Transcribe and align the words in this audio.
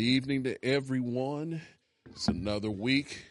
Good 0.00 0.06
evening 0.06 0.44
to 0.44 0.64
everyone. 0.64 1.60
It's 2.08 2.28
another 2.28 2.70
week 2.70 3.22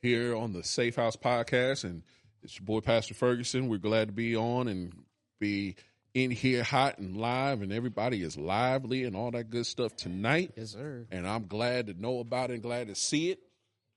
here 0.00 0.34
on 0.34 0.54
the 0.54 0.64
Safe 0.64 0.96
House 0.96 1.14
Podcast, 1.14 1.84
and 1.84 2.04
it's 2.42 2.58
your 2.58 2.64
boy 2.64 2.80
Pastor 2.80 3.12
Ferguson. 3.12 3.68
We're 3.68 3.76
glad 3.76 4.08
to 4.08 4.14
be 4.14 4.34
on 4.34 4.66
and 4.66 4.94
be 5.40 5.76
in 6.14 6.30
here 6.30 6.62
hot 6.62 6.96
and 6.96 7.18
live, 7.18 7.60
and 7.60 7.70
everybody 7.70 8.22
is 8.22 8.38
lively 8.38 9.04
and 9.04 9.14
all 9.14 9.30
that 9.32 9.50
good 9.50 9.66
stuff 9.66 9.94
tonight. 9.94 10.52
Yes, 10.56 10.70
sir. 10.70 11.04
And 11.10 11.28
I'm 11.28 11.46
glad 11.48 11.88
to 11.88 12.00
know 12.00 12.20
about 12.20 12.48
it 12.48 12.54
and 12.54 12.62
glad 12.62 12.86
to 12.86 12.94
see 12.94 13.30
it. 13.30 13.38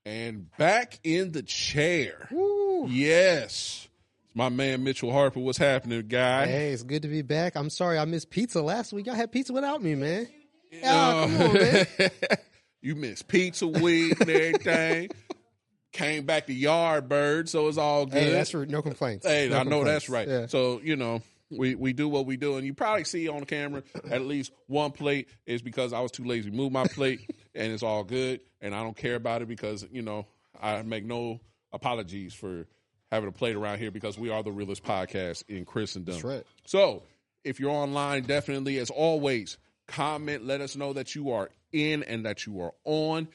And 0.04 0.54
back 0.58 1.00
in 1.04 1.32
the 1.32 1.42
chair. 1.42 2.28
Woo. 2.30 2.86
Yes. 2.88 3.88
My 4.34 4.50
man 4.50 4.84
Mitchell 4.84 5.10
Harper, 5.10 5.40
what's 5.40 5.56
happening, 5.56 6.06
guy? 6.06 6.48
Hey, 6.48 6.72
it's 6.72 6.82
good 6.82 7.00
to 7.00 7.08
be 7.08 7.22
back. 7.22 7.56
I'm 7.56 7.70
sorry 7.70 7.96
I 7.96 8.04
missed 8.04 8.28
pizza 8.28 8.60
last 8.60 8.92
week. 8.92 9.06
Y'all 9.06 9.14
had 9.14 9.32
pizza 9.32 9.54
without 9.54 9.82
me, 9.82 9.94
man. 9.94 10.28
Oh, 10.74 10.78
come 10.78 11.40
on, 11.40 11.56
uh, 11.56 11.84
man. 11.98 12.10
you 12.80 12.94
missed 12.94 13.28
pizza 13.28 13.66
week 13.66 14.20
and 14.20 14.30
everything. 14.30 15.10
Came 15.92 16.26
back 16.26 16.46
to 16.46 16.54
Yardbird, 16.54 17.48
so 17.48 17.68
it's 17.68 17.78
all 17.78 18.04
good. 18.04 18.22
Hey, 18.22 18.30
that's 18.30 18.50
for, 18.50 18.66
no 18.66 18.82
complaints. 18.82 19.26
Hey, 19.26 19.48
No 19.48 19.58
I 19.58 19.62
know 19.62 19.82
that's 19.82 20.10
right. 20.10 20.28
Yeah. 20.28 20.46
So 20.46 20.80
you 20.82 20.94
know, 20.94 21.22
we 21.50 21.74
we 21.74 21.92
do 21.94 22.08
what 22.08 22.26
we 22.26 22.36
do, 22.36 22.56
and 22.56 22.66
you 22.66 22.74
probably 22.74 23.04
see 23.04 23.28
on 23.28 23.44
camera 23.44 23.82
at 24.10 24.22
least 24.22 24.52
one 24.66 24.92
plate 24.92 25.28
is 25.46 25.62
because 25.62 25.92
I 25.92 26.00
was 26.00 26.10
too 26.10 26.24
lazy 26.24 26.50
to 26.50 26.56
move 26.56 26.70
my 26.70 26.86
plate, 26.86 27.20
and 27.54 27.72
it's 27.72 27.82
all 27.82 28.04
good, 28.04 28.40
and 28.60 28.74
I 28.74 28.82
don't 28.82 28.96
care 28.96 29.14
about 29.14 29.42
it 29.42 29.48
because 29.48 29.86
you 29.90 30.02
know 30.02 30.26
I 30.60 30.82
make 30.82 31.04
no 31.04 31.40
apologies 31.72 32.34
for 32.34 32.66
having 33.10 33.28
a 33.28 33.32
plate 33.32 33.56
around 33.56 33.78
here 33.78 33.90
because 33.90 34.18
we 34.18 34.30
are 34.30 34.42
the 34.42 34.52
realest 34.52 34.84
podcast 34.84 35.44
in 35.48 35.64
Christendom. 35.64 36.12
That's 36.12 36.24
right. 36.24 36.44
So 36.66 37.04
if 37.44 37.60
you're 37.60 37.70
online, 37.70 38.24
definitely 38.24 38.78
as 38.78 38.90
always, 38.90 39.56
comment. 39.86 40.44
Let 40.44 40.60
us 40.60 40.76
know 40.76 40.92
that 40.92 41.14
you 41.14 41.32
are 41.32 41.50
in 41.72 42.02
and 42.02 42.24
that 42.26 42.46
you 42.46 42.60
are 42.60 42.72
on. 42.84 43.28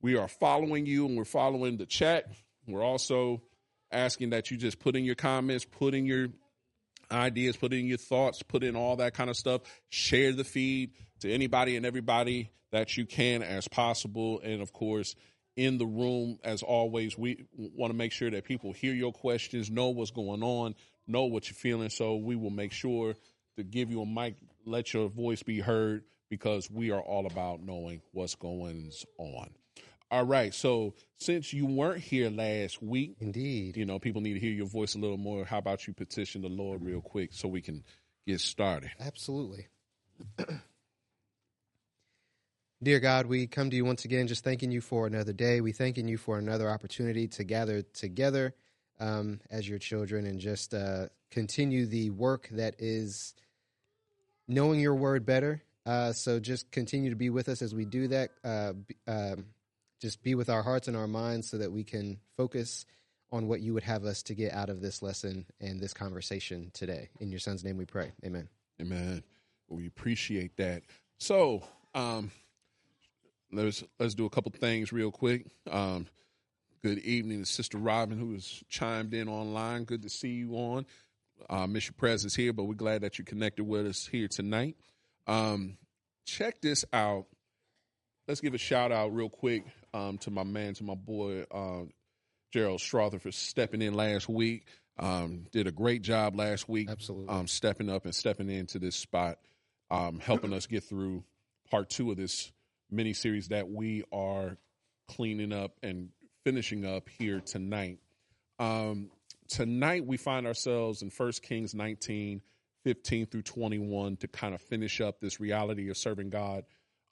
We 0.00 0.16
are 0.16 0.28
following 0.28 0.86
you 0.86 1.06
and 1.06 1.16
we're 1.16 1.24
following 1.24 1.76
the 1.76 1.86
chat. 1.86 2.26
We're 2.66 2.82
also 2.82 3.42
asking 3.90 4.30
that 4.30 4.50
you 4.50 4.56
just 4.56 4.78
put 4.78 4.96
in 4.96 5.04
your 5.04 5.14
comments, 5.14 5.64
put 5.64 5.94
in 5.94 6.06
your 6.06 6.28
ideas, 7.10 7.56
put 7.56 7.72
in 7.72 7.86
your 7.86 7.98
thoughts, 7.98 8.42
put 8.42 8.64
in 8.64 8.74
all 8.74 8.96
that 8.96 9.14
kind 9.14 9.30
of 9.30 9.36
stuff. 9.36 9.62
Share 9.90 10.32
the 10.32 10.44
feed 10.44 10.92
to 11.20 11.32
anybody 11.32 11.76
and 11.76 11.86
everybody 11.86 12.50
that 12.72 12.96
you 12.96 13.06
can 13.06 13.42
as 13.42 13.68
possible. 13.68 14.40
And 14.42 14.62
of 14.62 14.72
course, 14.72 15.14
in 15.56 15.78
the 15.78 15.86
room, 15.86 16.38
as 16.42 16.62
always, 16.62 17.16
we 17.16 17.44
want 17.52 17.92
to 17.92 17.96
make 17.96 18.12
sure 18.12 18.30
that 18.30 18.44
people 18.44 18.72
hear 18.72 18.94
your 18.94 19.12
questions, 19.12 19.70
know 19.70 19.90
what's 19.90 20.10
going 20.10 20.42
on, 20.42 20.74
know 21.06 21.24
what 21.24 21.48
you're 21.48 21.54
feeling. 21.54 21.90
So 21.90 22.16
we 22.16 22.36
will 22.36 22.50
make 22.50 22.72
sure 22.72 23.14
to 23.56 23.62
give 23.62 23.90
you 23.90 24.00
a 24.02 24.06
mic, 24.06 24.36
let 24.66 24.92
your 24.92 25.08
voice 25.08 25.42
be 25.42 25.60
heard 25.60 26.04
because 26.28 26.70
we 26.70 26.90
are 26.90 27.00
all 27.00 27.26
about 27.26 27.62
knowing 27.62 28.00
what's 28.12 28.34
going 28.34 28.90
on. 29.18 29.50
All 30.10 30.24
right. 30.24 30.52
So 30.52 30.94
since 31.16 31.52
you 31.52 31.66
weren't 31.66 32.02
here 32.02 32.28
last 32.28 32.82
week, 32.82 33.16
Indeed. 33.20 33.76
you 33.76 33.86
know, 33.86 33.98
people 33.98 34.20
need 34.20 34.34
to 34.34 34.40
hear 34.40 34.52
your 34.52 34.66
voice 34.66 34.94
a 34.94 34.98
little 34.98 35.16
more. 35.16 35.44
How 35.44 35.58
about 35.58 35.86
you 35.86 35.94
petition 35.94 36.42
the 36.42 36.48
Lord 36.48 36.82
real 36.82 37.00
quick 37.00 37.30
so 37.32 37.48
we 37.48 37.62
can 37.62 37.82
get 38.26 38.40
started? 38.40 38.90
Absolutely. 39.00 39.68
Dear 42.82 43.00
God, 43.00 43.26
we 43.26 43.46
come 43.46 43.70
to 43.70 43.76
you 43.76 43.84
once 43.84 44.04
again 44.04 44.26
just 44.26 44.44
thanking 44.44 44.72
you 44.72 44.80
for 44.80 45.06
another 45.06 45.32
day. 45.32 45.60
We 45.60 45.72
thanking 45.72 46.08
you 46.08 46.18
for 46.18 46.36
another 46.36 46.68
opportunity 46.68 47.28
to 47.28 47.44
gather 47.44 47.80
together 47.80 48.54
um, 49.00 49.40
as 49.50 49.68
your 49.68 49.78
children 49.78 50.26
and 50.26 50.40
just 50.40 50.74
uh, 50.74 51.06
continue 51.30 51.86
the 51.86 52.10
work 52.10 52.48
that 52.52 52.74
is 52.78 53.34
knowing 54.48 54.80
your 54.80 54.94
word 54.94 55.24
better. 55.24 55.62
Uh, 55.84 56.12
so 56.12 56.38
just 56.38 56.70
continue 56.70 57.10
to 57.10 57.16
be 57.16 57.30
with 57.30 57.48
us 57.48 57.62
as 57.62 57.74
we 57.74 57.84
do 57.84 58.08
that. 58.08 58.30
Uh, 58.44 58.72
um, 59.06 59.46
just 60.00 60.22
be 60.22 60.34
with 60.34 60.48
our 60.48 60.62
hearts 60.62 60.88
and 60.88 60.96
our 60.96 61.06
minds 61.06 61.48
so 61.50 61.58
that 61.58 61.72
we 61.72 61.84
can 61.84 62.18
focus 62.36 62.86
on 63.30 63.48
what 63.48 63.60
you 63.60 63.72
would 63.72 63.82
have 63.82 64.04
us 64.04 64.22
to 64.24 64.34
get 64.34 64.52
out 64.52 64.68
of 64.68 64.80
this 64.80 65.02
lesson 65.02 65.46
and 65.60 65.80
this 65.80 65.94
conversation 65.94 66.70
today. 66.74 67.08
In 67.18 67.30
your 67.30 67.40
son's 67.40 67.64
name 67.64 67.78
we 67.78 67.86
pray. 67.86 68.12
Amen. 68.24 68.48
Amen. 68.80 69.22
We 69.68 69.86
appreciate 69.86 70.56
that. 70.58 70.82
So, 71.18 71.62
um, 71.94 72.30
let's 73.52 73.82
let's 73.98 74.14
do 74.14 74.26
a 74.26 74.30
couple 74.30 74.50
things 74.50 74.92
real 74.92 75.10
quick. 75.10 75.46
Um, 75.70 76.06
good 76.82 76.98
evening 76.98 77.40
to 77.40 77.46
Sister 77.46 77.78
Robin, 77.78 78.18
who 78.18 78.32
has 78.32 78.62
chimed 78.68 79.14
in 79.14 79.28
online. 79.28 79.84
Good 79.84 80.02
to 80.02 80.08
see 80.08 80.30
you 80.30 80.54
on. 80.54 80.84
Uh, 81.48 81.66
miss 81.66 81.86
your 81.86 81.94
presence 81.94 82.34
here, 82.34 82.52
but 82.52 82.64
we're 82.64 82.74
glad 82.74 83.02
that 83.02 83.18
you 83.18 83.24
connected 83.24 83.64
with 83.64 83.86
us 83.86 84.06
here 84.06 84.28
tonight. 84.28 84.76
Um, 85.26 85.76
check 86.26 86.60
this 86.60 86.84
out. 86.92 87.26
Let's 88.28 88.40
give 88.40 88.54
a 88.54 88.58
shout 88.58 88.92
out 88.92 89.12
real 89.14 89.28
quick 89.28 89.64
um, 89.92 90.18
to 90.18 90.30
my 90.30 90.44
man, 90.44 90.74
to 90.74 90.84
my 90.84 90.94
boy 90.94 91.44
uh, 91.50 91.84
Gerald 92.52 92.80
Strother 92.80 93.18
for 93.18 93.32
stepping 93.32 93.82
in 93.82 93.94
last 93.94 94.28
week. 94.28 94.66
Um, 94.98 95.46
did 95.52 95.66
a 95.66 95.72
great 95.72 96.02
job 96.02 96.36
last 96.36 96.68
week 96.68 96.90
Absolutely. 96.90 97.28
um, 97.28 97.46
stepping 97.48 97.88
up 97.88 98.04
and 98.04 98.14
stepping 98.14 98.50
into 98.50 98.78
this 98.78 98.94
spot, 98.94 99.38
um, 99.90 100.20
helping 100.20 100.52
us 100.52 100.66
get 100.66 100.84
through 100.84 101.24
part 101.70 101.88
two 101.88 102.10
of 102.10 102.16
this 102.16 102.52
mini 102.90 103.14
series 103.14 103.48
that 103.48 103.70
we 103.70 104.04
are 104.12 104.58
cleaning 105.08 105.52
up 105.52 105.72
and 105.82 106.10
finishing 106.44 106.84
up 106.84 107.08
here 107.08 107.40
tonight. 107.40 107.98
Um, 108.58 109.10
tonight 109.48 110.06
we 110.06 110.16
find 110.16 110.46
ourselves 110.46 111.02
in 111.02 111.10
First 111.10 111.42
Kings 111.42 111.74
19, 111.74 112.42
15 112.84 113.26
through 113.26 113.42
21 113.42 114.16
to 114.18 114.28
kind 114.28 114.54
of 114.54 114.60
finish 114.60 115.00
up 115.00 115.20
this 115.20 115.40
reality 115.40 115.88
of 115.90 115.96
serving 115.96 116.30
God 116.30 116.64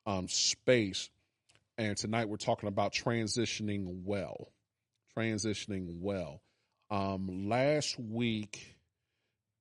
um, 0.07 0.29
space. 0.29 1.11
And 1.79 1.97
tonight 1.97 2.29
we're 2.29 2.37
talking 2.37 2.69
about 2.69 2.93
transitioning 2.93 4.03
well. 4.05 4.53
Transitioning 5.17 6.01
well. 6.01 6.41
Um, 6.91 7.49
last 7.49 7.99
week, 7.99 8.77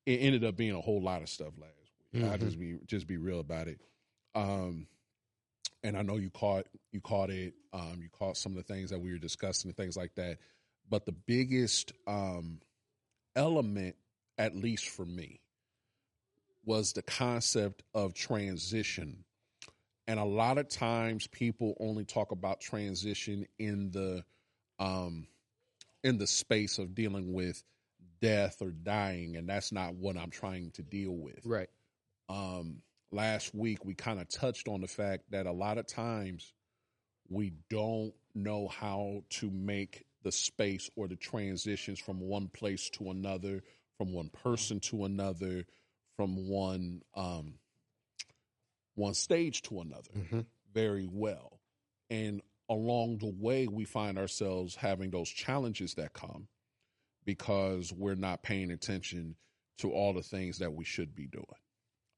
it 0.06 0.18
ended 0.18 0.44
up 0.44 0.56
being 0.56 0.76
a 0.76 0.82
whole 0.82 1.02
lot 1.02 1.22
of 1.22 1.30
stuff 1.30 1.54
last 1.60 1.74
week. 2.14 2.24
I 2.24 2.38
Mhm. 2.38 2.40
just 2.40 2.60
be 2.60 2.78
just 2.88 3.08
be 3.08 3.18
real 3.18 3.40
about 3.40 3.68
it. 3.68 3.80
Um, 4.34 4.88
and 5.84 5.96
I 5.96 6.02
know 6.02 6.18
you 6.18 6.30
caught 6.32 6.68
you 6.92 7.02
caught 7.02 7.30
it. 7.30 7.54
Um, 7.72 8.02
you 8.02 8.10
caught 8.10 8.36
some 8.38 8.52
of 8.54 8.58
the 8.58 8.64
things 8.74 8.90
that 8.90 9.00
we 9.00 9.12
were 9.12 9.20
discussing 9.20 9.70
and 9.70 9.78
things 9.78 9.96
like 9.96 10.16
that. 10.16 10.40
But 10.90 11.06
the 11.06 11.12
biggest 11.12 11.94
um, 12.08 12.62
element, 13.36 13.96
at 14.38 14.56
least 14.56 14.90
for 14.90 15.06
me, 15.06 15.42
was 16.66 16.94
the 16.94 17.02
concept 17.02 17.84
of 17.94 18.14
transition. 18.14 19.24
And 20.08 20.20
a 20.20 20.26
lot 20.26 20.58
of 20.58 20.68
times, 20.70 21.28
people 21.28 21.76
only 21.80 22.06
talk 22.06 22.32
about 22.32 22.60
transition 22.62 23.46
in 23.60 23.92
the 23.92 24.24
um, 24.80 25.28
in 26.04 26.18
the 26.18 26.28
space 26.28 26.80
of 26.80 26.96
dealing 26.96 27.34
with 27.34 27.64
death 28.22 28.62
or 28.62 28.72
dying, 28.72 29.36
and 29.38 29.48
that's 29.48 29.72
not 29.72 29.96
what 29.96 30.18
I'm 30.18 30.32
trying 30.32 30.72
to 30.72 30.82
deal 30.84 31.12
with 31.12 31.46
Right. 31.46 31.70
um, 32.30 32.82
last 33.12 33.54
week 33.54 33.86
we 33.86 33.94
kind 33.94 34.20
of 34.20 34.28
touched 34.30 34.68
on 34.68 34.82
the 34.82 34.88
fact 34.88 35.24
that 35.32 35.46
a 35.46 35.52
lot 35.52 35.78
of 35.78 35.88
times 35.88 36.54
we 37.30 37.54
don't 37.70 38.14
know 38.34 38.68
how 38.68 39.24
to 39.30 39.50
make 39.50 40.06
the 40.24 40.32
space 40.32 40.90
or 40.96 41.08
the 41.08 41.16
transitions 41.16 42.00
from 42.00 42.20
one 42.20 42.50
place 42.50 42.90
to 42.92 43.10
another, 43.12 43.64
from 43.98 44.14
one 44.14 44.30
person 44.30 44.80
to 44.80 45.06
another, 45.06 45.66
from 46.16 46.48
one 46.50 47.02
um, 47.16 47.54
one 48.96 49.14
stage 49.14 49.62
to 49.64 49.80
another 49.80 50.12
Mhm. 50.14 50.46
very 50.74 51.08
well. 51.08 51.62
And 52.10 52.42
along 52.68 53.20
the 53.20 53.32
way, 53.32 53.68
we 53.68 53.86
find 53.86 54.18
ourselves 54.18 54.76
having 54.76 55.10
those 55.10 55.30
challenges 55.30 55.94
that 55.96 56.14
come 56.14 56.50
because 57.24 57.94
we're 57.94 58.16
not 58.16 58.44
paying 58.44 58.72
attention 58.72 59.38
to 59.78 59.92
all 59.92 60.14
the 60.14 60.24
things 60.24 60.58
that 60.58 60.74
we 60.74 60.84
should 60.84 61.16
be 61.16 61.28
doing. 61.28 61.46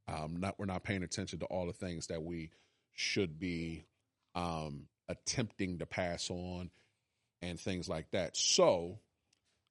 Um, 0.08 0.38
not 0.38 0.58
we're 0.58 0.66
not 0.66 0.84
paying 0.84 1.04
attention 1.04 1.40
to 1.40 1.46
all 1.46 1.68
the 1.68 1.74
things 1.74 2.08
that 2.08 2.24
we 2.24 2.52
should 2.94 3.38
be 3.40 3.86
um, 4.34 4.88
attempting 5.08 5.78
to 5.80 5.86
pass 5.86 6.30
on 6.30 6.72
and 7.42 7.60
things 7.60 7.90
like 7.90 8.12
that. 8.12 8.38
So 8.38 9.00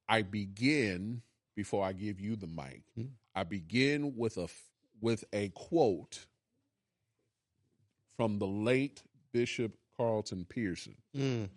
I 0.08 0.22
begin 0.22 1.22
before 1.56 1.84
I 1.84 1.92
give 1.92 2.20
you 2.20 2.36
the 2.36 2.46
mic. 2.46 2.82
Hmm. 2.94 3.06
I 3.34 3.44
begin 3.44 4.14
with 4.16 4.36
a 4.36 4.48
with 5.00 5.24
a 5.32 5.48
quote 5.50 6.26
from 8.16 8.38
the 8.38 8.46
late 8.46 9.02
Bishop 9.32 9.76
Carlton 9.96 10.44
Pearson. 10.48 10.96
Mm. 11.16 11.48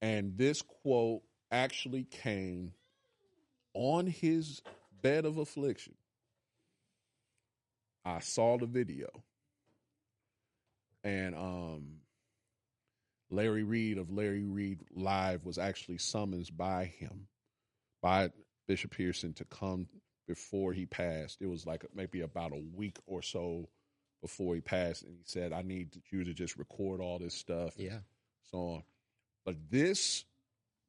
And 0.00 0.36
this 0.36 0.62
quote 0.62 1.22
actually 1.50 2.04
came 2.04 2.72
on 3.74 4.06
his 4.06 4.62
bed 5.00 5.24
of 5.24 5.38
affliction. 5.38 5.94
I 8.04 8.20
saw 8.20 8.58
the 8.58 8.66
video. 8.66 9.08
And 11.04 11.34
um 11.34 12.01
Larry 13.32 13.62
Reid 13.62 13.96
of 13.96 14.10
Larry 14.10 14.44
Reid 14.44 14.80
Live 14.94 15.46
was 15.46 15.56
actually 15.56 15.96
summoned 15.96 16.50
by 16.54 16.84
him, 16.84 17.28
by 18.02 18.30
Bishop 18.68 18.90
Pearson 18.90 19.32
to 19.34 19.44
come 19.46 19.88
before 20.28 20.74
he 20.74 20.84
passed. 20.84 21.38
It 21.40 21.46
was 21.46 21.66
like 21.66 21.84
maybe 21.94 22.20
about 22.20 22.52
a 22.52 22.62
week 22.74 22.98
or 23.06 23.22
so 23.22 23.70
before 24.20 24.54
he 24.54 24.60
passed, 24.60 25.02
and 25.02 25.16
he 25.16 25.22
said, 25.24 25.52
"I 25.52 25.62
need 25.62 26.02
you 26.10 26.24
to 26.24 26.34
just 26.34 26.58
record 26.58 27.00
all 27.00 27.18
this 27.18 27.34
stuff." 27.34 27.72
Yeah. 27.78 28.00
So 28.50 28.58
on. 28.58 28.82
But 29.46 29.56
this 29.70 30.24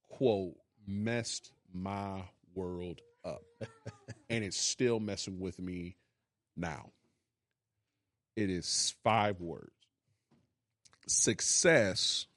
quote 0.09 0.57
messed 0.85 1.53
my 1.73 2.23
world 2.53 3.01
up. 3.23 3.43
and 4.29 4.43
it's 4.43 4.57
still 4.57 4.99
messing 4.99 5.39
with 5.39 5.59
me 5.59 5.95
now. 6.57 6.91
It 8.35 8.49
is 8.49 8.95
five 9.03 9.39
words. 9.39 9.71
Success 11.07 12.27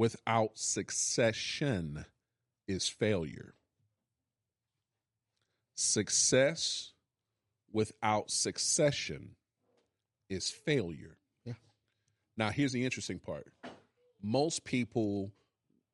without 0.00 0.52
succession 0.54 2.06
is 2.66 2.88
failure. 2.88 3.52
Success 5.74 6.94
without 7.70 8.30
succession 8.30 9.32
is 10.30 10.48
failure. 10.48 11.18
Yeah. 11.44 11.52
Now, 12.34 12.48
here's 12.48 12.72
the 12.72 12.82
interesting 12.82 13.18
part 13.18 13.52
most 14.22 14.64
people 14.64 15.32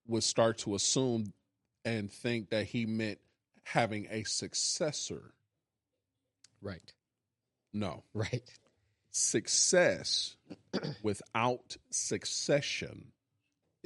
would 0.06 0.22
start 0.22 0.58
to 0.58 0.76
assume 0.76 1.32
and 1.84 2.08
think 2.08 2.50
that 2.50 2.66
he 2.66 2.86
meant 2.86 3.18
having 3.64 4.06
a 4.08 4.22
successor. 4.22 5.34
Right. 6.62 6.92
No. 7.72 8.04
Right. 8.14 8.48
Success 9.10 10.36
without 11.02 11.76
succession 11.90 13.10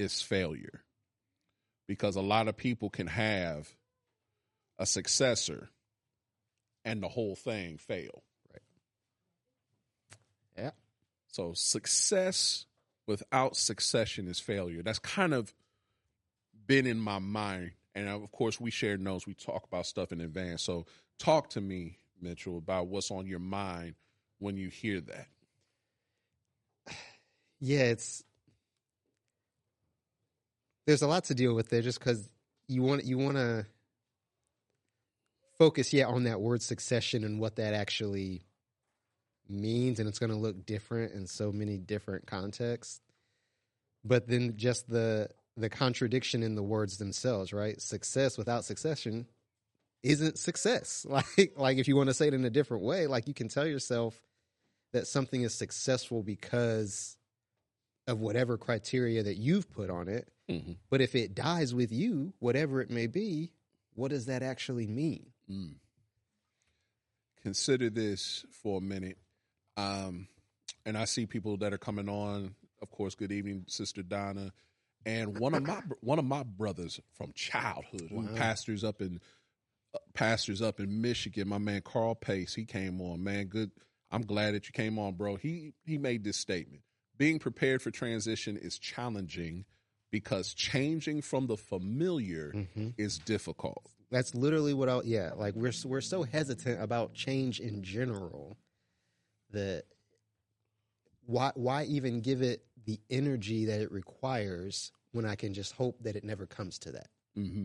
is 0.01 0.23
failure. 0.23 0.83
Because 1.87 2.17
a 2.17 2.23
lot 2.23 2.49
of 2.49 2.57
people 2.57 2.89
can 2.89 3.07
have 3.09 3.69
a 4.79 4.87
successor 4.87 5.69
and 6.85 7.03
the 7.03 7.09
whole 7.09 7.37
thing 7.37 7.77
fail. 7.77 8.23
Right. 8.53 8.63
Yeah. 10.57 10.71
So 11.27 11.53
success 11.55 12.67
without 13.07 13.57
succession 13.57 14.29
is 14.29 14.41
failure. 14.41 14.83
That's 14.83 14.99
kind 14.99 15.35
of 15.35 15.53
been 16.67 16.87
in 16.87 16.99
my 16.99 17.19
mind. 17.19 17.73
And 17.95 18.09
of 18.09 18.31
course, 18.31 18.61
we 18.61 18.71
share 18.71 18.97
notes. 18.97 19.27
We 19.27 19.35
talk 19.35 19.65
about 19.65 19.87
stuff 19.87 20.13
in 20.13 20.21
advance. 20.21 20.63
So 20.63 20.87
talk 21.19 21.51
to 21.51 21.61
me, 21.61 21.99
Mitchell, 22.23 22.57
about 22.57 22.87
what's 22.87 23.11
on 23.11 23.27
your 23.27 23.41
mind 23.41 23.97
when 24.39 24.57
you 24.57 24.69
hear 24.69 25.01
that. 25.01 25.27
Yeah, 27.63 27.83
it's 27.83 28.25
there's 30.87 31.03
a 31.03 31.07
lot 31.07 31.25
to 31.25 31.35
deal 31.35 31.55
with 31.55 31.69
there 31.69 31.83
just 31.83 31.99
because 31.99 32.29
you 32.69 32.83
want 32.83 33.05
you 33.05 33.19
want 33.19 33.37
to 33.37 33.67
focus 35.59 35.93
yeah 35.93 36.07
on 36.07 36.25
that 36.25 36.41
word 36.41 36.63
succession 36.63 37.25
and 37.25 37.39
what 37.39 37.57
that 37.57 37.75
actually 37.75 38.43
means 39.49 39.99
and 39.99 40.09
it's 40.09 40.19
going 40.19 40.31
to 40.31 40.37
look 40.37 40.65
different 40.65 41.13
in 41.13 41.27
so 41.27 41.53
many 41.53 41.77
different 41.77 42.27
contexts. 42.27 43.01
But 44.05 44.29
then 44.29 44.55
just 44.57 44.89
the 44.89 45.29
the 45.57 45.69
contradiction 45.69 46.43
in 46.43 46.55
the 46.55 46.63
words 46.63 46.97
themselves 46.97 47.53
right? 47.53 47.81
Success 47.81 48.39
without 48.39 48.65
succession 48.65 49.27
isn't 50.03 50.39
success. 50.39 51.05
Like 51.11 51.53
like 51.57 51.79
if 51.79 51.89
you 51.89 51.97
want 51.97 52.09
to 52.09 52.15
say 52.15 52.29
it 52.29 52.35
in 52.35 52.45
a 52.45 52.51
different 52.51 52.85
way 52.85 53.07
like 53.07 53.29
you 53.29 53.35
can 53.35 53.49
tell 53.49 53.67
yourself 53.67 54.21
that 54.93 55.07
something 55.07 55.43
is 55.43 55.55
successful 55.55 56.23
because 56.23 57.17
of 58.07 58.19
whatever 58.21 58.57
criteria 58.57 59.23
that 59.23 59.37
you've 59.37 59.71
put 59.71 59.91
on 59.91 60.09
it 60.09 60.29
Mm-hmm. 60.51 60.73
but 60.91 61.01
if 61.01 61.15
it 61.15 61.35
dies 61.35 61.75
with 61.75 61.93
you 61.93 62.33
whatever 62.41 62.81
it 62.81 62.91
may 62.91 63.07
be 63.07 63.53
what 63.95 64.11
does 64.11 64.27
that 64.27 64.43
actually 64.43 64.87
mean 64.87 65.27
Mm. 65.51 65.75
Consider 67.43 67.91
this 67.91 68.45
for 68.63 68.79
a 68.79 68.81
minute. 68.81 69.19
Um, 69.77 70.29
and 70.85 70.97
I 70.97 71.07
see 71.07 71.27
people 71.27 71.57
that 71.59 71.73
are 71.73 71.79
coming 71.79 72.09
on. 72.09 72.55
Of 72.83 72.91
course, 72.91 73.15
good 73.15 73.33
evening, 73.33 73.65
Sister 73.67 74.03
Donna, 74.03 74.53
and 75.05 75.39
one 75.39 75.55
of 75.55 75.67
my 75.67 75.81
one 76.01 76.19
of 76.19 76.25
my 76.25 76.43
brothers 76.43 77.01
from 77.15 77.33
childhood 77.35 78.09
who 78.11 78.21
Wow. 78.21 78.35
pastors 78.37 78.85
up 78.85 79.01
in 79.03 79.21
uh, 79.95 79.99
pastors 80.15 80.63
up 80.63 80.81
in 80.81 81.01
Michigan. 81.01 81.49
My 81.49 81.59
man 81.59 81.83
Carl 81.83 82.15
Pace, 82.15 82.55
he 82.55 82.65
came 82.65 83.01
on. 83.01 83.23
Man, 83.25 83.47
good. 83.47 83.71
I'm 84.11 84.23
glad 84.23 84.55
that 84.55 84.67
you 84.67 84.73
came 84.73 84.99
on, 84.99 85.15
bro. 85.15 85.37
He 85.37 85.73
he 85.85 85.99
made 85.99 86.25
this 86.25 86.37
statement: 86.37 86.83
being 87.19 87.39
prepared 87.39 87.83
for 87.83 87.91
transition 87.91 88.57
is 88.57 88.79
challenging 88.79 89.65
because 90.11 90.55
changing 90.55 91.23
from 91.23 91.47
the 91.47 91.57
familiar 91.57 92.67
is 92.99 93.19
difficult. 93.19 93.91
that's 94.11 94.35
literally 94.35 94.75
what 94.75 94.89
I 94.89 95.01
yeah 95.05 95.31
like 95.37 95.55
we're 95.55 95.73
we're 95.85 96.01
so 96.01 96.23
hesitant 96.25 96.83
about 96.83 97.15
change 97.15 97.61
in 97.61 97.83
general 97.83 98.59
that 99.53 99.85
why 101.27 101.53
why 101.55 101.85
even 101.85 102.21
give 102.21 102.43
it 102.43 102.65
the 102.87 102.99
energy 103.11 103.67
that 103.67 103.81
it 103.81 103.93
requires 103.93 104.93
when 105.13 105.25
I 105.27 105.35
can 105.37 105.55
just 105.55 105.73
hope 105.75 106.03
that 106.03 106.17
it 106.17 106.25
never 106.25 106.47
comes 106.47 106.79
to 106.81 106.93
that? 106.93 107.09
Hmm 107.35 107.65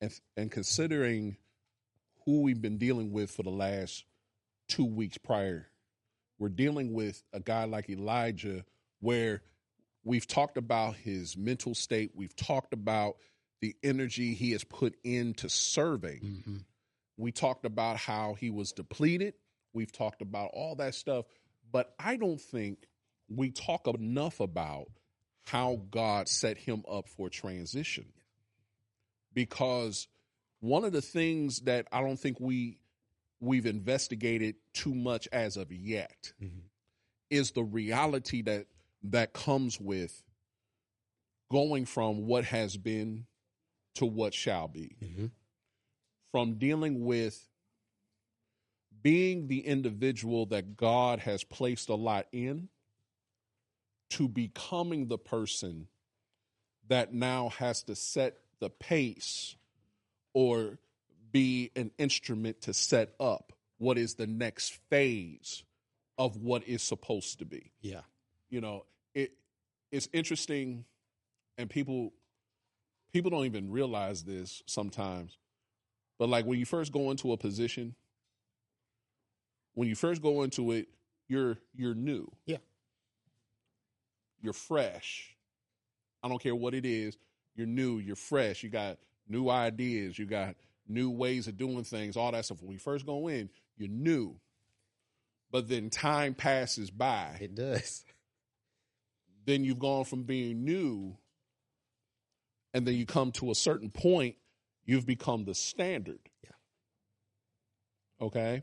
And 0.00 0.20
and 0.36 0.50
considering 0.50 1.36
who 2.24 2.42
we've 2.42 2.60
been 2.62 2.78
dealing 2.78 3.12
with 3.12 3.30
for 3.30 3.42
the 3.42 3.50
last 3.50 4.04
two 4.68 4.84
weeks 4.84 5.18
prior, 5.18 5.68
we're 6.38 6.48
dealing 6.48 6.92
with 6.92 7.22
a 7.32 7.40
guy 7.40 7.64
like 7.64 7.90
Elijah, 7.90 8.64
where 9.00 9.42
we've 10.10 10.26
talked 10.26 10.56
about 10.56 10.96
his 10.96 11.36
mental 11.36 11.72
state, 11.72 12.10
we've 12.16 12.34
talked 12.34 12.72
about 12.72 13.14
the 13.60 13.76
energy 13.80 14.34
he 14.34 14.50
has 14.50 14.64
put 14.64 14.96
into 15.04 15.48
serving. 15.48 16.18
Mm-hmm. 16.18 16.56
We 17.16 17.30
talked 17.30 17.64
about 17.64 17.96
how 17.96 18.34
he 18.34 18.50
was 18.50 18.72
depleted. 18.72 19.34
We've 19.72 19.92
talked 19.92 20.20
about 20.20 20.50
all 20.52 20.74
that 20.76 20.96
stuff, 20.96 21.26
but 21.70 21.94
I 21.96 22.16
don't 22.16 22.40
think 22.40 22.88
we 23.28 23.52
talk 23.52 23.86
enough 23.86 24.40
about 24.40 24.88
how 25.44 25.80
God 25.92 26.28
set 26.28 26.58
him 26.58 26.82
up 26.90 27.06
for 27.06 27.30
transition. 27.30 28.06
Because 29.32 30.08
one 30.58 30.84
of 30.84 30.90
the 30.90 31.02
things 31.02 31.60
that 31.60 31.86
I 31.92 32.00
don't 32.00 32.18
think 32.18 32.40
we 32.40 32.80
we've 33.38 33.66
investigated 33.66 34.56
too 34.74 34.92
much 34.92 35.28
as 35.30 35.56
of 35.56 35.70
yet 35.70 36.32
mm-hmm. 36.42 36.58
is 37.30 37.52
the 37.52 37.62
reality 37.62 38.42
that 38.42 38.66
that 39.02 39.32
comes 39.32 39.80
with 39.80 40.22
going 41.50 41.84
from 41.84 42.26
what 42.26 42.44
has 42.44 42.76
been 42.76 43.26
to 43.96 44.06
what 44.06 44.34
shall 44.34 44.68
be. 44.68 44.96
Mm-hmm. 45.02 45.26
From 46.32 46.54
dealing 46.54 47.04
with 47.04 47.48
being 49.02 49.48
the 49.48 49.66
individual 49.66 50.46
that 50.46 50.76
God 50.76 51.20
has 51.20 51.42
placed 51.42 51.88
a 51.88 51.94
lot 51.94 52.26
in 52.32 52.68
to 54.10 54.28
becoming 54.28 55.08
the 55.08 55.18
person 55.18 55.88
that 56.88 57.12
now 57.12 57.50
has 57.50 57.82
to 57.84 57.96
set 57.96 58.36
the 58.60 58.68
pace 58.68 59.56
or 60.34 60.78
be 61.32 61.70
an 61.74 61.90
instrument 61.98 62.62
to 62.62 62.74
set 62.74 63.14
up 63.18 63.52
what 63.78 63.96
is 63.96 64.14
the 64.14 64.26
next 64.26 64.78
phase 64.90 65.64
of 66.18 66.36
what 66.36 66.68
is 66.68 66.82
supposed 66.82 67.38
to 67.38 67.44
be. 67.44 67.72
Yeah 67.80 68.02
you 68.50 68.60
know 68.60 68.84
it 69.14 69.32
it's 69.90 70.08
interesting 70.12 70.84
and 71.56 71.70
people 71.70 72.12
people 73.12 73.30
don't 73.30 73.46
even 73.46 73.70
realize 73.70 74.22
this 74.24 74.62
sometimes 74.66 75.38
but 76.18 76.28
like 76.28 76.44
when 76.44 76.58
you 76.58 76.66
first 76.66 76.92
go 76.92 77.10
into 77.10 77.32
a 77.32 77.36
position 77.36 77.94
when 79.74 79.88
you 79.88 79.94
first 79.94 80.20
go 80.20 80.42
into 80.42 80.72
it 80.72 80.88
you're 81.30 81.56
you're 81.74 81.94
new. 81.94 82.30
Yeah. 82.44 82.58
you're 84.42 84.52
fresh. 84.52 85.36
I 86.22 86.28
don't 86.28 86.42
care 86.42 86.56
what 86.56 86.74
it 86.74 86.84
is. 86.84 87.16
You're 87.54 87.68
new. 87.68 87.98
You're 87.98 88.16
fresh. 88.16 88.62
You 88.62 88.68
got 88.68 88.98
new 89.28 89.48
ideas. 89.48 90.18
You 90.18 90.26
got 90.26 90.56
new 90.88 91.08
ways 91.08 91.46
of 91.46 91.56
doing 91.56 91.84
things 91.84 92.16
all 92.16 92.32
that 92.32 92.44
stuff. 92.44 92.60
When 92.60 92.72
you 92.72 92.78
first 92.78 93.06
go 93.06 93.28
in 93.28 93.48
you're 93.78 93.88
new. 93.88 94.36
But 95.52 95.68
then 95.68 95.88
time 95.88 96.34
passes 96.34 96.90
by. 96.90 97.38
It 97.40 97.54
does 97.54 98.04
then 99.50 99.64
you've 99.64 99.80
gone 99.80 100.04
from 100.04 100.22
being 100.22 100.64
new 100.64 101.16
and 102.72 102.86
then 102.86 102.94
you 102.94 103.04
come 103.04 103.32
to 103.32 103.50
a 103.50 103.54
certain 103.54 103.90
point 103.90 104.36
you've 104.84 105.06
become 105.06 105.44
the 105.44 105.54
standard. 105.54 106.20
Yeah. 106.44 106.50
okay? 108.26 108.62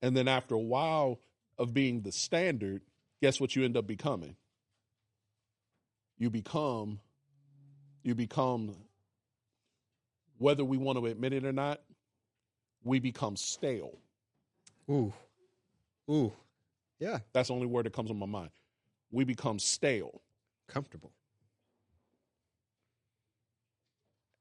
And 0.00 0.16
then 0.16 0.26
after 0.26 0.54
a 0.54 0.60
while 0.60 1.20
of 1.58 1.74
being 1.74 2.00
the 2.00 2.12
standard 2.12 2.80
guess 3.20 3.38
what 3.38 3.54
you 3.54 3.64
end 3.64 3.76
up 3.76 3.86
becoming? 3.86 4.36
You 6.16 6.30
become 6.30 7.00
you 8.02 8.14
become 8.14 8.74
whether 10.38 10.64
we 10.64 10.78
want 10.78 10.98
to 10.98 11.04
admit 11.04 11.34
it 11.34 11.44
or 11.44 11.52
not 11.52 11.82
we 12.82 12.98
become 12.98 13.36
stale. 13.36 13.98
Ooh. 14.90 15.12
Ooh. 16.10 16.32
Yeah. 16.98 17.18
That's 17.34 17.48
the 17.48 17.54
only 17.54 17.66
word 17.66 17.84
that 17.84 17.92
comes 17.92 18.08
to 18.08 18.14
my 18.14 18.24
mind 18.24 18.50
we 19.10 19.24
become 19.24 19.58
stale 19.58 20.20
comfortable 20.68 21.12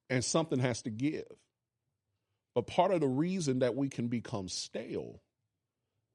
and 0.10 0.24
something 0.24 0.60
has 0.60 0.82
to 0.84 0.90
give. 0.90 1.28
But 2.56 2.68
part 2.68 2.92
of 2.92 3.02
the 3.02 3.08
reason 3.08 3.60
that 3.60 3.76
we 3.76 3.90
can 3.90 4.08
become 4.08 4.50
stale 4.50 5.22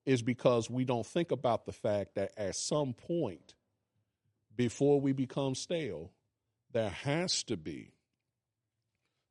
is 0.04 0.20
because 0.20 0.68
we 0.68 0.84
don't 0.84 1.06
think 1.06 1.30
about 1.30 1.64
the 1.64 1.73
fact 1.73 2.16
that 2.16 2.32
at 2.37 2.56
some 2.56 2.92
point 2.92 3.54
before 4.56 5.00
we 5.00 5.12
become 5.12 5.54
stale, 5.54 6.11
there 6.73 6.90
has 6.90 7.42
to 7.44 7.56
be 7.56 7.92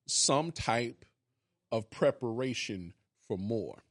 some 0.07 0.51
type 0.51 1.05
of 1.71 1.89
preparation 1.89 2.93
for 3.27 3.37
more. 3.37 3.83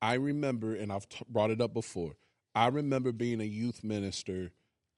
I 0.00 0.14
remember, 0.14 0.74
and 0.74 0.92
I've 0.92 1.08
t- 1.08 1.24
brought 1.28 1.50
it 1.50 1.60
up 1.60 1.74
before, 1.74 2.16
I 2.58 2.66
remember 2.68 3.12
being 3.12 3.40
a 3.40 3.44
youth 3.44 3.84
minister 3.84 4.50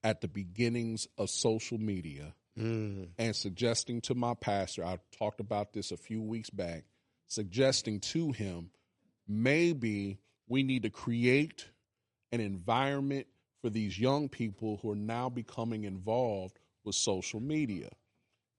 at 0.02 0.22
the 0.22 0.28
beginnings 0.28 1.06
of 1.18 1.28
social 1.30 1.78
media 1.78 2.34
Mm. 2.58 3.10
and 3.18 3.36
suggesting 3.36 4.00
to 4.02 4.14
my 4.14 4.34
pastor, 4.34 4.84
I 4.84 4.98
talked 5.12 5.40
about 5.40 5.72
this 5.72 5.92
a 5.92 5.96
few 5.96 6.20
weeks 6.20 6.50
back, 6.50 6.84
suggesting 7.26 8.00
to 8.00 8.32
him, 8.32 8.70
maybe 9.28 10.18
we 10.48 10.62
need 10.62 10.82
to 10.82 10.90
create 10.90 11.66
an 12.32 12.40
environment 12.40 13.26
for 13.62 13.70
these 13.70 13.98
young 13.98 14.28
people 14.28 14.78
who 14.82 14.90
are 14.90 14.96
now 14.96 15.28
becoming 15.28 15.84
involved 15.84 16.58
with 16.84 16.94
social 16.96 17.40
media. 17.40 17.90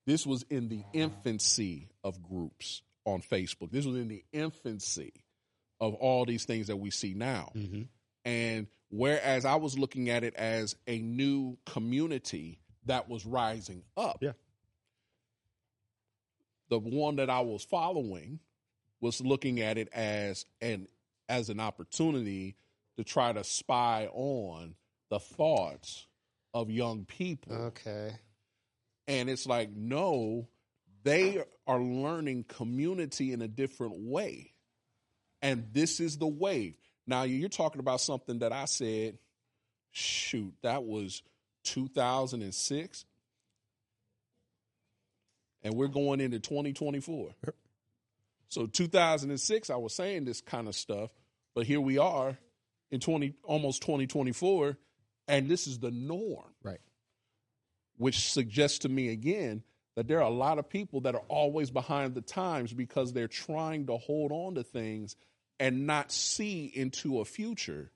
This 0.05 0.25
was 0.25 0.43
in 0.50 0.70
the 0.70 0.84
infancy 0.93 1.89
of 2.03 2.22
groups 2.24 2.81
on 3.05 3.22
Facebook. 3.22 3.72
This 3.72 3.86
was 3.86 3.96
in 3.98 4.08
the 4.08 4.24
infancy 4.31 5.12
of 5.79 5.96
all 5.96 6.25
these 6.25 6.46
things 6.46 6.67
that 6.67 6.77
we 6.77 6.91
see 6.91 7.13
now. 7.13 7.51
Mhm. 7.55 7.88
And 8.25 8.68
whereas 8.90 9.46
I 9.46 9.56
was 9.56 9.78
looking 9.78 10.10
at 10.10 10.24
it 10.24 10.36
as 10.36 10.75
a 10.88 11.00
new 11.00 11.58
community 11.66 12.60
that 12.86 13.10
was 13.10 13.25
rising 13.25 13.84
up, 13.98 14.18
Yeah. 14.22 14.34
the 16.70 16.80
one 16.80 17.18
that 17.18 17.30
I 17.30 17.42
was 17.42 17.63
following 17.63 18.40
was 19.00 19.22
looking 19.22 19.60
at 19.62 19.78
it 19.78 19.90
as 19.94 20.46
an 20.62 20.88
as 21.28 21.50
an 21.50 21.60
opportunity 21.60 22.56
to 22.98 23.04
try 23.04 23.32
to 23.32 23.44
spy 23.44 24.08
on 24.12 24.75
the 25.10 25.20
thoughts 25.20 26.08
of 26.54 26.70
young 26.70 27.06
people. 27.06 27.54
Okay. 27.54 28.12
And 29.08 29.30
it's 29.30 29.46
like, 29.46 29.72
no, 29.72 30.50
they 31.04 31.42
are 31.66 31.80
learning 31.82 32.44
community 32.50 33.32
in 33.32 33.42
a 33.42 33.48
different 33.48 33.94
way. 33.98 34.54
And 35.42 35.68
this 35.72 36.00
is 36.01 36.18
the 36.18 36.28
wave. 36.28 36.75
Now, 37.08 37.24
you're 37.24 37.50
talking 37.50 37.79
about 37.79 38.01
something 38.01 38.39
that 38.39 38.51
I 38.53 38.65
said, 38.65 39.17
shoot, 39.91 40.53
that 40.62 40.84
was 40.84 41.24
2006. 41.63 43.05
And 45.63 45.75
we're 45.75 45.88
going 45.88 46.22
into 46.22 46.39
2024. 46.39 47.29
So 48.50 48.65
2006, 48.65 49.70
I 49.70 49.75
was 49.75 49.93
saying 49.93 50.25
this 50.25 50.41
kind 50.41 50.67
of 50.67 50.75
stuff, 50.75 51.12
but 51.55 51.65
here 51.65 51.79
we 51.79 51.98
are 51.98 52.38
in 52.89 53.00
20 53.00 53.34
almost 53.43 53.81
2024, 53.81 54.77
and 55.27 55.48
this 55.48 55.67
is 55.67 55.79
the 55.79 55.91
norm 55.91 56.43
Right. 56.62 56.81
which 57.98 58.31
suggests 58.31 58.79
to 58.79 58.89
me 58.89 59.10
again 59.10 59.63
that 59.96 60.08
there 60.08 60.17
are 60.17 60.29
a 60.29 60.29
lot 60.29 60.58
of 60.58 60.67
people 60.70 61.01
that 61.01 61.15
are 61.15 61.24
always 61.29 61.70
behind 61.70 62.15
the 62.15 62.22
times 62.22 62.74
because 62.74 63.13
they're 63.13 63.27
trying 63.27 63.86
to 63.88 63.98
hold 63.98 64.31
on 64.31 64.55
to 64.55 64.63
things 64.63 65.15
and 65.62 65.86
not 65.86 66.12
see 66.12 66.65
into 66.65 67.20
a 67.20 67.25
future 67.25 67.91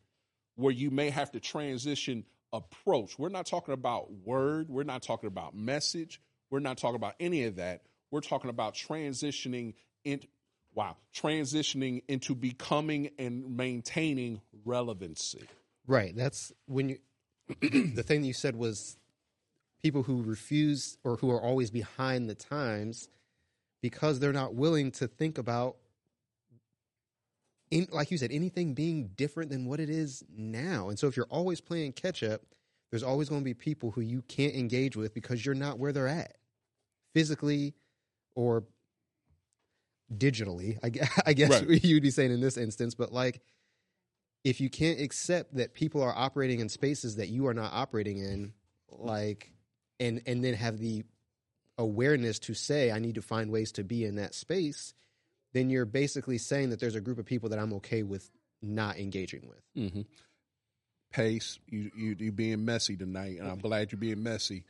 where 0.55 0.71
you 0.71 0.91
may 0.91 1.09
have 1.09 1.31
to 1.31 1.39
transition 1.39 2.23
approach. 2.53 3.17
We're 3.17 3.29
not 3.29 3.47
talking 3.47 3.73
about 3.73 4.11
word, 4.23 4.69
we're 4.69 4.83
not 4.83 5.01
talking 5.01 5.27
about 5.27 5.55
message, 5.55 6.21
we're 6.51 6.59
not 6.59 6.77
talking 6.77 6.95
about 6.95 7.15
any 7.19 7.45
of 7.45 7.55
that. 7.55 7.81
We're 8.11 8.21
talking 8.21 8.51
about 8.51 8.75
transitioning 8.75 9.73
in 10.03 10.21
wow, 10.75 10.95
transitioning 11.13 12.03
into 12.07 12.35
becoming 12.35 13.09
and 13.17 13.57
maintaining 13.57 14.41
relevancy. 14.63 15.47
Right. 15.87 16.15
That's 16.15 16.53
when 16.67 16.89
you. 16.89 16.97
the 17.61 18.03
thing 18.03 18.21
that 18.21 18.27
you 18.27 18.33
said 18.33 18.55
was 18.55 18.95
people 19.81 20.03
who 20.03 20.21
refuse 20.21 20.97
or 21.03 21.15
who 21.17 21.31
are 21.31 21.41
always 21.41 21.71
behind 21.71 22.29
the 22.29 22.35
times 22.35 23.09
because 23.81 24.19
they're 24.19 24.33
not 24.33 24.53
willing 24.53 24.91
to 24.91 25.07
think 25.07 25.37
about, 25.37 25.77
in, 27.75 27.87
like 27.91 28.09
you 28.11 28.17
said, 28.17 28.31
anything 28.31 28.73
being 28.73 29.09
different 29.15 29.51
than 29.51 29.65
what 29.65 29.79
it 29.79 29.89
is 29.89 30.23
now. 30.35 30.89
And 30.89 30.97
so 30.97 31.07
if 31.07 31.17
you're 31.17 31.27
always 31.29 31.59
playing 31.61 31.93
catch 31.93 32.23
up, 32.23 32.41
there's 32.89 33.03
always 33.03 33.27
going 33.29 33.41
to 33.41 33.45
be 33.45 33.53
people 33.53 33.91
who 33.91 34.01
you 34.01 34.21
can't 34.21 34.55
engage 34.55 34.95
with 34.95 35.13
because 35.13 35.45
you're 35.45 35.55
not 35.55 35.77
where 35.77 35.91
they're 35.91 36.07
at 36.07 36.37
physically 37.13 37.73
or 38.35 38.63
digitally. 40.15 40.77
I, 40.83 40.89
gue- 40.89 41.01
I 41.25 41.33
guess 41.33 41.61
Right. 41.61 41.83
you'd 41.83 42.03
be 42.03 42.11
saying 42.11 42.31
in 42.31 42.41
this 42.41 42.57
instance, 42.57 42.95
but 42.95 43.11
like 43.11 43.41
if 44.43 44.61
you 44.61 44.69
can't 44.69 45.01
accept 45.01 45.55
that 45.55 45.73
people 45.73 46.01
are 46.01 46.13
operating 46.15 46.59
in 46.59 46.69
spaces 46.69 47.15
that 47.17 47.29
you 47.29 47.47
are 47.47 47.53
not 47.53 47.73
operating 47.73 48.19
in, 48.19 48.53
like, 48.89 49.51
and 49.99 50.21
and 50.25 50.43
then 50.43 50.53
have 50.53 50.77
the 50.77 51.03
awareness 51.77 52.39
to 52.39 52.53
say 52.53 52.91
I 52.91 52.99
need 52.99 53.15
to 53.15 53.21
find 53.21 53.51
ways 53.51 53.73
to 53.73 53.83
be 53.83 54.05
in 54.05 54.15
that 54.15 54.33
space, 54.35 54.93
then 55.55 55.69
you're 55.69 55.85
basically 55.85 56.37
saying 56.37 56.71
that 56.71 56.81
there's 56.81 56.95
a 56.95 57.01
group 57.01 57.17
of 57.17 57.25
people 57.25 57.47
that 57.49 57.59
I'm 57.59 57.71
okay 57.75 58.03
with 58.03 58.29
not 58.61 58.97
engaging 58.97 59.47
with. 59.47 59.63
Mm-hmm. 59.77 60.01
Pace, 61.13 61.59
you 61.67 61.91
you 61.95 62.15
you 62.19 62.31
being 62.33 62.65
messy 62.65 62.97
tonight, 62.97 63.39
and 63.39 63.49
I'm 63.49 63.59
glad 63.59 63.93
you're 63.93 63.99
being 63.99 64.21
messy. 64.21 64.65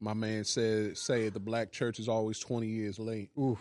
My 0.00 0.14
man 0.14 0.42
said 0.42 0.98
said 0.98 1.32
the 1.32 1.38
black 1.38 1.70
church 1.70 2.00
is 2.00 2.08
always 2.08 2.40
20 2.40 2.66
years 2.66 2.98
late. 2.98 3.30
Ooh, 3.38 3.56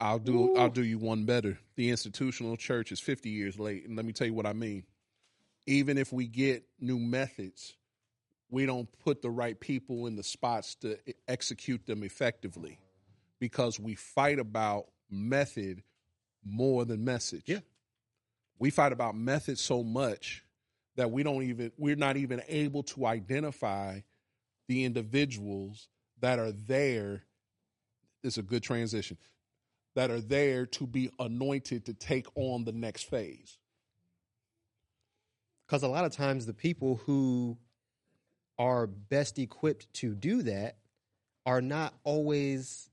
I'll 0.00 0.18
do 0.18 0.56
I'll 0.56 0.70
do 0.70 0.82
you 0.82 0.98
one 0.98 1.26
better. 1.26 1.58
The 1.76 1.90
institutional 1.90 2.56
church 2.56 2.90
is 2.90 2.98
50 2.98 3.28
years 3.28 3.58
late, 3.58 3.86
and 3.86 3.96
let 3.96 4.06
me 4.06 4.14
tell 4.14 4.26
you 4.26 4.34
what 4.34 4.46
I 4.46 4.54
mean. 4.54 4.84
Even 5.66 5.98
if 5.98 6.10
we 6.10 6.26
get 6.26 6.64
new 6.80 6.98
methods, 6.98 7.74
we 8.48 8.64
don't 8.64 8.88
put 9.04 9.20
the 9.20 9.30
right 9.30 9.60
people 9.60 10.06
in 10.06 10.16
the 10.16 10.22
spots 10.22 10.74
to 10.76 10.96
e- 11.06 11.12
execute 11.28 11.84
them 11.84 12.02
effectively 12.02 12.78
because 13.40 13.80
we 13.80 13.94
fight 13.94 14.38
about 14.38 14.86
method 15.10 15.82
more 16.44 16.84
than 16.84 17.04
message. 17.04 17.44
Yeah. 17.46 17.60
We 18.58 18.70
fight 18.70 18.92
about 18.92 19.16
method 19.16 19.58
so 19.58 19.82
much 19.82 20.44
that 20.96 21.10
we 21.10 21.22
don't 21.22 21.42
even 21.42 21.72
we're 21.78 21.96
not 21.96 22.16
even 22.16 22.42
able 22.48 22.82
to 22.84 23.06
identify 23.06 24.00
the 24.68 24.84
individuals 24.84 25.88
that 26.20 26.38
are 26.38 26.52
there. 26.52 27.24
It's 28.22 28.38
a 28.38 28.42
good 28.42 28.62
transition 28.62 29.18
that 29.94 30.10
are 30.10 30.20
there 30.20 30.66
to 30.66 30.86
be 30.86 31.10
anointed 31.18 31.86
to 31.86 31.94
take 31.94 32.26
on 32.36 32.64
the 32.64 32.72
next 32.72 33.04
phase. 33.04 33.58
because 35.66 35.82
a 35.82 35.88
lot 35.88 36.04
of 36.04 36.12
times 36.12 36.46
the 36.46 36.54
people 36.54 36.96
who 37.06 37.56
are 38.58 38.86
best 38.86 39.38
equipped 39.38 39.92
to 39.94 40.14
do 40.14 40.42
that 40.42 40.78
are 41.46 41.60
not 41.60 41.94
always 42.04 42.90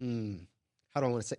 hmm, 0.00 0.36
how 0.94 1.00
do 1.00 1.06
I 1.06 1.10
want 1.10 1.22
to 1.22 1.28
say 1.28 1.36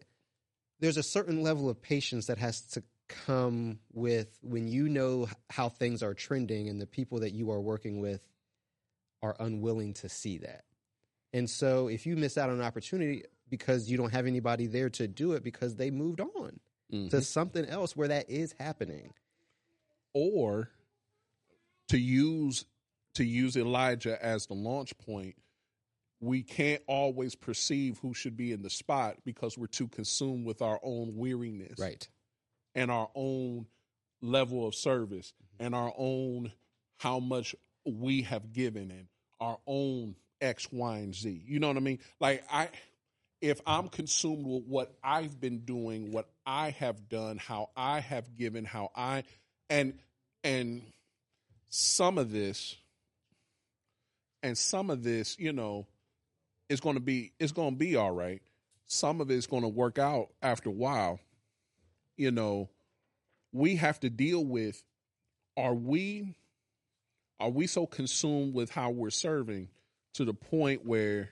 there's 0.79 0.97
a 0.97 1.03
certain 1.03 1.43
level 1.43 1.69
of 1.69 1.81
patience 1.81 2.27
that 2.27 2.37
has 2.37 2.61
to 2.71 2.83
come 3.07 3.79
with 3.91 4.37
when 4.41 4.67
you 4.69 4.87
know 4.87 5.27
how 5.49 5.67
things 5.67 6.01
are 6.01 6.13
trending 6.13 6.69
and 6.69 6.79
the 6.81 6.87
people 6.87 7.19
that 7.19 7.31
you 7.33 7.51
are 7.51 7.59
working 7.59 7.99
with 7.99 8.21
are 9.21 9.35
unwilling 9.39 9.93
to 9.95 10.07
see 10.09 10.37
that. 10.39 10.63
And 11.33 11.49
so 11.49 11.87
if 11.87 12.05
you 12.05 12.15
miss 12.15 12.37
out 12.37 12.49
on 12.49 12.55
an 12.55 12.61
opportunity 12.61 13.23
because 13.49 13.89
you 13.89 13.97
don't 13.97 14.11
have 14.13 14.25
anybody 14.27 14.65
there 14.67 14.89
to 14.91 15.07
do 15.07 15.33
it 15.33 15.43
because 15.43 15.75
they 15.75 15.91
moved 15.91 16.21
on 16.21 16.59
to 17.09 17.21
something 17.21 17.65
else 17.65 17.95
where 17.95 18.07
that 18.07 18.29
is 18.29 18.53
happening. 18.59 19.13
or 20.13 20.69
to 21.89 21.97
use 21.97 22.65
to 23.15 23.23
use 23.25 23.57
Elijah 23.57 24.17
as 24.25 24.45
the 24.47 24.53
launch 24.53 24.97
point, 24.97 25.35
we 26.21 26.43
can't 26.43 26.81
always 26.87 27.35
perceive 27.35 27.97
who 27.97 28.13
should 28.13 28.37
be 28.37 28.51
in 28.51 28.61
the 28.61 28.69
spot 28.69 29.17
because 29.25 29.57
we're 29.57 29.65
too 29.65 29.87
consumed 29.87 30.45
with 30.45 30.61
our 30.61 30.79
own 30.83 31.17
weariness 31.17 31.79
Right. 31.79 32.07
and 32.75 32.89
our 32.91 33.09
own 33.15 33.65
level 34.21 34.67
of 34.67 34.75
service 34.75 35.33
mm-hmm. 35.33 35.65
and 35.65 35.75
our 35.75 35.91
own 35.97 36.53
how 36.99 37.19
much 37.19 37.55
we 37.85 38.21
have 38.21 38.53
given 38.53 38.91
and 38.91 39.07
our 39.39 39.57
own 39.65 40.15
X, 40.39 40.71
Y, 40.71 40.97
and 40.97 41.15
Z. 41.15 41.43
You 41.47 41.59
know 41.59 41.67
what 41.67 41.77
I 41.77 41.81
mean? 41.81 41.99
Like 42.19 42.43
I 42.51 42.69
if 43.41 43.59
I'm 43.65 43.89
consumed 43.89 44.45
with 44.45 44.63
what 44.67 44.93
I've 45.03 45.41
been 45.41 45.59
doing, 45.65 46.11
what 46.11 46.29
I 46.45 46.69
have 46.71 47.09
done, 47.09 47.37
how 47.37 47.71
I 47.75 47.99
have 47.99 48.35
given, 48.37 48.65
how 48.65 48.91
I 48.95 49.23
and 49.69 49.95
and 50.43 50.83
some 51.69 52.19
of 52.19 52.31
this 52.31 52.75
and 54.43 54.57
some 54.57 54.89
of 54.91 55.03
this, 55.03 55.37
you 55.39 55.53
know, 55.53 55.87
is 56.71 56.79
going 56.79 56.95
to 56.95 57.01
be 57.01 57.33
it's 57.39 57.51
going 57.51 57.71
to 57.71 57.77
be 57.77 57.95
all 57.95 58.11
right. 58.11 58.41
Some 58.87 59.21
of 59.21 59.29
it's 59.29 59.47
going 59.47 59.61
to 59.63 59.67
work 59.67 59.99
out 59.99 60.29
after 60.41 60.69
a 60.69 60.73
while. 60.73 61.19
You 62.17 62.31
know, 62.31 62.69
we 63.51 63.75
have 63.75 63.99
to 63.99 64.09
deal 64.09 64.43
with 64.43 64.83
are 65.57 65.73
we 65.73 66.35
are 67.39 67.49
we 67.49 67.67
so 67.67 67.85
consumed 67.85 68.53
with 68.53 68.71
how 68.71 68.91
we're 68.91 69.09
serving 69.09 69.67
to 70.13 70.25
the 70.25 70.33
point 70.33 70.85
where 70.85 71.29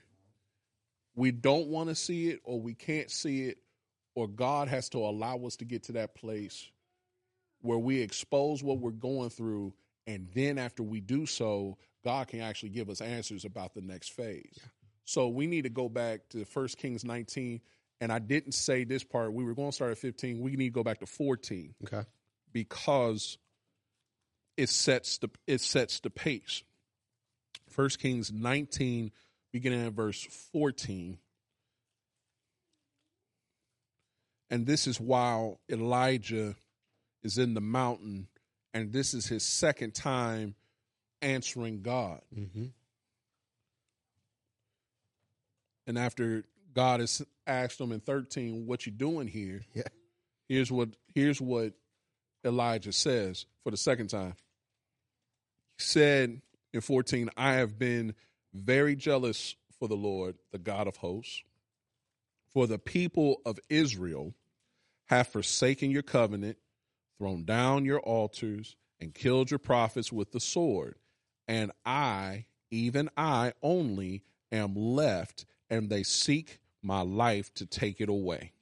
we 1.14 1.30
don't 1.30 1.68
want 1.68 1.88
to 1.88 1.94
see 1.94 2.28
it 2.28 2.40
or 2.44 2.60
we 2.60 2.74
can't 2.74 3.10
see 3.10 3.46
it 3.46 3.58
or 4.14 4.28
God 4.28 4.68
has 4.68 4.88
to 4.90 4.98
allow 4.98 5.38
us 5.46 5.56
to 5.56 5.64
get 5.64 5.84
to 5.84 5.92
that 5.92 6.14
place 6.14 6.68
where 7.62 7.78
we 7.78 8.00
expose 8.00 8.62
what 8.62 8.78
we're 8.78 8.90
going 8.90 9.30
through. 9.30 9.72
And 10.06 10.28
then 10.34 10.58
after 10.58 10.82
we 10.82 11.00
do 11.00 11.26
so, 11.26 11.78
God 12.04 12.28
can 12.28 12.40
actually 12.40 12.70
give 12.70 12.90
us 12.90 13.00
answers 13.00 13.44
about 13.44 13.74
the 13.74 13.82
next 13.82 14.12
phase. 14.12 14.58
Yeah. 14.58 14.79
So 15.10 15.26
we 15.26 15.48
need 15.48 15.62
to 15.62 15.70
go 15.70 15.88
back 15.88 16.20
to 16.28 16.44
First 16.44 16.78
Kings 16.78 17.04
19. 17.04 17.60
And 18.00 18.12
I 18.12 18.20
didn't 18.20 18.52
say 18.52 18.84
this 18.84 19.02
part. 19.02 19.32
We 19.32 19.42
were 19.42 19.56
going 19.56 19.70
to 19.70 19.74
start 19.74 19.90
at 19.90 19.98
15. 19.98 20.38
We 20.40 20.52
need 20.52 20.68
to 20.68 20.70
go 20.70 20.84
back 20.84 21.00
to 21.00 21.06
14. 21.06 21.74
Okay. 21.82 22.04
Because 22.52 23.36
it 24.56 24.68
sets 24.68 25.18
the 25.18 25.28
it 25.48 25.62
sets 25.62 25.98
the 25.98 26.10
pace. 26.10 26.62
First 27.68 27.98
Kings 27.98 28.30
19, 28.30 29.10
beginning 29.52 29.84
at 29.84 29.94
verse 29.94 30.22
14. 30.52 31.18
And 34.48 34.64
this 34.64 34.86
is 34.86 35.00
while 35.00 35.58
Elijah 35.68 36.54
is 37.24 37.36
in 37.36 37.54
the 37.54 37.60
mountain, 37.60 38.28
and 38.72 38.92
this 38.92 39.12
is 39.12 39.26
his 39.26 39.44
second 39.44 39.92
time 39.92 40.54
answering 41.20 41.82
God. 41.82 42.20
Mm-hmm. 42.32 42.66
And 45.86 45.98
after 45.98 46.44
God 46.72 47.00
has 47.00 47.22
asked 47.46 47.80
him 47.80 47.92
in 47.92 48.00
13, 48.00 48.66
what 48.66 48.86
you 48.86 48.92
doing 48.92 49.26
here? 49.26 49.62
Yeah. 49.74 49.82
Here's 50.48 50.72
what 50.72 50.88
here's 51.14 51.40
what 51.40 51.74
Elijah 52.44 52.92
says 52.92 53.46
for 53.62 53.70
the 53.70 53.76
second 53.76 54.08
time. 54.08 54.34
He 55.78 55.84
said 55.84 56.42
in 56.72 56.80
14, 56.80 57.30
I 57.36 57.54
have 57.54 57.78
been 57.78 58.14
very 58.52 58.96
jealous 58.96 59.54
for 59.78 59.88
the 59.88 59.96
Lord, 59.96 60.36
the 60.52 60.58
God 60.58 60.86
of 60.88 60.96
hosts. 60.96 61.42
For 62.52 62.66
the 62.66 62.78
people 62.78 63.40
of 63.46 63.58
Israel 63.68 64.34
have 65.06 65.28
forsaken 65.28 65.90
your 65.90 66.02
covenant, 66.02 66.58
thrown 67.18 67.44
down 67.44 67.84
your 67.84 68.00
altars, 68.00 68.76
and 69.00 69.14
killed 69.14 69.50
your 69.50 69.58
prophets 69.58 70.12
with 70.12 70.32
the 70.32 70.40
sword. 70.40 70.96
And 71.46 71.70
I, 71.84 72.46
even 72.70 73.08
I 73.16 73.52
only, 73.62 74.24
am 74.52 74.74
left, 74.74 75.46
and 75.70 75.88
they 75.88 76.02
seek 76.02 76.58
my 76.82 77.02
life 77.02 77.52
to 77.54 77.66
take 77.66 78.00
it 78.00 78.08
away. 78.08 78.52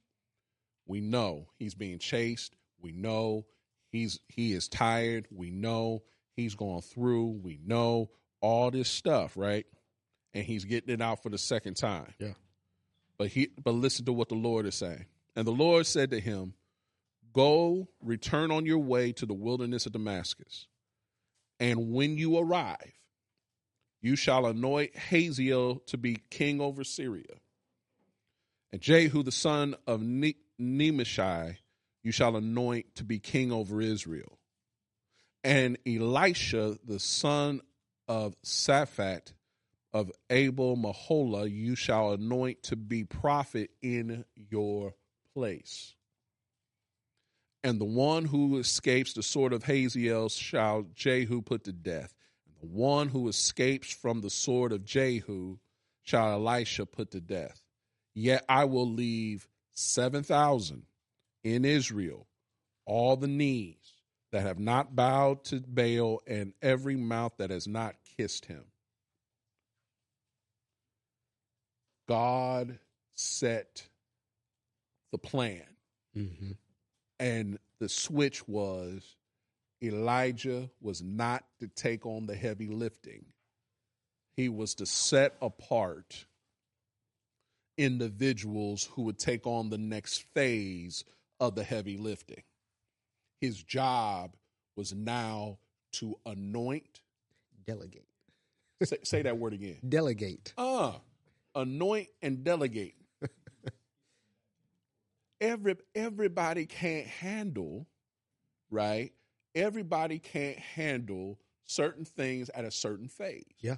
We 0.86 1.00
know 1.00 1.48
he's 1.58 1.74
being 1.74 1.98
chased. 1.98 2.56
We 2.80 2.92
know 2.92 3.46
he's 3.90 4.20
he 4.28 4.52
is 4.52 4.68
tired. 4.68 5.26
We 5.30 5.50
know 5.50 6.02
he's 6.36 6.54
going 6.54 6.82
through. 6.82 7.40
We 7.42 7.58
know 7.64 8.10
all 8.40 8.70
this 8.70 8.88
stuff, 8.88 9.36
right? 9.36 9.66
And 10.34 10.44
he's 10.44 10.64
getting 10.64 10.94
it 10.94 11.00
out 11.00 11.22
for 11.22 11.30
the 11.30 11.38
second 11.38 11.74
time. 11.74 12.14
Yeah. 12.18 12.34
But 13.16 13.28
he 13.28 13.48
but 13.62 13.74
listen 13.74 14.04
to 14.06 14.12
what 14.12 14.28
the 14.28 14.36
Lord 14.36 14.66
is 14.66 14.76
saying. 14.76 15.06
And 15.34 15.46
the 15.46 15.52
Lord 15.52 15.86
said 15.86 16.10
to 16.10 16.20
him, 16.20 16.54
Go, 17.32 17.88
return 18.02 18.50
on 18.50 18.66
your 18.66 18.78
way 18.78 19.12
to 19.12 19.26
the 19.26 19.34
wilderness 19.34 19.86
of 19.86 19.92
Damascus. 19.92 20.66
And 21.60 21.92
when 21.92 22.16
you 22.16 22.38
arrive, 22.38 22.97
you 24.00 24.16
shall 24.16 24.46
anoint 24.46 24.96
Hazael 24.96 25.76
to 25.86 25.96
be 25.96 26.18
king 26.30 26.60
over 26.60 26.84
Syria. 26.84 27.24
And 28.72 28.80
Jehu, 28.80 29.22
the 29.22 29.32
son 29.32 29.74
of 29.86 30.02
ne- 30.02 30.36
Nimshi, 30.58 31.58
you 32.02 32.12
shall 32.12 32.36
anoint 32.36 32.94
to 32.96 33.04
be 33.04 33.18
king 33.18 33.50
over 33.50 33.80
Israel. 33.80 34.38
And 35.42 35.78
Elisha, 35.86 36.78
the 36.84 37.00
son 37.00 37.60
of 38.06 38.36
Shaphat 38.44 39.32
of 39.92 40.12
Abel 40.30 40.76
Meholah, 40.76 41.50
you 41.50 41.74
shall 41.74 42.12
anoint 42.12 42.62
to 42.64 42.76
be 42.76 43.04
prophet 43.04 43.70
in 43.80 44.24
your 44.34 44.94
place. 45.34 45.94
And 47.64 47.80
the 47.80 47.84
one 47.84 48.24
who 48.24 48.58
escapes 48.58 49.12
the 49.12 49.22
sword 49.22 49.52
of 49.52 49.64
Hazael 49.64 50.28
shall 50.28 50.86
Jehu 50.94 51.42
put 51.42 51.64
to 51.64 51.72
death. 51.72 52.14
The 52.60 52.66
one 52.66 53.08
who 53.08 53.28
escapes 53.28 53.92
from 53.92 54.20
the 54.20 54.30
sword 54.30 54.72
of 54.72 54.84
Jehu 54.84 55.58
shall 56.02 56.32
Elisha 56.32 56.86
put 56.86 57.12
to 57.12 57.20
death. 57.20 57.62
Yet 58.14 58.44
I 58.48 58.64
will 58.64 58.90
leave 58.90 59.46
7,000 59.74 60.82
in 61.44 61.64
Israel, 61.64 62.26
all 62.84 63.16
the 63.16 63.28
knees 63.28 63.94
that 64.32 64.42
have 64.42 64.58
not 64.58 64.96
bowed 64.96 65.44
to 65.44 65.60
Baal, 65.60 66.20
and 66.26 66.52
every 66.60 66.96
mouth 66.96 67.34
that 67.38 67.50
has 67.50 67.68
not 67.68 67.94
kissed 68.16 68.46
him. 68.46 68.64
God 72.08 72.78
set 73.14 73.86
the 75.12 75.18
plan. 75.18 75.62
Mm-hmm. 76.16 76.52
And 77.20 77.58
the 77.78 77.88
switch 77.88 78.46
was 78.48 79.16
Elijah 79.82 80.70
was 80.80 81.02
not 81.02 81.44
to 81.60 81.68
take 81.68 82.04
on 82.04 82.26
the 82.26 82.34
heavy 82.34 82.68
lifting, 82.68 83.24
he 84.36 84.48
was 84.48 84.74
to 84.76 84.86
set 84.86 85.34
apart 85.40 86.26
individuals 87.76 88.88
who 88.92 89.02
would 89.02 89.18
take 89.18 89.46
on 89.46 89.70
the 89.70 89.78
next 89.78 90.24
phase 90.34 91.04
of 91.40 91.54
the 91.54 91.62
heavy 91.62 91.96
lifting. 91.96 92.42
His 93.40 93.62
job 93.62 94.34
was 94.76 94.92
now 94.92 95.58
to 95.92 96.18
anoint, 96.26 97.00
delegate. 97.66 98.06
say, 98.82 98.98
say 99.04 99.22
that 99.22 99.38
word 99.38 99.52
again. 99.52 99.76
Delegate. 99.88 100.52
Ah, 100.58 100.96
uh, 101.54 101.60
anoint 101.60 102.08
and 102.20 102.42
delegate. 102.44 102.94
Every 105.40 105.76
everybody 105.94 106.66
can't 106.66 107.06
handle, 107.06 107.86
right? 108.70 109.12
Everybody 109.58 110.20
can't 110.20 110.58
handle 110.58 111.38
certain 111.66 112.04
things 112.04 112.48
at 112.50 112.64
a 112.64 112.70
certain 112.70 113.08
phase. 113.08 113.44
Yeah. 113.58 113.76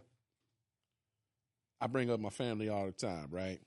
I 1.81 1.87
bring 1.87 2.11
up 2.11 2.21
my 2.21 2.29
family 2.29 2.69
all 2.69 2.87
the 2.87 2.93
time, 2.93 3.29
right? 3.31 3.61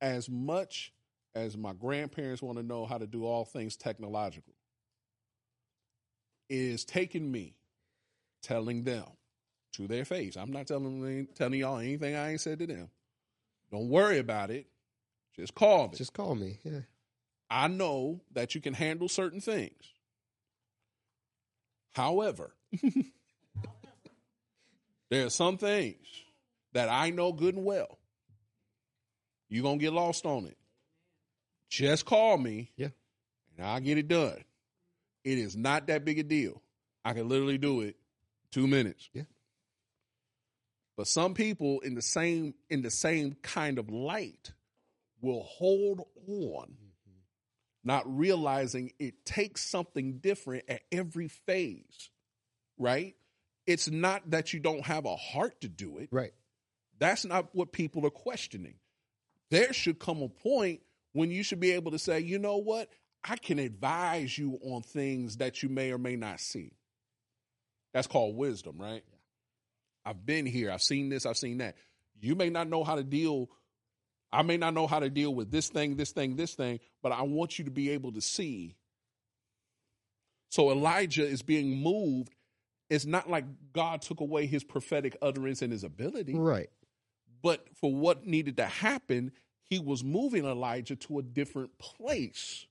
As 0.00 0.28
much 0.28 0.92
as 1.34 1.56
my 1.56 1.72
grandparents 1.72 2.42
want 2.42 2.58
to 2.58 2.64
know 2.64 2.84
how 2.84 2.98
to 2.98 3.06
do 3.06 3.24
all 3.24 3.44
things 3.44 3.76
technological, 3.76 4.54
it 6.48 6.56
is 6.56 6.84
taking 6.84 7.30
me 7.30 7.54
telling 8.42 8.82
them 8.82 9.04
to 9.74 9.86
their 9.86 10.04
face. 10.04 10.36
I'm 10.36 10.52
not 10.52 10.66
telling 10.66 11.00
them, 11.00 11.28
telling 11.36 11.60
y'all 11.60 11.78
anything 11.78 12.16
I 12.16 12.32
ain't 12.32 12.40
said 12.40 12.58
to 12.58 12.66
them. 12.66 12.90
Don't 13.70 13.88
worry 13.88 14.18
about 14.18 14.50
it. 14.50 14.66
Just 15.36 15.54
call 15.54 15.88
me. 15.88 15.96
Just 15.96 16.12
call 16.12 16.34
me. 16.34 16.58
Yeah. 16.64 16.80
I 17.48 17.68
know 17.68 18.20
that 18.32 18.54
you 18.54 18.60
can 18.60 18.74
handle 18.74 19.08
certain 19.08 19.40
things. 19.40 19.92
However, 21.92 22.54
there 25.10 25.26
are 25.26 25.30
some 25.30 25.58
things 25.58 26.06
that 26.72 26.88
I 26.88 27.10
know 27.10 27.32
good 27.32 27.54
and 27.54 27.64
well. 27.64 27.98
You're 29.48 29.62
going 29.62 29.78
to 29.78 29.82
get 29.84 29.92
lost 29.92 30.24
on 30.24 30.46
it. 30.46 30.56
Just 31.68 32.06
call 32.06 32.38
me. 32.38 32.70
Yeah. 32.76 32.88
And 33.56 33.66
I'll 33.66 33.80
get 33.80 33.98
it 33.98 34.08
done. 34.08 34.42
It 35.24 35.38
is 35.38 35.56
not 35.56 35.86
that 35.88 36.04
big 36.04 36.18
a 36.18 36.22
deal. 36.22 36.62
I 37.04 37.12
can 37.12 37.28
literally 37.28 37.58
do 37.58 37.82
it 37.82 37.96
two 38.50 38.66
minutes. 38.66 39.10
Yeah. 39.12 39.22
But 40.96 41.06
some 41.06 41.34
people 41.34 41.80
in 41.80 41.94
the 41.94 42.02
same 42.02 42.54
in 42.70 42.82
the 42.82 42.90
same 42.90 43.36
kind 43.42 43.78
of 43.78 43.90
light 43.90 44.52
will 45.20 45.42
hold 45.42 46.06
on. 46.28 46.76
Not 47.84 48.04
realizing 48.06 48.92
it 48.98 49.24
takes 49.24 49.62
something 49.64 50.18
different 50.18 50.64
at 50.68 50.82
every 50.90 51.28
phase, 51.28 52.10
right? 52.78 53.14
It's 53.66 53.90
not 53.90 54.30
that 54.30 54.52
you 54.52 54.60
don't 54.60 54.84
have 54.84 55.04
a 55.04 55.16
heart 55.16 55.60
to 55.62 55.68
do 55.68 55.98
it. 55.98 56.08
Right. 56.12 56.32
That's 56.98 57.24
not 57.24 57.48
what 57.52 57.72
people 57.72 58.06
are 58.06 58.10
questioning. 58.10 58.74
There 59.50 59.72
should 59.72 59.98
come 59.98 60.22
a 60.22 60.28
point 60.28 60.80
when 61.12 61.30
you 61.30 61.42
should 61.42 61.60
be 61.60 61.72
able 61.72 61.90
to 61.92 61.98
say, 61.98 62.20
you 62.20 62.38
know 62.38 62.56
what? 62.56 62.88
I 63.24 63.36
can 63.36 63.58
advise 63.58 64.36
you 64.36 64.58
on 64.62 64.82
things 64.82 65.36
that 65.36 65.62
you 65.62 65.68
may 65.68 65.92
or 65.92 65.98
may 65.98 66.16
not 66.16 66.40
see. 66.40 66.72
That's 67.92 68.06
called 68.06 68.36
wisdom, 68.36 68.76
right? 68.78 69.02
Yeah. 69.06 69.18
I've 70.04 70.24
been 70.24 70.46
here. 70.46 70.70
I've 70.70 70.82
seen 70.82 71.08
this. 71.08 71.26
I've 71.26 71.36
seen 71.36 71.58
that. 71.58 71.76
You 72.20 72.34
may 72.34 72.50
not 72.50 72.68
know 72.68 72.82
how 72.84 72.94
to 72.94 73.04
deal 73.04 73.48
I 74.32 74.42
may 74.42 74.56
not 74.56 74.74
know 74.74 74.86
how 74.86 75.00
to 75.00 75.10
deal 75.10 75.34
with 75.34 75.50
this 75.50 75.68
thing, 75.68 75.96
this 75.96 76.12
thing, 76.12 76.36
this 76.36 76.54
thing, 76.54 76.80
but 77.02 77.12
I 77.12 77.22
want 77.22 77.58
you 77.58 77.66
to 77.66 77.70
be 77.70 77.90
able 77.90 78.12
to 78.12 78.20
see. 78.20 78.76
So 80.48 80.70
Elijah 80.70 81.26
is 81.26 81.42
being 81.42 81.82
moved. 81.82 82.34
It's 82.88 83.04
not 83.06 83.28
like 83.28 83.44
God 83.72 84.02
took 84.02 84.20
away 84.20 84.46
his 84.46 84.64
prophetic 84.64 85.16
utterance 85.20 85.62
and 85.62 85.72
his 85.72 85.84
ability. 85.84 86.34
Right. 86.34 86.70
But 87.42 87.66
for 87.80 87.92
what 87.92 88.26
needed 88.26 88.56
to 88.58 88.66
happen, 88.66 89.32
he 89.64 89.78
was 89.78 90.04
moving 90.04 90.44
Elijah 90.44 90.96
to 90.96 91.18
a 91.18 91.22
different 91.22 91.78
place 91.78 92.66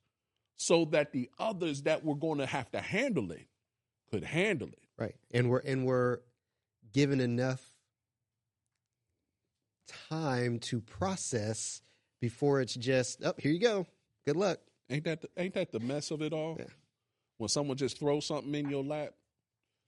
so 0.55 0.85
that 0.85 1.11
the 1.11 1.29
others 1.39 1.83
that 1.83 2.05
were 2.05 2.15
going 2.15 2.37
to 2.37 2.45
have 2.45 2.71
to 2.71 2.79
handle 2.79 3.31
it 3.31 3.47
could 4.11 4.23
handle 4.23 4.67
it. 4.67 4.83
Right. 4.97 5.15
And 5.31 5.49
we're 5.49 5.59
and 5.59 5.85
we're 5.85 6.19
given 6.93 7.19
enough 7.19 7.70
time 10.09 10.59
to 10.59 10.81
process 10.81 11.81
before 12.19 12.61
it's 12.61 12.75
just, 12.75 13.23
oh, 13.23 13.33
here 13.37 13.51
you 13.51 13.59
go. 13.59 13.87
Good 14.25 14.35
luck. 14.35 14.59
Ain't 14.89 15.05
that 15.05 15.21
the, 15.21 15.29
ain't 15.37 15.53
that 15.55 15.71
the 15.71 15.79
mess 15.79 16.11
of 16.11 16.21
it 16.21 16.33
all? 16.33 16.57
Yeah. 16.59 16.65
When 17.37 17.49
someone 17.49 17.77
just 17.77 17.97
throws 17.97 18.25
something 18.25 18.53
in 18.53 18.69
your 18.69 18.83
lap, 18.83 19.13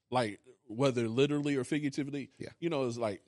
like 0.09 0.39
whether 0.67 1.07
literally 1.07 1.55
or 1.55 1.63
figuratively, 1.63 2.29
Yeah. 2.39 2.49
you 2.59 2.69
know, 2.69 2.85
it's 2.85 2.97
like 2.97 3.21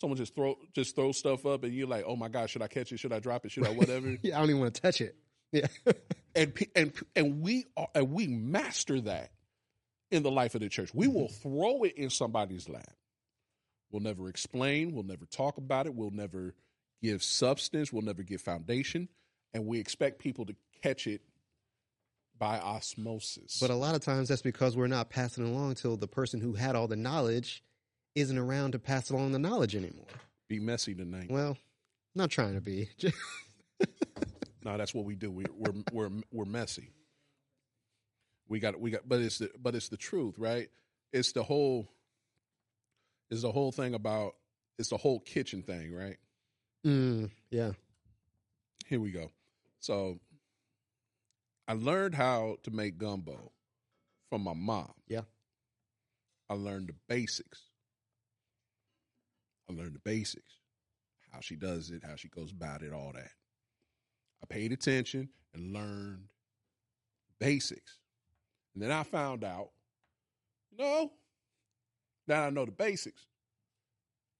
someone 0.00 0.16
just 0.16 0.34
throw 0.34 0.56
just 0.74 0.94
throw 0.94 1.12
stuff 1.12 1.46
up, 1.46 1.64
and 1.64 1.72
you're 1.72 1.88
like, 1.88 2.04
oh 2.06 2.16
my 2.16 2.28
god, 2.28 2.50
should 2.50 2.62
I 2.62 2.68
catch 2.68 2.92
it? 2.92 2.98
Should 2.98 3.12
I 3.12 3.18
drop 3.18 3.44
it? 3.44 3.52
Should 3.52 3.66
I 3.66 3.70
whatever? 3.70 4.16
Yeah, 4.22 4.36
I 4.36 4.40
don't 4.40 4.50
even 4.50 4.60
want 4.60 4.74
to 4.74 4.82
touch 4.82 5.00
it. 5.00 5.16
Yeah. 5.52 5.66
and 6.34 6.66
and 6.76 6.92
and 7.16 7.42
we 7.42 7.66
are 7.76 7.88
and 7.94 8.12
we 8.12 8.26
master 8.26 9.00
that 9.02 9.32
in 10.10 10.22
the 10.22 10.30
life 10.30 10.54
of 10.54 10.60
the 10.60 10.68
church. 10.68 10.92
We 10.94 11.06
mm-hmm. 11.06 11.14
will 11.14 11.28
throw 11.28 11.82
it 11.84 11.96
in 11.96 12.10
somebody's 12.10 12.68
lap. 12.68 12.92
We'll 13.90 14.02
never 14.02 14.28
explain. 14.28 14.92
We'll 14.94 15.04
never 15.04 15.24
talk 15.26 15.58
about 15.58 15.86
it. 15.86 15.94
We'll 15.94 16.10
never 16.10 16.54
give 17.02 17.22
substance. 17.22 17.92
We'll 17.92 18.02
never 18.02 18.22
give 18.22 18.40
foundation, 18.40 19.08
and 19.54 19.66
we 19.66 19.78
expect 19.78 20.18
people 20.18 20.46
to 20.46 20.54
catch 20.82 21.06
it 21.06 21.22
by 22.38 22.58
osmosis. 22.58 23.58
But 23.60 23.70
a 23.70 23.74
lot 23.74 23.94
of 23.94 24.02
times 24.02 24.28
that's 24.28 24.42
because 24.42 24.76
we're 24.76 24.86
not 24.86 25.10
passing 25.10 25.44
along 25.44 25.74
till 25.74 25.96
the 25.96 26.08
person 26.08 26.40
who 26.40 26.54
had 26.54 26.76
all 26.76 26.88
the 26.88 26.96
knowledge 26.96 27.62
isn't 28.14 28.38
around 28.38 28.72
to 28.72 28.78
pass 28.78 29.10
along 29.10 29.32
the 29.32 29.38
knowledge 29.38 29.76
anymore. 29.76 30.06
be 30.48 30.58
messy 30.58 30.94
tonight. 30.94 31.30
Well, 31.30 31.58
not 32.14 32.30
trying 32.30 32.54
to 32.54 32.60
be. 32.60 32.88
No, 34.62 34.76
that's 34.76 34.94
what 34.94 35.04
we 35.04 35.14
do. 35.14 35.30
We, 35.30 35.44
we're 35.56 35.72
we're 35.92 36.10
we're 36.30 36.44
messy. 36.44 36.90
We 38.48 38.60
got 38.60 38.78
we 38.78 38.90
got, 38.90 39.08
but 39.08 39.20
it's 39.20 39.38
the 39.38 39.50
but 39.60 39.74
it's 39.74 39.88
the 39.88 39.96
truth, 39.96 40.38
right? 40.38 40.68
It's 41.12 41.32
the 41.32 41.42
whole. 41.42 41.88
It's 43.30 43.42
the 43.42 43.52
whole 43.52 43.72
thing 43.72 43.94
about 43.94 44.34
it's 44.78 44.88
the 44.88 44.96
whole 44.96 45.20
kitchen 45.20 45.62
thing, 45.62 45.94
right? 45.94 46.16
mm, 46.86 47.30
yeah. 47.50 47.72
Here 48.86 48.98
we 48.98 49.10
go. 49.10 49.30
So, 49.78 50.18
I 51.68 51.74
learned 51.74 52.14
how 52.14 52.56
to 52.64 52.70
make 52.70 52.98
gumbo 52.98 53.52
from 54.28 54.42
my 54.42 54.54
mom. 54.54 54.92
Yeah. 55.06 55.22
I 56.48 56.54
learned 56.54 56.88
the 56.88 56.94
basics. 57.08 57.62
I 59.68 59.72
learned 59.72 59.94
the 59.94 60.00
basics, 60.00 60.54
how 61.30 61.40
she 61.40 61.54
does 61.54 61.90
it, 61.90 62.02
how 62.04 62.16
she 62.16 62.28
goes 62.28 62.50
about 62.50 62.82
it, 62.82 62.92
all 62.92 63.12
that. 63.14 63.30
I 64.42 64.46
paid 64.48 64.72
attention 64.72 65.28
and 65.54 65.72
learned 65.72 66.24
basics. 67.38 67.98
And 68.74 68.82
then 68.82 68.90
I 68.90 69.04
found 69.04 69.44
out, 69.44 69.70
no, 70.76 71.12
now 72.26 72.44
I 72.44 72.50
know 72.50 72.64
the 72.64 72.72
basics. 72.72 73.26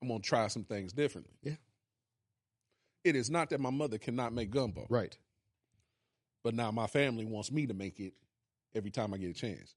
I'm 0.03 0.09
to 0.09 0.19
try 0.21 0.47
some 0.49 0.65
things 0.65 0.93
differently. 0.93 1.35
Yeah. 1.43 1.57
It 3.05 3.17
is 3.17 3.31
not 3.31 3.51
that 3.51 3.61
my 3.61 3.71
mother 3.71 3.99
cannot 3.99 4.33
make 4.33 4.51
gumbo, 4.51 4.87
Right. 4.89 5.17
but 6.43 6.55
now 6.55 6.71
my 6.71 6.87
family 6.87 7.25
wants 7.25 7.51
me 7.53 7.67
to 7.67 7.75
make 7.75 8.01
it 8.01 8.15
every 8.75 8.91
time 8.91 9.13
I 9.13 9.19
get 9.19 9.31
a 9.31 9.35
chance 9.35 9.75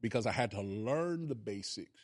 because 0.00 0.26
I 0.26 0.32
had 0.32 0.50
to 0.52 0.62
learn 0.62 1.28
the 1.28 1.34
basics 1.34 2.00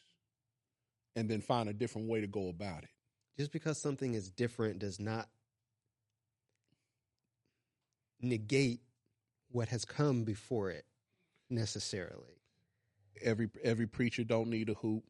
and 1.16 1.28
then 1.30 1.40
find 1.40 1.68
a 1.68 1.72
different 1.72 2.08
way 2.08 2.20
to 2.20 2.26
go 2.26 2.48
about 2.48 2.82
it. 2.82 2.90
Just 3.38 3.52
because 3.52 3.80
something 3.80 4.14
is 4.14 4.30
different 4.30 4.78
does 4.80 4.98
not 5.00 5.28
negate 8.20 8.80
what 9.50 9.68
has 9.68 9.84
come 9.84 10.24
before 10.24 10.70
it 10.70 10.84
necessarily. 11.50 12.40
Every 13.22 13.48
every 13.62 13.87
preacher 13.87 14.24
don't 14.24 14.48
need 14.48 14.68
a 14.68 14.74
hoop. 14.74 15.05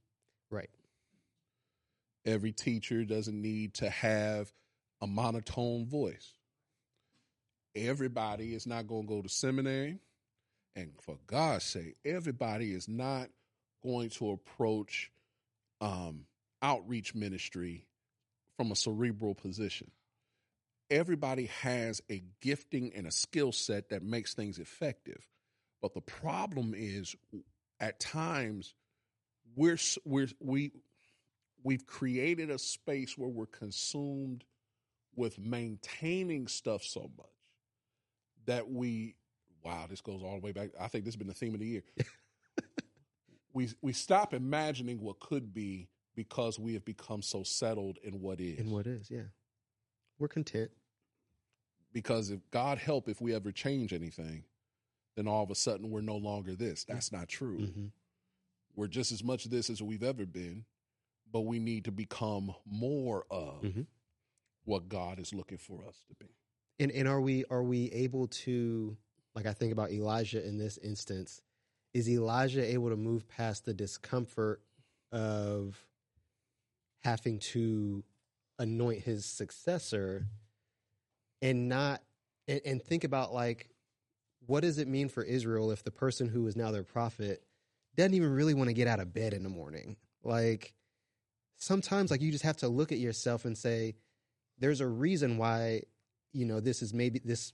Right. 0.50 0.70
Every 2.24 2.52
teacher 2.52 3.04
doesn't 3.04 3.40
need 3.40 3.74
to 3.74 3.90
have 3.90 4.52
a 5.00 5.06
monotone 5.06 5.86
voice. 5.86 6.32
Everybody 7.76 8.54
is 8.54 8.66
not 8.66 8.86
going 8.86 9.02
to 9.02 9.08
go 9.08 9.22
to 9.22 9.28
seminary. 9.28 9.98
And 10.76 10.92
for 11.00 11.18
God's 11.26 11.64
sake, 11.64 11.96
everybody 12.04 12.72
is 12.72 12.88
not 12.88 13.28
going 13.82 14.10
to 14.10 14.30
approach 14.30 15.10
um, 15.80 16.24
outreach 16.62 17.14
ministry 17.14 17.86
from 18.56 18.72
a 18.72 18.76
cerebral 18.76 19.34
position. 19.34 19.90
Everybody 20.90 21.46
has 21.62 22.00
a 22.10 22.22
gifting 22.40 22.92
and 22.94 23.06
a 23.06 23.10
skill 23.10 23.52
set 23.52 23.90
that 23.90 24.02
makes 24.02 24.34
things 24.34 24.58
effective. 24.58 25.26
But 25.82 25.94
the 25.94 26.00
problem 26.00 26.74
is, 26.76 27.14
at 27.80 28.00
times, 28.00 28.74
we're 29.56 29.78
we're 30.04 30.28
we 30.40 30.72
we've 31.62 31.86
created 31.86 32.50
a 32.50 32.58
space 32.58 33.16
where 33.18 33.28
we're 33.28 33.46
consumed 33.46 34.44
with 35.16 35.38
maintaining 35.38 36.46
stuff 36.46 36.82
so 36.82 37.10
much 37.16 37.26
that 38.46 38.68
we 38.70 39.14
wow 39.64 39.86
this 39.88 40.00
goes 40.00 40.22
all 40.22 40.34
the 40.34 40.40
way 40.44 40.52
back 40.52 40.70
i 40.80 40.88
think 40.88 41.04
this 41.04 41.14
has 41.14 41.18
been 41.18 41.28
the 41.28 41.34
theme 41.34 41.54
of 41.54 41.60
the 41.60 41.66
year 41.66 41.82
we 43.52 43.68
we 43.80 43.92
stop 43.92 44.34
imagining 44.34 45.00
what 45.00 45.18
could 45.20 45.54
be 45.54 45.88
because 46.14 46.58
we 46.58 46.74
have 46.74 46.84
become 46.84 47.22
so 47.22 47.42
settled 47.42 47.98
in 48.02 48.20
what 48.20 48.40
is 48.40 48.58
in 48.58 48.70
what 48.70 48.86
is, 48.86 49.10
yeah. 49.10 49.22
We're 50.18 50.28
content. 50.28 50.70
because 51.92 52.30
if 52.30 52.40
god 52.50 52.78
help 52.78 53.08
if 53.08 53.20
we 53.20 53.34
ever 53.34 53.52
change 53.52 53.92
anything 53.92 54.44
then 55.16 55.26
all 55.28 55.42
of 55.42 55.50
a 55.50 55.54
sudden 55.54 55.90
we're 55.90 56.00
no 56.00 56.16
longer 56.16 56.54
this 56.54 56.84
that's 56.84 57.12
not 57.12 57.28
true 57.28 57.58
Mhm. 57.58 57.90
we're 58.74 58.88
just 58.88 59.12
as 59.12 59.22
much 59.22 59.44
this 59.44 59.70
as 59.70 59.82
we've 59.82 60.02
ever 60.02 60.26
been 60.26 60.64
but 61.30 61.42
we 61.42 61.58
need 61.58 61.84
to 61.84 61.92
become 61.92 62.54
more 62.64 63.26
of 63.30 63.62
Mhm. 63.62 63.86
what 64.64 64.88
god 64.88 65.18
is 65.18 65.32
looking 65.32 65.58
for 65.58 65.84
us 65.86 66.02
to 66.08 66.14
be 66.14 66.26
And 66.80 66.90
and 66.92 67.06
are 67.08 67.20
we 67.20 67.44
are 67.46 67.62
we 67.62 67.90
able 67.92 68.26
to 68.28 68.96
like 69.34 69.46
I 69.46 69.52
think 69.52 69.72
about 69.72 69.90
Elijah 69.90 70.44
in 70.46 70.58
this 70.58 70.76
instance, 70.78 71.42
is 71.92 72.08
Elijah 72.08 72.62
able 72.64 72.90
to 72.90 72.96
move 72.96 73.26
past 73.28 73.64
the 73.64 73.74
discomfort 73.74 74.62
of 75.12 75.88
having 77.00 77.38
to 77.38 78.04
anoint 78.58 79.02
his 79.02 79.24
successor 79.24 80.26
and 81.42 81.68
not 81.68 82.02
and, 82.48 82.60
and 82.64 82.82
think 82.82 83.04
about 83.04 83.32
like 83.34 83.68
what 84.46 84.60
does 84.62 84.78
it 84.78 84.88
mean 84.88 85.08
for 85.08 85.22
Israel 85.22 85.70
if 85.70 85.82
the 85.84 85.90
person 85.90 86.28
who 86.28 86.46
is 86.46 86.56
now 86.56 86.70
their 86.70 86.82
prophet 86.84 87.42
doesn't 87.96 88.14
even 88.14 88.30
really 88.30 88.54
want 88.54 88.68
to 88.68 88.74
get 88.74 88.88
out 88.88 89.00
of 89.00 89.12
bed 89.12 89.32
in 89.32 89.42
the 89.42 89.48
morning? 89.48 89.96
Like 90.22 90.74
sometimes 91.56 92.10
like 92.10 92.20
you 92.22 92.30
just 92.32 92.44
have 92.44 92.56
to 92.58 92.68
look 92.68 92.92
at 92.92 92.98
yourself 92.98 93.44
and 93.44 93.56
say 93.56 93.94
there's 94.58 94.80
a 94.80 94.86
reason 94.86 95.38
why 95.38 95.82
you 96.32 96.44
know 96.44 96.60
this 96.60 96.82
is 96.82 96.92
maybe 96.92 97.20
this 97.24 97.52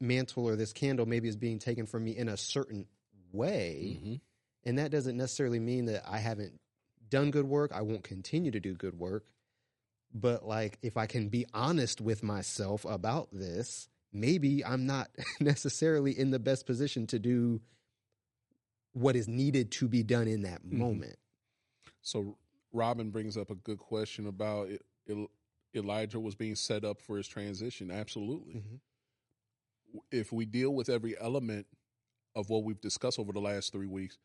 mantle 0.00 0.46
or 0.48 0.56
this 0.56 0.72
candle 0.72 1.06
maybe 1.06 1.28
is 1.28 1.36
being 1.36 1.58
taken 1.58 1.86
from 1.86 2.04
me 2.04 2.16
in 2.16 2.28
a 2.28 2.36
certain 2.36 2.86
way 3.32 3.98
Mhm. 4.02 4.20
and 4.64 4.78
that 4.78 4.90
doesn't 4.90 5.16
necessarily 5.16 5.58
mean 5.60 5.84
that 5.86 6.02
i 6.08 6.18
haven't 6.18 6.58
done 7.08 7.30
good 7.30 7.46
work 7.46 7.72
i 7.72 7.82
won't 7.82 8.04
continue 8.04 8.50
to 8.50 8.60
do 8.60 8.74
good 8.74 8.98
work 8.98 9.26
but 10.14 10.46
like 10.46 10.78
if 10.82 10.96
i 10.96 11.06
can 11.06 11.28
be 11.28 11.44
honest 11.52 12.00
with 12.00 12.22
myself 12.22 12.84
about 12.86 13.28
this 13.32 13.88
maybe 14.12 14.64
i'm 14.64 14.86
not 14.86 15.08
necessarily 15.40 16.16
in 16.18 16.30
the 16.30 16.38
best 16.38 16.66
position 16.66 17.06
to 17.06 17.18
do 17.18 17.60
what 18.92 19.16
is 19.16 19.26
needed 19.28 19.70
to 19.72 19.88
be 19.88 20.02
done 20.02 20.28
in 20.28 20.42
that 20.42 20.62
Mhm. 20.64 20.72
moment 20.72 21.18
So 22.02 22.36
Robin 22.72 23.10
brings 23.10 23.36
up 23.36 23.50
a 23.50 23.54
good 23.54 23.78
question 23.78 24.26
about 24.26 24.68
it, 24.68 24.84
El- 25.08 25.30
Elijah 25.74 26.18
was 26.20 26.34
being 26.34 26.54
set 26.56 26.84
up 26.84 27.00
for 27.00 27.16
his 27.16 27.28
transition. 27.28 27.90
Absolutely. 27.90 28.54
Mhm. 28.54 28.80
If 30.10 30.32
we 30.32 30.44
deal 30.46 30.74
with 30.74 30.88
every 30.88 31.16
element 31.18 31.66
of 32.34 32.48
what 32.50 32.64
we've 32.64 32.80
discussed 32.80 33.18
over 33.18 33.32
the 33.32 33.40
last 33.40 33.72
three 33.72 33.86
weeks, 33.86 34.18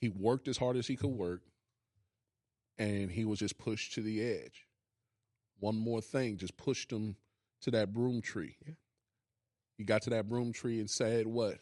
he 0.00 0.08
worked 0.08 0.48
as 0.48 0.56
hard 0.56 0.76
as 0.76 0.86
he 0.86 0.96
could 0.96 1.10
work, 1.10 1.42
and 2.78 3.10
he 3.10 3.24
was 3.24 3.38
just 3.40 3.58
pushed 3.58 3.92
to 3.94 4.00
the 4.02 4.22
edge. 4.22 4.66
One 5.58 5.76
more 5.76 6.00
thing 6.00 6.36
just 6.38 6.56
pushed 6.56 6.90
him 6.92 7.16
to 7.62 7.70
that 7.72 7.92
broom 7.92 8.20
tree. 8.22 8.56
Yeah. 8.66 8.74
He 9.78 9.84
got 9.84 10.02
to 10.02 10.10
that 10.10 10.28
broom 10.28 10.52
tree 10.52 10.78
and 10.80 10.90
said, 10.90 11.26
"What? 11.26 11.58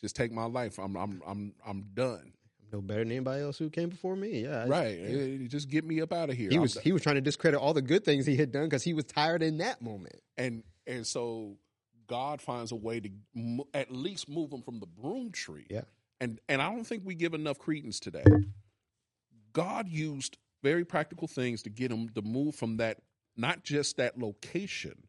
Just 0.00 0.16
take 0.16 0.32
my 0.32 0.44
life. 0.44 0.78
I'm 0.78 0.96
I'm 0.96 1.22
I'm 1.26 1.54
I'm 1.66 1.84
done." 1.94 2.32
i'm 2.62 2.68
no 2.72 2.80
better 2.80 3.00
than 3.04 3.12
anybody 3.12 3.42
else 3.42 3.56
who 3.58 3.70
came 3.70 3.88
before 3.90 4.16
me 4.16 4.42
yeah 4.42 4.64
Right. 4.66 4.98
yeah. 4.98 5.46
Just 5.46 5.68
get 5.68 5.84
me 5.84 6.00
up 6.00 6.12
out 6.12 6.30
of 6.30 6.36
here. 6.36 6.50
he 6.50 6.58
was 6.58 6.76
he 6.80 6.92
was 6.92 7.02
trying 7.02 7.14
to 7.16 7.20
discredit 7.20 7.60
all 7.60 7.72
the 7.74 7.82
good 7.82 8.04
things 8.04 8.26
he 8.26 8.36
had 8.36 8.50
done 8.50 8.64
because 8.64 8.82
he 8.82 8.94
was 8.94 9.04
tired 9.04 9.42
in 9.42 9.58
that 9.58 9.80
moment 9.82 10.20
and 10.36 10.64
and 10.86 11.06
so 11.06 11.56
God 12.08 12.40
finds 12.40 12.72
a 12.72 12.76
way 12.76 13.00
to 13.00 13.08
mo- 13.34 13.68
at 13.74 13.90
least 13.92 14.28
move 14.28 14.52
him 14.52 14.60
from 14.62 14.78
the 14.80 14.86
broom 14.86 15.30
tree. 15.30 15.66
Yeah. 15.70 15.82
And 16.20 16.40
and 16.48 16.60
I 16.60 16.70
don't 16.72 16.84
think 16.84 17.02
we 17.04 17.14
give 17.14 17.32
enough 17.34 17.58
credence 17.58 18.00
to 18.00 18.10
that. 18.12 18.26
God 19.52 19.88
used 19.88 20.38
very 20.62 20.84
practical 20.84 21.28
things 21.28 21.62
to 21.62 21.70
get 21.70 21.90
him 21.90 22.08
to 22.10 22.22
move 22.22 22.54
from 22.56 22.78
that 22.78 22.98
not 23.36 23.64
just 23.64 23.96
that 23.96 24.18
location, 24.18 25.08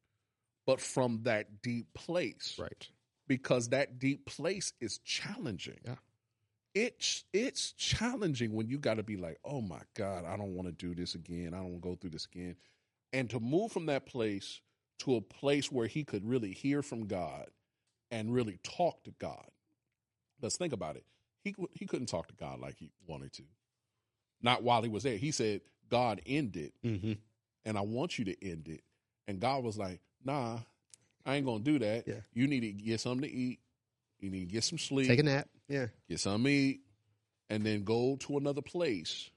but 0.66 0.82
from 0.82 1.22
that 1.24 1.62
deep 1.62 1.94
place. 1.94 2.56
right 2.60 2.88
Because 3.28 3.70
that 3.70 4.00
deep 4.00 4.26
place 4.26 4.74
is 4.80 5.00
challenging. 5.00 5.80
Yeah. 5.86 5.96
It's 6.74 7.24
it's 7.32 7.72
challenging 7.72 8.54
when 8.54 8.68
you 8.68 8.78
got 8.78 8.96
to 8.96 9.04
be 9.04 9.16
like, 9.16 9.40
"Oh 9.46 9.62
my 9.62 9.82
god, 9.96 10.26
I 10.26 10.36
don't 10.36 10.56
want 10.56 10.68
to 10.68 10.74
do 10.74 10.94
this 10.94 11.16
again. 11.16 11.54
I 11.54 11.58
don't 11.58 11.72
want 11.72 11.84
to 11.84 11.90
go 11.90 11.96
through 11.96 12.10
this 12.10 12.26
again." 12.26 12.58
And 13.14 13.30
to 13.30 13.40
move 13.40 13.72
from 13.72 13.86
that 13.86 14.06
place 14.06 14.60
to 15.00 15.16
a 15.16 15.22
place 15.22 15.72
where 15.72 15.88
he 15.88 16.04
could 16.04 16.26
really 16.26 16.52
hear 16.52 16.82
from 16.82 17.08
God 17.08 17.48
and 18.12 18.34
really 18.34 18.60
talk 18.64 19.04
to 19.06 19.12
God. 19.20 19.50
Let's 20.42 20.58
think 20.58 20.74
about 20.74 20.98
it. 20.98 21.06
He 21.44 21.56
he 21.74 21.86
couldn't 21.86 22.08
talk 22.08 22.28
to 22.28 22.36
God 22.36 22.60
like 22.60 22.78
he 22.78 22.92
wanted 23.08 23.32
to. 23.34 23.44
Not 24.42 24.64
while 24.64 24.82
he 24.82 24.90
was 24.90 25.04
there. 25.04 25.18
He 25.18 25.32
said, 25.32 25.62
"God 25.90 26.22
ended 26.26 26.74
Mm-hmm. 26.84 27.14
And 27.66 27.78
I 27.78 27.82
want 27.82 28.18
you 28.18 28.26
to 28.26 28.46
end 28.48 28.68
it." 28.68 28.84
And 29.28 29.40
God 29.40 29.64
was 29.64 29.78
like, 29.78 30.00
"Nah, 30.24 30.60
I 31.26 31.36
ain't 31.36 31.46
gonna 31.46 31.64
do 31.64 31.80
that. 31.80 32.08
Yeah. 32.08 32.22
You 32.34 32.48
need 32.48 32.62
to 32.62 32.72
get 32.72 33.00
something 33.00 33.28
to 33.28 33.36
eat. 33.36 33.60
You 34.20 34.30
need 34.30 34.48
to 34.48 34.54
get 34.54 34.64
some 34.64 34.78
sleep. 34.78 35.08
Take 35.08 35.20
a 35.20 35.24
nap. 35.24 35.50
Yeah. 35.68 35.88
get 36.08 36.20
something 36.20 36.44
to 36.44 36.52
eat, 36.52 36.82
and 37.50 37.66
then 37.66 37.84
go 37.84 38.18
to 38.18 38.38
another 38.38 38.62
place. 38.62 39.30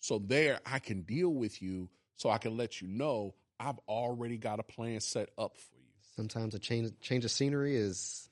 So 0.00 0.18
there 0.18 0.60
I 0.64 0.78
can 0.78 1.02
deal 1.02 1.30
with 1.30 1.60
you 1.60 1.88
so 2.16 2.30
I 2.30 2.38
can 2.38 2.56
let 2.56 2.80
you 2.80 2.88
know 2.88 3.34
I've 3.58 3.78
already 3.88 4.36
got 4.36 4.60
a 4.60 4.62
plan 4.62 5.00
set 5.00 5.30
up 5.38 5.56
for 5.56 5.76
you. 5.76 5.86
Sometimes 6.16 6.54
a 6.54 6.58
change 6.58 6.90
change 7.00 7.24
of 7.24 7.30
scenery 7.30 7.76
is 7.76 8.28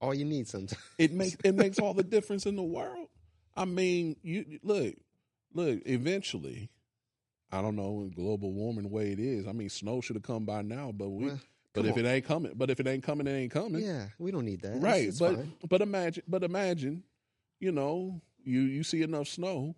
all 0.00 0.14
you 0.14 0.24
need. 0.24 0.48
Sometimes. 0.48 0.80
It 0.98 1.12
makes 1.12 1.36
it 1.44 1.54
makes 1.54 1.78
all 1.78 1.94
the 1.94 2.04
difference 2.04 2.46
in 2.46 2.56
the 2.56 2.62
world. 2.62 3.08
I 3.56 3.64
mean, 3.64 4.16
you 4.22 4.58
look, 4.62 4.94
look, 5.52 5.80
eventually, 5.86 6.70
I 7.52 7.60
don't 7.62 7.76
know 7.76 8.10
global 8.14 8.52
warming 8.52 8.84
the 8.84 8.88
way 8.88 9.12
it 9.12 9.18
is. 9.20 9.46
I 9.46 9.52
mean, 9.52 9.68
snow 9.68 10.00
should 10.00 10.16
have 10.16 10.22
come 10.22 10.44
by 10.44 10.62
now, 10.62 10.90
but 10.92 11.10
we 11.10 11.26
Well, 11.26 11.40
but 11.74 11.86
if 11.86 11.96
it 11.96 12.04
ain't 12.06 12.24
coming, 12.24 12.52
but 12.56 12.70
if 12.70 12.80
it 12.80 12.86
ain't 12.86 13.02
coming, 13.02 13.26
it 13.26 13.32
ain't 13.32 13.52
coming. 13.52 13.82
Yeah, 13.84 14.06
we 14.18 14.30
don't 14.30 14.44
need 14.44 14.62
that. 14.62 14.80
Right 14.80 15.08
it's 15.08 15.18
but 15.18 15.36
fine. 15.36 15.52
but 15.68 15.80
imagine 15.82 16.22
but 16.26 16.42
imagine 16.44 17.02
you 17.60 17.72
know 17.72 18.20
you 18.44 18.60
you 18.60 18.82
see 18.82 19.02
enough 19.02 19.28
snow 19.28 19.74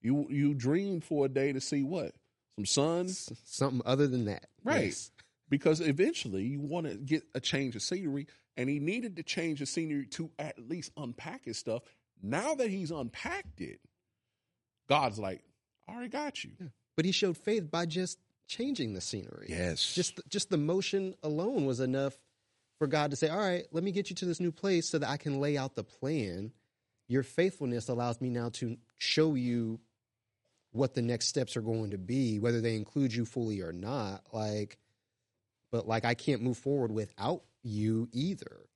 you 0.00 0.26
you 0.30 0.54
dream 0.54 1.00
for 1.00 1.26
a 1.26 1.28
day 1.28 1.52
to 1.52 1.60
see 1.60 1.82
what 1.82 2.12
some 2.56 2.66
sun 2.66 3.06
S- 3.06 3.32
something 3.44 3.82
other 3.84 4.06
than 4.06 4.24
that. 4.26 4.46
Right. 4.64 4.86
Yes. 4.86 5.10
because 5.48 5.80
eventually 5.80 6.42
you 6.44 6.60
want 6.60 6.86
to 6.86 6.94
get 6.94 7.24
a 7.34 7.40
change 7.40 7.74
of 7.76 7.82
scenery 7.82 8.26
and 8.56 8.68
he 8.68 8.78
needed 8.78 9.16
to 9.16 9.22
change 9.22 9.60
the 9.60 9.66
scenery 9.66 10.06
to 10.06 10.30
at 10.38 10.58
least 10.58 10.92
unpack 10.96 11.44
his 11.44 11.58
stuff 11.58 11.82
now 12.22 12.54
that 12.54 12.68
he's 12.70 12.90
unpacked 12.90 13.60
it 13.60 13.80
god's 14.88 15.18
like 15.18 15.42
i 15.88 15.92
already 15.92 16.08
got 16.08 16.44
you 16.44 16.50
But 17.00 17.06
he 17.06 17.12
showed 17.12 17.38
faith 17.38 17.70
by 17.70 17.86
just 17.86 18.18
changing 18.46 18.92
the 18.92 19.00
scenery. 19.00 19.46
yes 19.48 19.94
Just 19.94 20.20
just 20.28 20.50
the 20.50 20.58
motion 20.58 21.14
alone 21.22 21.64
was 21.64 21.80
enough 21.80 22.20
for 22.78 22.86
God 22.86 23.10
to 23.10 23.16
say, 23.16 23.30
"All 23.30 23.38
right, 23.38 23.64
let 23.72 23.82
me 23.82 23.90
get 23.90 24.10
you 24.10 24.16
to 24.16 24.26
this 24.26 24.38
new 24.38 24.52
place 24.52 24.86
so 24.90 24.98
that 24.98 25.08
I 25.08 25.16
can 25.16 25.40
lay 25.40 25.56
out 25.56 25.76
the 25.76 25.82
plan. 25.82 26.52
Your 27.08 27.22
faithfulness 27.22 27.88
allows 27.88 28.20
me 28.20 28.28
now 28.28 28.50
to 28.50 28.76
show 28.98 29.34
you 29.34 29.80
what 30.72 30.92
the 30.92 31.00
next 31.00 31.28
steps 31.28 31.56
are 31.56 31.62
going 31.62 31.92
to 31.92 31.96
be, 31.96 32.38
whether 32.38 32.60
they 32.60 32.76
include 32.76 33.14
you 33.14 33.24
fully 33.24 33.62
or 33.62 33.72
not. 33.72 34.22
Like, 34.34 34.76
but 35.72 35.88
like 35.88 36.04
I 36.04 36.12
can't 36.12 36.42
move 36.42 36.58
forward 36.58 36.92
without 36.92 37.44
you 37.62 38.10
either. 38.12 38.68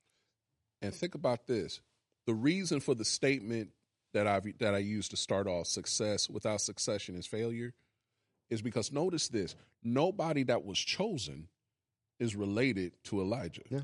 And 0.80 0.94
think 0.94 1.14
about 1.14 1.46
this: 1.46 1.82
the 2.24 2.32
reason 2.32 2.80
for 2.80 2.94
the 2.94 3.04
statement 3.04 3.72
that 4.14 4.26
I 4.26 4.40
that 4.60 4.74
I 4.74 4.78
used 4.78 5.10
to 5.10 5.18
start 5.18 5.46
off 5.46 5.66
success 5.66 6.30
without 6.30 6.62
succession 6.62 7.16
is 7.16 7.26
failure 7.26 7.74
is 8.54 8.62
because 8.62 8.90
notice 8.92 9.28
this: 9.28 9.54
nobody 9.82 10.42
that 10.44 10.64
was 10.64 10.78
chosen 10.78 11.48
is 12.18 12.34
related 12.34 12.92
to 13.04 13.20
Elijah. 13.20 13.62
Yeah. 13.68 13.80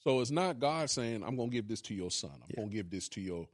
So 0.00 0.20
it's 0.20 0.30
not 0.30 0.58
God 0.58 0.90
saying, 0.90 1.22
"I'm 1.24 1.36
going 1.36 1.50
to 1.50 1.54
give 1.54 1.68
this 1.68 1.80
to 1.82 1.94
your 1.94 2.10
son. 2.10 2.32
I'm 2.34 2.46
Yeah. 2.50 2.56
going 2.56 2.68
to 2.70 2.74
give 2.74 2.90
this 2.90 3.08
to 3.10 3.20
your 3.20 3.48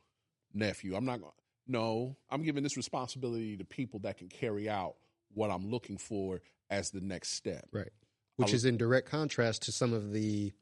nephew." 0.53 0.96
I'm 0.96 1.05
not 1.05 1.20
going 1.20 1.31
to. 1.33 1.37
No, 1.72 2.16
I'm 2.29 2.42
giving 2.42 2.64
this 2.64 2.76
responsibility 2.76 3.57
to 3.57 3.64
people 3.64 4.00
that 4.00 4.16
can 4.18 4.29
carry 4.29 4.68
out 4.68 4.96
what 5.35 5.50
I'm 5.50 5.70
looking 5.70 5.98
for 5.98 6.40
as 6.68 6.90
the 6.90 7.00
next 7.00 7.31
step. 7.35 7.68
Right. 7.70 7.92
Which 8.37 8.48
I'll- 8.48 8.55
is 8.55 8.64
in 8.64 8.76
direct 8.76 9.07
contrast 9.09 9.62
to 9.62 9.72
some 9.72 9.92
of 9.92 10.12
the 10.12 10.53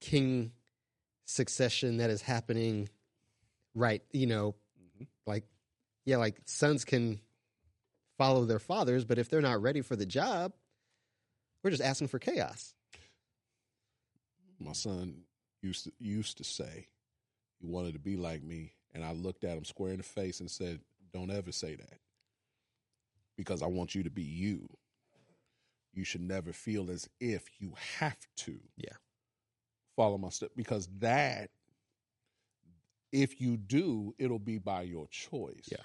king 0.00 0.52
succession 1.24 1.98
that 1.98 2.10
is 2.10 2.22
happening 2.22 2.88
right, 3.74 4.02
you 4.12 4.26
know, 4.26 4.54
Mhm. 4.98 5.06
like 5.26 5.44
yeah, 6.04 6.16
like 6.18 6.40
sons 6.48 6.84
can 6.84 7.20
follow 8.18 8.44
their 8.44 8.58
fathers, 8.58 9.04
but 9.04 9.18
if 9.18 9.28
they're 9.28 9.40
not 9.40 9.60
ready 9.62 9.80
for 9.82 9.96
the 9.96 10.06
job, 10.06 10.52
we're 11.62 11.70
just 11.70 11.82
asking 11.82 12.08
for 12.08 12.18
chaos. 12.18 12.74
my 14.58 14.72
son 14.72 15.22
used 15.62 15.84
to 15.84 15.92
used 15.98 16.38
to 16.38 16.44
say 16.44 16.86
he 17.60 17.66
wanted 17.66 17.92
to 17.92 17.98
be 17.98 18.16
like 18.16 18.42
me 18.42 18.72
and 18.94 19.04
i 19.04 19.12
looked 19.12 19.42
at 19.44 19.56
him 19.56 19.64
square 19.64 19.90
in 19.90 19.96
the 19.98 20.02
face 20.02 20.40
and 20.40 20.50
said 20.50 20.80
don't 21.12 21.30
ever 21.30 21.50
say 21.52 21.74
that 21.74 21.98
because 23.36 23.62
i 23.62 23.66
want 23.66 23.94
you 23.94 24.02
to 24.02 24.10
be 24.10 24.22
you 24.22 24.68
you 25.92 26.04
should 26.04 26.20
never 26.20 26.52
feel 26.52 26.90
as 26.90 27.08
if 27.20 27.48
you 27.58 27.72
have 27.98 28.16
to 28.36 28.58
Yeah. 28.76 28.92
follow 29.96 30.16
my 30.18 30.28
step 30.30 30.50
because 30.56 30.88
that 31.00 31.50
if 33.12 33.40
you 33.40 33.56
do 33.56 34.14
it'll 34.18 34.38
be 34.38 34.58
by 34.58 34.82
your 34.82 35.06
choice 35.08 35.68
Yeah. 35.70 35.78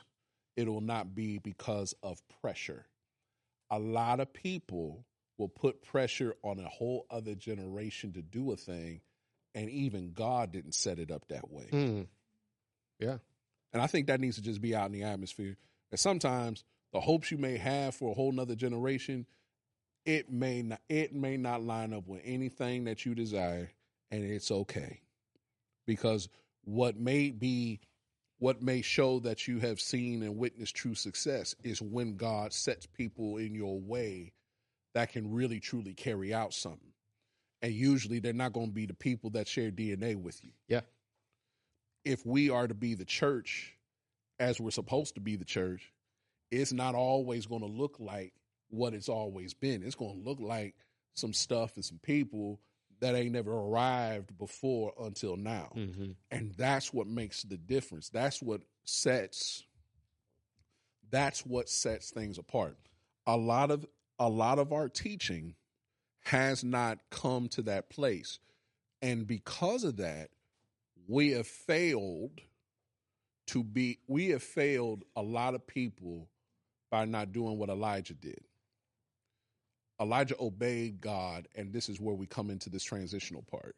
It'll 0.55 0.81
not 0.81 1.15
be 1.15 1.37
because 1.37 1.93
of 2.03 2.21
pressure. 2.41 2.85
A 3.69 3.79
lot 3.79 4.19
of 4.19 4.33
people 4.33 5.05
will 5.37 5.47
put 5.47 5.81
pressure 5.81 6.35
on 6.43 6.59
a 6.59 6.67
whole 6.67 7.05
other 7.09 7.35
generation 7.35 8.13
to 8.13 8.21
do 8.21 8.51
a 8.51 8.55
thing 8.55 9.01
and 9.55 9.69
even 9.69 10.13
god 10.13 10.51
didn't 10.51 10.75
set 10.75 10.99
it 10.99 11.11
up 11.11 11.27
that 11.29 11.49
way. 11.49 11.67
Hmm. 11.69 12.01
Yeah, 12.99 13.17
and 13.73 13.81
i 13.81 13.87
think 13.87 14.07
that 14.07 14.19
needs 14.19 14.35
to 14.35 14.41
just 14.41 14.61
be 14.61 14.75
out 14.75 14.87
in 14.87 14.91
the 14.91 15.03
atmosphere. 15.03 15.57
And 15.89 15.99
sometimes 15.99 16.63
the 16.93 17.01
hopes 17.01 17.31
you 17.31 17.37
may 17.37 17.57
have 17.57 17.95
for 17.95 18.11
a 18.11 18.13
whole 18.13 18.31
nother 18.31 18.55
generation 18.55 19.25
it 20.05 20.31
may 20.31 20.61
not 20.61 20.81
it 20.89 21.13
may 21.13 21.37
not 21.37 21.63
line 21.63 21.93
up 21.93 22.07
with 22.07 22.21
anything 22.23 22.85
that 22.85 23.05
you 23.05 23.15
desire 23.15 23.71
and 24.09 24.23
it's 24.23 24.51
okay. 24.51 25.01
Because 25.85 26.29
what 26.63 26.97
may 26.97 27.31
be 27.31 27.79
what 28.41 28.61
may 28.61 28.81
show 28.81 29.19
that 29.19 29.47
you 29.47 29.59
have 29.59 29.79
seen 29.79 30.21
and 30.23 30.37
witnessed 30.37 30.75
true 30.75 30.95
success 30.95 31.55
is 31.63 31.81
when 31.81 32.17
god 32.17 32.51
sets 32.51 32.85
people 32.85 33.37
in 33.37 33.55
your 33.55 33.79
way 33.79 34.33
that 34.93 35.11
can 35.13 35.31
really 35.31 35.59
truly 35.59 35.93
carry 35.93 36.33
out 36.33 36.53
something 36.53 36.91
and 37.61 37.73
usually 37.73 38.19
they're 38.19 38.33
not 38.33 38.53
going 38.53 38.67
to 38.67 38.73
be 38.73 38.85
the 38.85 38.93
people 38.93 39.29
that 39.29 39.47
share 39.47 39.71
dna 39.71 40.15
with 40.15 40.43
you 40.43 40.51
Yeah. 40.67 40.81
if 42.03 42.25
we 42.25 42.49
are 42.49 42.67
to 42.67 42.73
be 42.73 42.95
the 42.95 43.05
church 43.05 43.77
as 44.39 44.59
we're 44.59 44.71
supposed 44.71 45.15
to 45.15 45.21
be 45.21 45.37
the 45.37 45.45
church 45.45 45.93
it's 46.51 46.73
not 46.73 46.95
always 46.95 47.45
going 47.45 47.61
to 47.61 47.67
look 47.67 47.95
like 47.99 48.33
what 48.71 48.93
it's 48.93 49.09
always 49.09 49.53
been. 49.53 49.83
It's 49.83 49.95
going 49.95 50.21
to 50.21 50.29
look 50.29 50.39
like 50.39 50.75
some 51.13 51.33
stuff 51.33 51.75
and 51.75 51.85
some 51.85 51.99
people 52.03 52.59
that 53.01 53.15
ain't 53.15 53.33
never 53.33 53.51
arrived 53.51 54.37
before 54.37 54.93
until 54.99 55.35
now. 55.35 55.71
Mm-hmm. 55.75 56.11
And 56.29 56.53
that's 56.57 56.93
what 56.93 57.07
makes 57.07 57.43
the 57.43 57.57
difference. 57.57 58.09
That's 58.09 58.41
what 58.41 58.61
sets 58.83 59.63
that's 61.11 61.45
what 61.45 61.69
sets 61.69 62.09
things 62.09 62.37
apart. 62.37 62.77
A 63.27 63.35
lot 63.35 63.69
of 63.69 63.85
a 64.17 64.29
lot 64.29 64.59
of 64.59 64.71
our 64.71 64.87
teaching 64.87 65.55
has 66.23 66.63
not 66.63 66.99
come 67.09 67.49
to 67.49 67.61
that 67.63 67.89
place. 67.89 68.39
And 69.01 69.27
because 69.27 69.83
of 69.83 69.97
that, 69.97 70.29
we 71.07 71.31
have 71.31 71.47
failed 71.47 72.41
to 73.47 73.63
be 73.63 73.99
we 74.07 74.29
have 74.29 74.43
failed 74.43 75.03
a 75.15 75.21
lot 75.21 75.55
of 75.55 75.67
people 75.67 76.29
by 76.89 77.05
not 77.05 77.31
doing 77.31 77.57
what 77.57 77.69
Elijah 77.69 78.13
did. 78.13 78.41
Elijah 80.01 80.35
obeyed 80.39 80.99
God, 80.99 81.47
and 81.55 81.71
this 81.71 81.87
is 81.87 82.01
where 82.01 82.15
we 82.15 82.25
come 82.25 82.49
into 82.49 82.69
this 82.69 82.83
transitional 82.83 83.43
part. 83.43 83.75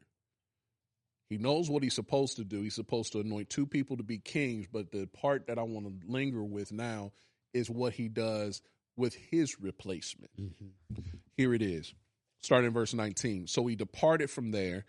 He 1.29 1.37
knows 1.37 1.69
what 1.69 1.83
he's 1.83 1.95
supposed 1.95 2.37
to 2.37 2.43
do. 2.43 2.61
He's 2.61 2.75
supposed 2.75 3.11
to 3.13 3.19
anoint 3.19 3.49
two 3.49 3.65
people 3.65 3.97
to 3.97 4.03
be 4.03 4.19
kings, 4.19 4.67
but 4.71 4.91
the 4.91 5.07
part 5.07 5.47
that 5.47 5.59
I 5.59 5.63
want 5.63 5.87
to 5.87 6.11
linger 6.11 6.43
with 6.43 6.71
now 6.71 7.11
is 7.53 7.69
what 7.69 7.93
he 7.93 8.07
does 8.07 8.61
with 8.95 9.15
his 9.15 9.59
replacement. 9.59 10.31
Mm-hmm. 10.39 11.01
Here 11.35 11.53
it 11.53 11.61
is, 11.61 11.93
starting 12.41 12.67
in 12.67 12.73
verse 12.73 12.93
19. 12.93 13.47
So 13.47 13.65
he 13.65 13.75
departed 13.75 14.29
from 14.29 14.51
there 14.51 14.85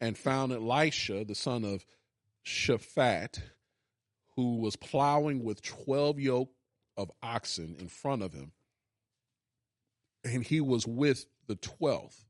and 0.00 0.16
found 0.16 0.52
Elisha, 0.52 1.24
the 1.24 1.34
son 1.34 1.64
of 1.64 1.84
Shaphat, 2.46 3.40
who 4.36 4.56
was 4.56 4.76
plowing 4.76 5.44
with 5.44 5.60
12 5.62 6.20
yoke 6.20 6.52
of 6.96 7.10
oxen 7.22 7.76
in 7.78 7.88
front 7.88 8.22
of 8.22 8.32
him. 8.32 8.52
And 10.24 10.44
he 10.44 10.60
was 10.60 10.86
with 10.86 11.26
the 11.46 11.56
12th. 11.56 12.24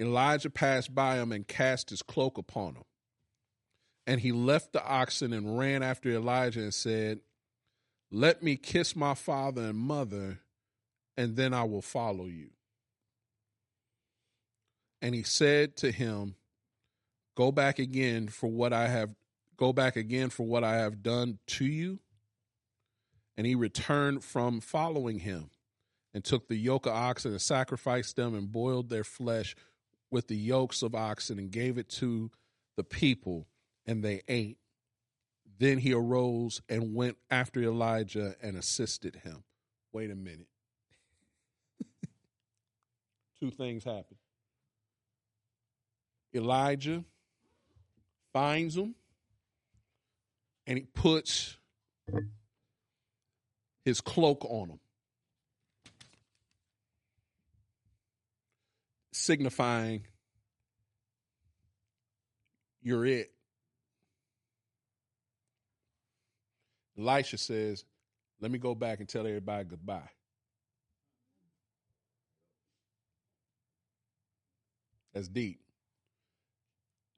Elijah 0.00 0.50
passed 0.50 0.94
by 0.94 1.16
him 1.16 1.30
and 1.30 1.46
cast 1.46 1.90
his 1.90 2.02
cloak 2.02 2.38
upon 2.38 2.74
him. 2.74 2.84
And 4.06 4.20
he 4.20 4.32
left 4.32 4.72
the 4.72 4.84
oxen 4.84 5.32
and 5.32 5.58
ran 5.58 5.82
after 5.82 6.10
Elijah 6.10 6.62
and 6.62 6.74
said, 6.74 7.20
Let 8.10 8.42
me 8.42 8.56
kiss 8.56 8.96
my 8.96 9.14
father 9.14 9.62
and 9.62 9.78
mother, 9.78 10.40
and 11.16 11.36
then 11.36 11.52
I 11.52 11.64
will 11.64 11.82
follow 11.82 12.24
you. 12.24 12.50
And 15.02 15.14
he 15.14 15.22
said 15.22 15.76
to 15.78 15.92
him, 15.92 16.34
Go 17.36 17.52
back 17.52 17.78
again 17.78 18.28
for 18.28 18.50
what 18.50 18.72
I 18.72 18.88
have 18.88 19.10
go 19.56 19.72
back 19.74 19.94
again 19.94 20.30
for 20.30 20.46
what 20.46 20.64
I 20.64 20.76
have 20.76 21.02
done 21.02 21.38
to 21.46 21.66
you. 21.66 22.00
And 23.36 23.46
he 23.46 23.54
returned 23.54 24.24
from 24.24 24.60
following 24.60 25.20
him. 25.20 25.50
And 26.12 26.24
took 26.24 26.48
the 26.48 26.56
yoke 26.56 26.86
of 26.86 26.92
oxen 26.92 27.32
and 27.32 27.40
sacrificed 27.40 28.16
them 28.16 28.34
and 28.34 28.50
boiled 28.50 28.88
their 28.88 29.04
flesh 29.04 29.54
with 30.10 30.28
the 30.28 30.36
yokes 30.36 30.82
of 30.82 30.94
oxen 30.94 31.38
and 31.38 31.50
gave 31.50 31.78
it 31.78 31.88
to 31.88 32.30
the 32.76 32.84
people, 32.84 33.46
and 33.86 34.02
they 34.02 34.22
ate. 34.28 34.58
Then 35.58 35.78
he 35.78 35.92
arose 35.92 36.62
and 36.68 36.94
went 36.94 37.16
after 37.30 37.60
Elijah 37.62 38.34
and 38.42 38.56
assisted 38.56 39.16
him. 39.16 39.44
Wait 39.92 40.10
a 40.10 40.14
minute. 40.14 40.48
Two 43.40 43.50
things 43.50 43.84
happen. 43.84 44.16
Elijah 46.34 47.04
finds 48.32 48.76
him 48.76 48.94
and 50.66 50.78
he 50.78 50.84
puts 50.84 51.56
his 53.84 54.00
cloak 54.00 54.44
on 54.44 54.68
him, 54.68 54.80
signifying 59.20 60.04
you're 62.82 63.04
it. 63.04 63.30
Elisha 66.98 67.38
says, 67.38 67.84
Let 68.40 68.50
me 68.50 68.58
go 68.58 68.74
back 68.74 69.00
and 69.00 69.08
tell 69.08 69.26
everybody 69.26 69.64
goodbye. 69.64 70.08
That's 75.12 75.28
deep. 75.28 75.60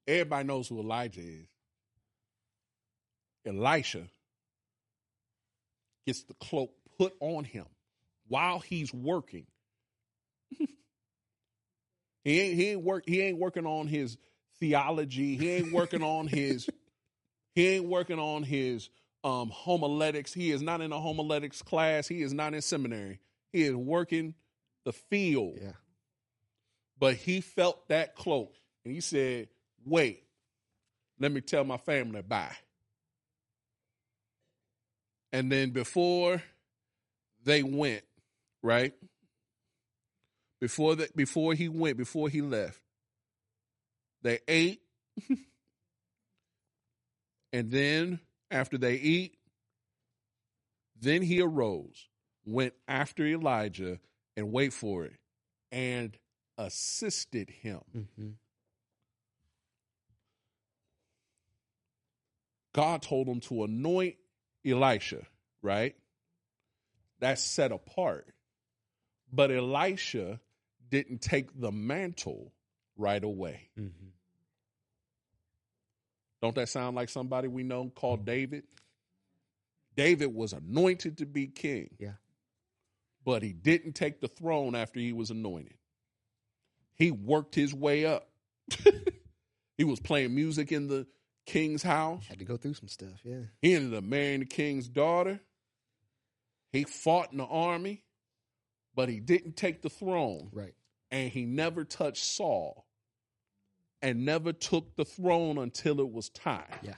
Everybody 0.07 0.47
knows 0.47 0.67
who 0.67 0.79
Elijah 0.79 1.21
is. 1.21 1.47
Elisha 3.45 4.03
gets 6.05 6.23
the 6.23 6.33
cloak 6.35 6.71
put 6.97 7.13
on 7.19 7.43
him 7.43 7.65
while 8.27 8.59
he's 8.59 8.93
working. 8.93 9.45
he 12.23 12.39
ain't 12.39 12.55
he 12.55 12.69
ain't 12.69 12.83
work 12.83 13.03
he 13.05 13.21
ain't 13.21 13.37
working 13.37 13.65
on 13.65 13.87
his 13.87 14.17
theology. 14.59 15.35
He 15.35 15.49
ain't 15.51 15.73
working 15.73 16.03
on 16.03 16.27
his 16.27 16.69
he 17.55 17.67
ain't 17.69 17.85
working 17.85 18.19
on 18.19 18.43
his 18.43 18.89
um 19.23 19.49
homiletics. 19.49 20.33
He 20.33 20.51
is 20.51 20.61
not 20.61 20.81
in 20.81 20.91
a 20.91 20.99
homiletics 20.99 21.61
class. 21.61 22.07
He 22.07 22.21
is 22.21 22.33
not 22.33 22.53
in 22.53 22.61
seminary. 22.61 23.19
He 23.51 23.63
is 23.63 23.75
working 23.75 24.35
the 24.85 24.93
field. 24.93 25.57
Yeah. 25.61 25.71
But 26.99 27.15
he 27.15 27.41
felt 27.41 27.87
that 27.89 28.15
cloak 28.15 28.53
and 28.85 28.93
he 28.93 29.01
said, 29.01 29.49
Wait, 29.85 30.23
let 31.19 31.31
me 31.31 31.41
tell 31.41 31.63
my 31.63 31.77
family 31.77 32.21
bye. 32.21 32.55
And 35.31 35.51
then 35.51 35.71
before 35.71 36.41
they 37.43 37.63
went, 37.63 38.03
right? 38.61 38.93
Before 40.63 40.95
that, 40.95 41.13
before 41.13 41.53
he 41.53 41.67
went, 41.67 41.97
before 41.97 42.29
he 42.29 42.41
left, 42.41 42.79
they 44.21 44.39
ate. 44.47 44.79
and 47.51 47.69
then 47.69 48.21
after 48.49 48.77
they 48.77 48.93
eat, 48.93 49.35
then 51.01 51.21
he 51.21 51.41
arose, 51.41 52.07
went 52.45 52.73
after 52.87 53.25
Elijah, 53.27 53.99
and 54.37 54.53
wait 54.53 54.71
for 54.71 55.03
it, 55.03 55.17
and 55.69 56.17
assisted 56.57 57.49
him. 57.49 57.81
Mm-hmm. 57.93 58.29
God 62.71 63.01
told 63.01 63.27
him 63.27 63.41
to 63.41 63.65
anoint 63.65 64.15
Elisha, 64.65 65.23
right? 65.61 65.93
That's 67.19 67.43
set 67.43 67.73
apart. 67.73 68.33
But 69.29 69.51
Elisha 69.51 70.39
didn't 70.93 71.21
take 71.23 71.59
the 71.59 71.71
mantle 71.71 72.53
right 72.97 73.23
away. 73.23 73.67
Mm-hmm. 73.79 74.09
Don't 76.39 76.53
that 76.53 76.69
sound 76.69 76.95
like 76.95 77.09
somebody 77.09 77.47
we 77.47 77.63
know 77.63 77.91
called 77.95 78.25
David? 78.25 78.65
David 79.95 80.35
was 80.35 80.53
anointed 80.53 81.17
to 81.17 81.25
be 81.25 81.47
king. 81.47 81.89
Yeah. 81.97 82.11
But 83.25 83.41
he 83.41 83.53
didn't 83.53 83.93
take 83.93 84.21
the 84.21 84.27
throne 84.27 84.75
after 84.75 84.99
he 84.99 85.13
was 85.13 85.31
anointed. 85.31 85.73
He 86.93 87.09
worked 87.09 87.55
his 87.55 87.73
way 87.73 88.05
up. 88.05 88.29
he 89.77 89.83
was 89.83 89.99
playing 89.99 90.35
music 90.35 90.71
in 90.71 90.87
the 90.87 91.07
king's 91.47 91.81
house. 91.81 92.27
Had 92.27 92.37
to 92.37 92.45
go 92.45 92.55
through 92.57 92.75
some 92.75 92.87
stuff. 92.87 93.19
Yeah. 93.23 93.45
He 93.63 93.73
ended 93.73 93.97
up 93.97 94.03
marrying 94.03 94.41
the 94.41 94.45
king's 94.45 94.87
daughter. 94.87 95.39
He 96.71 96.83
fought 96.83 97.31
in 97.31 97.39
the 97.39 97.45
army, 97.45 98.03
but 98.93 99.09
he 99.09 99.19
didn't 99.19 99.57
take 99.57 99.81
the 99.81 99.89
throne. 99.89 100.49
Right. 100.51 100.75
And 101.13 101.31
he 101.31 101.45
never 101.45 101.83
touched 101.85 102.23
Saul 102.23 102.87
and 104.01 104.25
never 104.25 104.51
took 104.51 104.95
the 104.95 105.05
throne 105.05 105.59
until 105.59 105.99
it 105.99 106.11
was 106.11 106.29
time. 106.29 106.65
Yeah. 106.81 106.95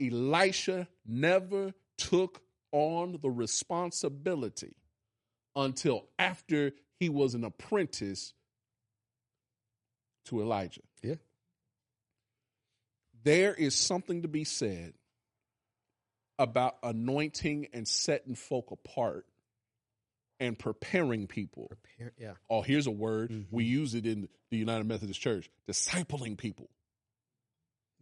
Elisha 0.00 0.88
never 1.06 1.74
took 1.98 2.40
on 2.72 3.18
the 3.20 3.28
responsibility 3.28 4.74
until 5.54 6.06
after 6.18 6.72
he 6.98 7.10
was 7.10 7.34
an 7.34 7.44
apprentice 7.44 8.32
to 10.24 10.40
Elijah. 10.40 10.80
Yeah. 11.02 11.16
There 13.22 13.52
is 13.52 13.74
something 13.74 14.22
to 14.22 14.28
be 14.28 14.44
said 14.44 14.94
about 16.38 16.78
anointing 16.82 17.68
and 17.74 17.86
setting 17.86 18.34
folk 18.34 18.70
apart 18.70 19.26
and 20.40 20.58
preparing 20.58 21.26
people. 21.26 21.68
Prepare. 21.68 22.12
Yeah. 22.18 22.32
Oh, 22.48 22.62
here's 22.62 22.86
a 22.86 22.90
word. 22.90 23.30
Mhm. 23.30 23.46
We 23.50 23.64
use 23.64 23.94
it 23.94 24.06
in 24.06 24.28
the 24.50 24.56
United 24.56 24.84
Methodist 24.86 25.20
Church 25.20 25.48
discipling 25.68 26.36
people. 26.38 26.68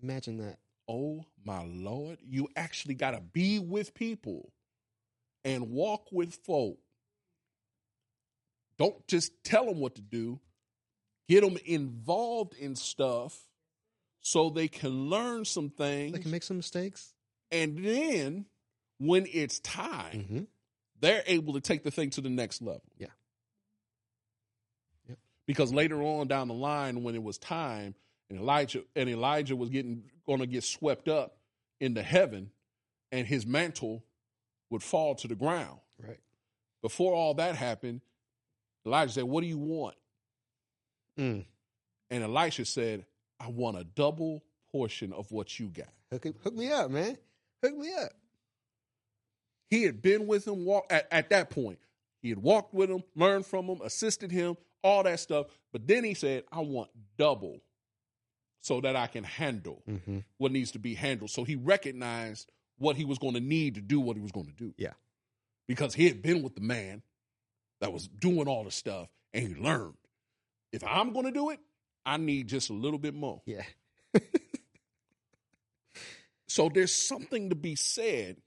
Imagine 0.02 0.38
that. 0.38 0.58
Oh, 0.88 1.24
my 1.44 1.64
Lord. 1.64 2.18
You 2.22 2.48
actually 2.56 2.94
got 2.94 3.10
to 3.10 3.20
be 3.20 3.58
with 3.58 3.92
people 3.92 4.52
and 5.44 5.70
walk 5.70 6.08
with 6.12 6.34
folk. 6.46 6.78
Don't 8.78 9.06
just 9.08 9.32
tell 9.44 9.66
them 9.66 9.80
what 9.80 9.96
to 9.96 10.02
do, 10.02 10.38
get 11.28 11.42
them 11.42 11.56
involved 11.66 12.54
in 12.54 12.76
stuff 12.76 13.36
so 14.20 14.50
they 14.50 14.68
can 14.68 15.08
learn 15.10 15.44
some 15.44 15.70
things. 15.70 16.12
They 16.12 16.20
can 16.20 16.30
make 16.30 16.42
some 16.44 16.56
mistakes. 16.58 17.12
and 17.50 17.84
then 17.84 18.46
when 18.98 19.26
it's 19.32 19.58
time, 19.60 20.12
Mm-hmm. 20.20 20.42
They're 21.00 21.22
able 21.26 21.54
to 21.54 21.60
take 21.60 21.84
the 21.84 21.90
thing 21.90 22.10
to 22.10 22.20
the 22.20 22.30
next 22.30 22.62
level. 22.62 22.82
Yeah. 22.96 23.08
Yep. 25.08 25.18
Because 25.46 25.72
later 25.72 26.02
on 26.02 26.28
down 26.28 26.48
the 26.48 26.54
line, 26.54 27.02
when 27.02 27.14
it 27.14 27.22
was 27.22 27.38
time, 27.38 27.94
and 28.30 28.38
Elijah 28.38 28.82
and 28.94 29.08
Elijah 29.08 29.56
was 29.56 29.70
getting 29.70 30.04
going 30.26 30.40
to 30.40 30.46
get 30.46 30.64
swept 30.64 31.08
up 31.08 31.38
into 31.80 32.02
heaven, 32.02 32.50
and 33.10 33.26
his 33.26 33.46
mantle 33.46 34.04
would 34.70 34.82
fall 34.82 35.14
to 35.16 35.28
the 35.28 35.34
ground. 35.34 35.78
Right. 35.98 36.20
Before 36.82 37.14
all 37.14 37.34
that 37.34 37.56
happened, 37.56 38.02
Elijah 38.84 39.12
said, 39.12 39.24
"What 39.24 39.40
do 39.40 39.46
you 39.46 39.58
want?" 39.58 39.96
Mm. 41.18 41.46
And 42.10 42.22
Elisha 42.22 42.64
said, 42.64 43.06
"I 43.40 43.48
want 43.48 43.78
a 43.78 43.84
double 43.84 44.44
portion 44.70 45.12
of 45.12 45.32
what 45.32 45.58
you 45.58 45.68
got." 45.68 45.92
Hook, 46.10 46.26
hook 46.42 46.54
me 46.54 46.70
up, 46.70 46.90
man. 46.90 47.16
Hook 47.62 47.76
me 47.76 47.92
up. 47.94 48.12
He 49.68 49.82
had 49.82 50.00
been 50.02 50.26
with 50.26 50.46
him 50.46 50.64
walk 50.64 50.86
at, 50.90 51.06
at 51.10 51.30
that 51.30 51.50
point. 51.50 51.78
He 52.20 52.30
had 52.30 52.38
walked 52.38 52.74
with 52.74 52.90
him, 52.90 53.02
learned 53.14 53.46
from 53.46 53.66
him, 53.66 53.80
assisted 53.82 54.30
him, 54.32 54.56
all 54.82 55.02
that 55.04 55.20
stuff. 55.20 55.46
But 55.72 55.86
then 55.86 56.04
he 56.04 56.14
said, 56.14 56.44
I 56.50 56.60
want 56.60 56.90
double 57.16 57.60
so 58.60 58.80
that 58.80 58.96
I 58.96 59.06
can 59.06 59.24
handle 59.24 59.82
Mm-hmm. 59.88 60.18
what 60.38 60.52
needs 60.52 60.72
to 60.72 60.78
be 60.78 60.94
handled. 60.94 61.30
So 61.30 61.44
he 61.44 61.54
recognized 61.56 62.50
what 62.78 62.96
he 62.96 63.04
was 63.04 63.18
going 63.18 63.34
to 63.34 63.40
need 63.40 63.74
to 63.76 63.80
do 63.80 64.00
what 64.00 64.16
he 64.16 64.22
was 64.22 64.32
going 64.32 64.46
to 64.46 64.52
do. 64.52 64.74
Yeah. 64.76 64.92
Because 65.66 65.94
he 65.94 66.06
had 66.06 66.22
been 66.22 66.42
with 66.42 66.54
the 66.54 66.60
man 66.60 67.02
that 67.80 67.92
was 67.92 68.08
doing 68.08 68.48
all 68.48 68.64
the 68.64 68.70
stuff 68.70 69.08
and 69.32 69.46
he 69.46 69.54
learned. 69.54 69.94
If 70.72 70.82
I'm 70.84 71.12
going 71.12 71.26
to 71.26 71.32
do 71.32 71.50
it, 71.50 71.60
I 72.04 72.16
need 72.16 72.48
just 72.48 72.70
a 72.70 72.72
little 72.74 72.98
bit 72.98 73.14
more. 73.14 73.42
Yeah. 73.46 73.62
So 76.50 76.70
there's 76.72 76.94
something 76.94 77.50
to 77.50 77.54
be 77.54 77.74
said 77.76 78.38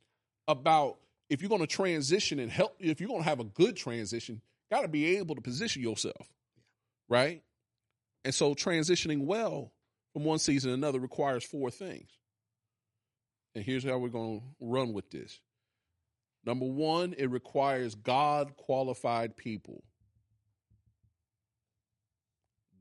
about 0.47 0.97
if 1.31 1.41
you're 1.41 1.47
going 1.47 1.61
to 1.61 1.67
transition 1.67 2.39
and 2.39 2.51
help, 2.51 2.75
if 2.77 2.99
you're 2.99 3.07
going 3.07 3.23
to 3.23 3.29
have 3.29 3.39
a 3.39 3.45
good 3.45 3.77
transition, 3.77 4.41
got 4.69 4.81
to 4.81 4.89
be 4.89 5.15
able 5.15 5.35
to 5.35 5.41
position 5.41 5.81
yourself, 5.81 6.27
right? 7.07 7.41
And 8.25 8.35
so 8.35 8.53
transitioning 8.53 9.23
well 9.23 9.71
from 10.11 10.25
one 10.25 10.39
season 10.39 10.71
to 10.71 10.73
another 10.73 10.99
requires 10.99 11.45
four 11.45 11.71
things. 11.71 12.09
And 13.55 13.63
here's 13.63 13.85
how 13.85 13.97
we're 13.97 14.09
going 14.09 14.41
to 14.41 14.45
run 14.59 14.91
with 14.91 15.09
this. 15.09 15.39
Number 16.45 16.65
one, 16.65 17.15
it 17.17 17.27
requires 17.27 17.95
God 17.95 18.57
qualified 18.57 19.37
people. 19.37 19.85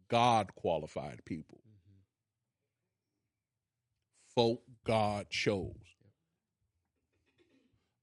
God 0.08 0.56
qualified 0.56 1.24
people. 1.24 1.60
Mm-hmm. 1.68 2.00
Folk 4.34 4.62
God 4.84 5.30
chose. 5.30 5.89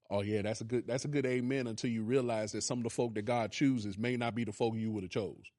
Oh 0.09 0.21
yeah, 0.21 0.41
that's 0.41 0.61
a 0.61 0.63
good 0.63 0.87
that's 0.87 1.05
a 1.05 1.09
good 1.09 1.25
amen 1.25 1.67
until 1.67 1.89
you 1.89 2.03
realize 2.03 2.53
that 2.53 2.61
some 2.61 2.79
of 2.79 2.83
the 2.83 2.89
folk 2.89 3.13
that 3.15 3.23
God 3.23 3.51
chooses 3.51 3.97
may 3.97 4.15
not 4.15 4.35
be 4.35 4.45
the 4.45 4.53
folk 4.53 4.75
you 4.75 4.91
would 4.91 5.03
have 5.03 5.11
chose. 5.11 5.51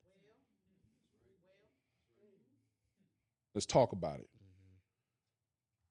Let's 3.54 3.66
talk 3.66 3.92
about 3.92 4.20
it. 4.20 4.28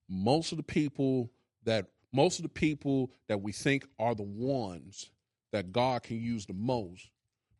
Mm-hmm. 0.09 0.23
Most 0.23 0.51
of 0.51 0.57
the 0.57 0.63
people 0.63 1.31
that 1.65 1.87
most 2.13 2.39
of 2.39 2.43
the 2.43 2.49
people 2.49 3.11
that 3.27 3.41
we 3.41 3.51
think 3.51 3.85
are 3.99 4.15
the 4.15 4.23
ones 4.23 5.11
that 5.51 5.71
God 5.71 6.03
can 6.03 6.19
use 6.19 6.45
the 6.45 6.53
most 6.53 7.09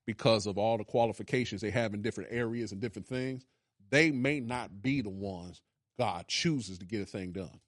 because 0.05 0.47
of 0.47 0.57
all 0.57 0.77
the 0.77 0.83
qualifications 0.83 1.61
they 1.61 1.69
have 1.69 1.93
in 1.93 2.01
different 2.01 2.31
areas 2.31 2.71
and 2.71 2.81
different 2.81 3.07
things, 3.07 3.45
they 3.89 4.09
may 4.09 4.39
not 4.39 4.81
be 4.81 5.01
the 5.01 5.09
ones 5.09 5.61
God 5.97 6.27
chooses 6.27 6.79
to 6.79 6.85
get 6.85 7.01
a 7.01 7.05
thing 7.05 7.31
done. 7.31 7.59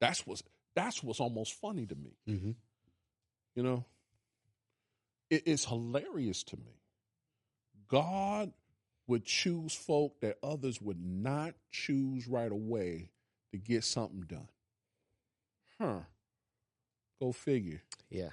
That's 0.00 0.26
what's 0.26 0.42
that's 0.74 1.02
what's 1.02 1.20
almost 1.20 1.54
funny 1.54 1.86
to 1.86 1.94
me. 1.94 2.16
Mm-hmm. 2.28 2.50
You 3.54 3.62
know, 3.62 3.84
it, 5.28 5.42
it's 5.46 5.64
hilarious 5.64 6.42
to 6.44 6.56
me. 6.56 6.80
God 7.88 8.52
would 9.06 9.24
choose 9.24 9.74
folk 9.74 10.20
that 10.20 10.38
others 10.42 10.80
would 10.80 11.04
not 11.04 11.54
choose 11.72 12.28
right 12.28 12.50
away 12.50 13.10
to 13.50 13.58
get 13.58 13.82
something 13.84 14.22
done. 14.22 14.48
Huh. 15.80 16.00
Go 17.20 17.32
figure. 17.32 17.82
Yeah. 18.08 18.30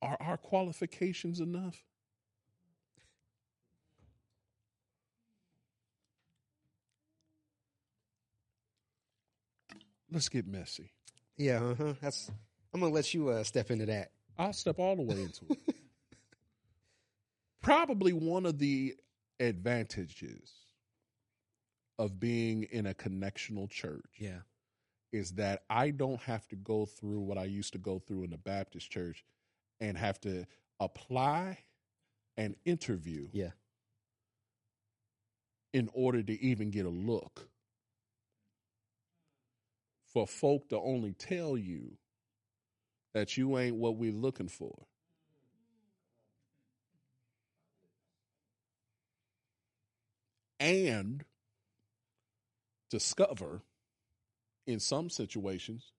Are 0.00 0.16
our 0.20 0.36
qualifications 0.36 1.40
enough? 1.40 1.82
Let's 10.10 10.28
get 10.28 10.46
messy. 10.46 10.90
Yeah. 11.36 11.62
Uh-huh. 11.62 11.94
That's. 12.00 12.30
I'm 12.72 12.80
gonna 12.80 12.92
let 12.92 13.12
you 13.14 13.28
uh, 13.28 13.44
step 13.44 13.70
into 13.70 13.86
that. 13.86 14.10
I'll 14.38 14.52
step 14.52 14.78
all 14.78 14.96
the 14.96 15.02
way 15.02 15.20
into 15.22 15.44
it. 15.50 15.58
Probably 17.62 18.12
one 18.12 18.46
of 18.46 18.58
the 18.58 18.94
advantages 19.40 20.52
of 21.98 22.20
being 22.20 22.64
in 22.70 22.86
a 22.86 22.94
connectional 22.94 23.68
church 23.68 24.04
Yeah. 24.18 24.38
is 25.12 25.32
that 25.32 25.62
I 25.68 25.90
don't 25.90 26.20
have 26.22 26.46
to 26.48 26.56
go 26.56 26.86
through 26.86 27.20
what 27.20 27.36
I 27.38 27.44
used 27.44 27.72
to 27.72 27.78
go 27.78 27.98
through 27.98 28.22
in 28.24 28.30
the 28.30 28.38
Baptist 28.38 28.90
church 28.90 29.24
and 29.80 29.98
have 29.98 30.20
to 30.20 30.46
apply 30.78 31.58
and 32.36 32.54
interview 32.64 33.28
Yeah. 33.32 33.50
in 35.72 35.90
order 35.92 36.22
to 36.22 36.40
even 36.40 36.70
get 36.70 36.86
a 36.86 36.90
look. 36.90 37.48
For 40.18 40.26
folk 40.26 40.70
to 40.70 40.80
only 40.80 41.12
tell 41.12 41.56
you 41.56 41.92
that 43.14 43.36
you 43.36 43.56
ain't 43.56 43.76
what 43.76 43.94
we're 43.94 44.10
looking 44.10 44.48
for. 44.48 44.74
And 50.58 51.22
discover 52.90 53.62
in 54.66 54.80
some 54.80 55.08
situations 55.08 55.92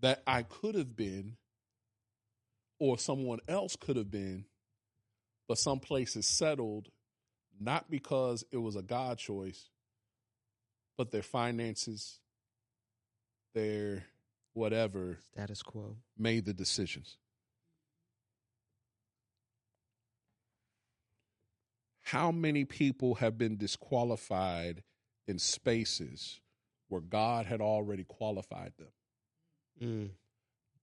that 0.00 0.22
I 0.26 0.42
could 0.42 0.74
have 0.74 0.96
been 0.96 1.36
or 2.78 2.96
someone 2.96 3.40
else 3.46 3.76
could 3.76 3.96
have 3.96 4.10
been, 4.10 4.46
but 5.46 5.58
some 5.58 5.78
places 5.78 6.26
settled 6.26 6.88
not 7.60 7.90
because 7.90 8.46
it 8.50 8.56
was 8.56 8.76
a 8.76 8.82
God 8.82 9.18
choice, 9.18 9.68
but 10.96 11.10
their 11.10 11.22
finances, 11.22 12.18
their 13.54 14.04
whatever 14.54 15.18
Status 15.32 15.62
quo. 15.62 15.96
made 16.18 16.44
the 16.44 16.52
decisions. 16.54 17.16
How 22.02 22.32
many 22.32 22.64
people 22.64 23.16
have 23.16 23.38
been 23.38 23.56
disqualified 23.56 24.82
in 25.28 25.38
spaces 25.38 26.40
where 26.88 27.00
God 27.00 27.46
had 27.46 27.60
already 27.60 28.04
qualified 28.04 28.72
them? 28.78 28.88
Mm. 29.80 30.10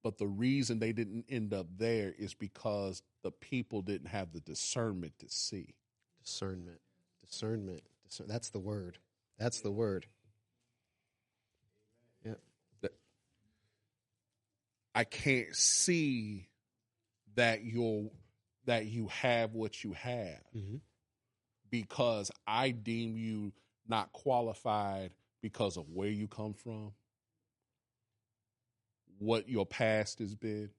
But 0.04 0.18
the 0.18 0.28
reason 0.28 0.80
they 0.80 0.94
didn't 0.94 1.26
end 1.28 1.54
up 1.54 1.68
there 1.78 2.14
is 2.18 2.34
because 2.34 3.02
the 3.24 3.32
people 3.32 3.82
didn't 3.82 4.08
have 4.08 4.32
the 4.32 4.40
discernment 4.40 5.14
to 5.20 5.30
see. 5.30 5.76
Discernment. 6.24 6.80
Discernment. 7.28 7.82
Discern- 8.08 8.28
That's 8.28 8.50
the 8.50 8.60
word. 8.60 9.00
That's 9.38 9.60
the 9.60 9.72
word. 9.72 10.06
I 14.98 15.04
can't 15.04 15.56
see 15.56 16.48
that 17.36 17.64
you're 17.64 18.10
that 18.66 18.88
you 18.88 19.10
have 19.10 19.54
what 19.54 19.84
you 19.84 19.94
have 19.94 20.42
Mm-hmm. 20.58 20.78
because 21.70 22.32
I 22.48 22.72
deem 22.72 23.16
you 23.16 23.54
not 23.88 24.12
qualified 24.12 25.12
because 25.40 25.78
of 25.78 25.88
where 25.94 26.10
you 26.10 26.28
come 26.28 26.56
from, 26.56 26.94
what 29.20 29.48
your 29.48 29.68
past 29.68 30.18
has 30.18 30.34
been. 30.34 30.72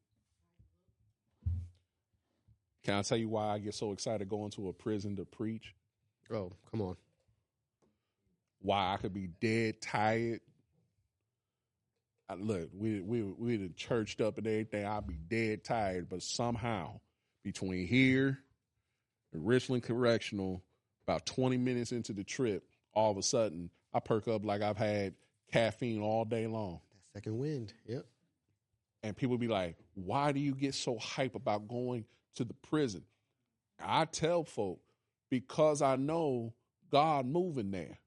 Can 2.82 2.94
I 2.94 3.02
tell 3.02 3.18
you 3.18 3.28
why 3.28 3.50
I 3.54 3.58
get 3.60 3.74
so 3.74 3.92
excited 3.92 4.28
going 4.28 4.50
to 4.50 4.68
a 4.68 4.72
prison 4.72 5.14
to 5.14 5.24
preach? 5.26 5.76
Oh, 6.28 6.50
come 6.72 6.80
on. 6.80 6.96
Why 8.62 8.94
I 8.94 8.96
could 8.96 9.14
be 9.14 9.28
dead 9.40 9.80
tired. 9.80 10.40
I, 12.28 12.34
look, 12.34 12.68
we 12.74 13.00
we 13.00 13.22
we 13.22 13.68
churched 13.76 14.20
up 14.20 14.38
and 14.38 14.46
everything. 14.46 14.84
I'd 14.84 15.06
be 15.06 15.16
dead 15.16 15.64
tired, 15.64 16.08
but 16.08 16.22
somehow 16.22 17.00
between 17.42 17.86
here 17.86 18.38
and 19.32 19.46
Richland 19.46 19.82
Correctional, 19.82 20.62
about 21.06 21.24
twenty 21.24 21.56
minutes 21.56 21.92
into 21.92 22.12
the 22.12 22.24
trip, 22.24 22.64
all 22.92 23.10
of 23.10 23.16
a 23.16 23.22
sudden 23.22 23.70
I 23.94 24.00
perk 24.00 24.28
up 24.28 24.44
like 24.44 24.60
I've 24.60 24.76
had 24.76 25.14
caffeine 25.50 26.02
all 26.02 26.26
day 26.26 26.46
long. 26.46 26.80
That 27.14 27.20
second 27.20 27.38
wind. 27.38 27.72
Yep. 27.86 28.04
And 29.02 29.16
people 29.16 29.38
be 29.38 29.48
like, 29.48 29.76
why 29.94 30.32
do 30.32 30.40
you 30.40 30.54
get 30.54 30.74
so 30.74 30.98
hype 30.98 31.34
about 31.34 31.68
going 31.68 32.04
to 32.34 32.44
the 32.44 32.54
prison? 32.54 33.04
I 33.80 34.06
tell 34.06 34.42
folk, 34.44 34.80
because 35.30 35.82
I 35.82 35.96
know 35.96 36.52
God 36.90 37.26
moving 37.26 37.70
there. 37.70 37.98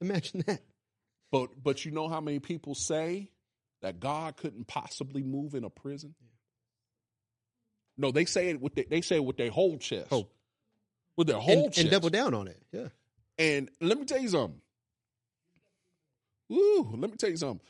Imagine 0.00 0.44
that. 0.46 0.60
But 1.34 1.50
but 1.64 1.84
you 1.84 1.90
know 1.90 2.06
how 2.06 2.20
many 2.20 2.38
people 2.38 2.76
say 2.76 3.28
that 3.82 3.98
God 3.98 4.36
couldn't 4.36 4.68
possibly 4.68 5.24
move 5.24 5.56
in 5.56 5.64
a 5.64 5.68
prison? 5.68 6.14
No, 7.98 8.12
they 8.12 8.24
say 8.24 8.50
it 8.50 8.60
with 8.60 8.76
their, 8.76 8.84
they 8.88 9.00
say 9.00 9.16
it 9.16 9.24
with 9.24 9.36
their 9.36 9.50
whole 9.50 9.76
chest. 9.78 10.06
Oh. 10.12 10.28
With 11.16 11.26
their 11.26 11.40
whole 11.40 11.64
And, 11.64 11.72
chest. 11.72 11.78
and 11.78 11.90
double 11.90 12.08
down 12.10 12.34
on 12.34 12.46
it. 12.46 12.62
Yeah. 12.70 12.86
And 13.36 13.68
let 13.80 13.98
me 13.98 14.04
tell 14.04 14.20
you 14.20 14.28
something. 14.28 14.60
Woo, 16.48 16.90
let 16.96 17.10
me 17.10 17.16
tell 17.16 17.30
you 17.30 17.36
something. 17.36 17.66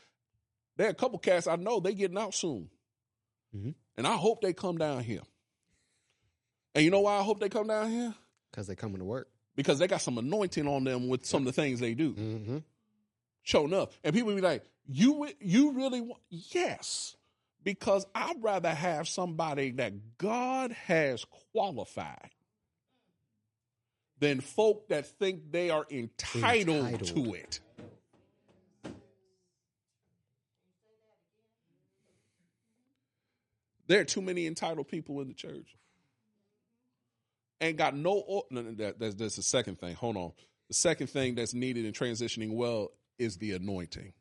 There 0.77 0.85
are 0.85 0.91
a 0.91 0.93
couple 0.93 1.17
cats 1.17 1.47
I 1.47 1.55
know 1.55 1.79
they 1.79 1.95
getting 1.95 2.19
out 2.19 2.35
soon. 2.35 2.69
Mhm. 3.55 3.73
And 3.97 4.05
I 4.05 4.15
hope 4.15 4.41
they 4.41 4.53
come 4.53 4.77
down 4.77 5.03
here. 5.03 5.23
And 6.75 6.85
you 6.85 6.91
know 6.91 6.99
why 6.99 7.17
I 7.17 7.23
hope 7.23 7.39
they 7.39 7.49
come 7.49 7.65
down 7.65 7.89
here? 7.89 8.13
Because 8.51 8.67
they 8.67 8.75
coming 8.75 8.99
to 8.99 9.05
work. 9.05 9.27
Because 9.55 9.79
they 9.79 9.87
got 9.87 10.01
some 10.01 10.19
anointing 10.19 10.67
on 10.67 10.83
them 10.83 11.07
with 11.07 11.25
some 11.25 11.47
of 11.47 11.55
the 11.55 11.59
things 11.61 11.79
they 11.79 11.95
do. 11.95 12.13
Mm-hmm. 12.13 12.57
Showing 13.45 13.73
up. 13.73 13.93
And 14.03 14.13
people 14.13 14.33
be 14.35 14.41
like, 14.41 14.63
you 14.87 15.29
you 15.39 15.71
really 15.73 16.01
want 16.01 16.21
yes. 16.29 17.15
Because 17.63 18.05
I'd 18.13 18.41
rather 18.41 18.73
have 18.73 19.07
somebody 19.07 19.71
that 19.71 20.17
God 20.17 20.71
has 20.71 21.25
qualified 21.53 22.31
than 24.19 24.41
folk 24.41 24.89
that 24.89 25.05
think 25.19 25.51
they 25.51 25.69
are 25.69 25.85
entitled, 25.89 26.87
Entitled. 26.87 27.15
to 27.15 27.33
it. 27.35 27.59
There 33.87 34.01
are 34.01 34.05
too 34.05 34.21
many 34.21 34.47
entitled 34.47 34.87
people 34.87 35.21
in 35.21 35.27
the 35.27 35.35
church. 35.35 35.75
Ain't 37.61 37.77
got 37.77 37.95
no. 37.95 38.43
No, 38.49 38.61
no, 38.61 38.71
that, 38.73 38.99
that's, 38.99 39.15
that's 39.15 39.35
the 39.35 39.43
second 39.43 39.79
thing. 39.79 39.93
Hold 39.95 40.17
on. 40.17 40.31
The 40.67 40.73
second 40.73 41.07
thing 41.11 41.35
that's 41.35 41.53
needed 41.53 41.85
in 41.85 41.93
transitioning 41.93 42.53
well 42.55 42.91
is 43.17 43.37
the 43.37 43.53
anointing. 43.53 44.13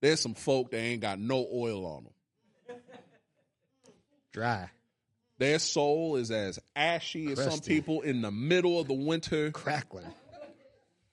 There's 0.00 0.20
some 0.20 0.34
folk 0.34 0.70
that 0.70 0.78
ain't 0.78 1.02
got 1.02 1.18
no 1.18 1.46
oil 1.52 1.84
on 1.86 2.04
them. 2.04 2.76
Dry. 4.32 4.70
Their 5.38 5.58
soul 5.58 6.16
is 6.16 6.30
as 6.30 6.58
ashy 6.74 7.32
as 7.32 7.42
some 7.42 7.60
people 7.60 8.02
in 8.02 8.22
the 8.22 8.30
middle 8.30 8.80
of 8.80 8.88
the 8.88 8.94
winter. 8.94 9.50
Crackling. 9.50 10.06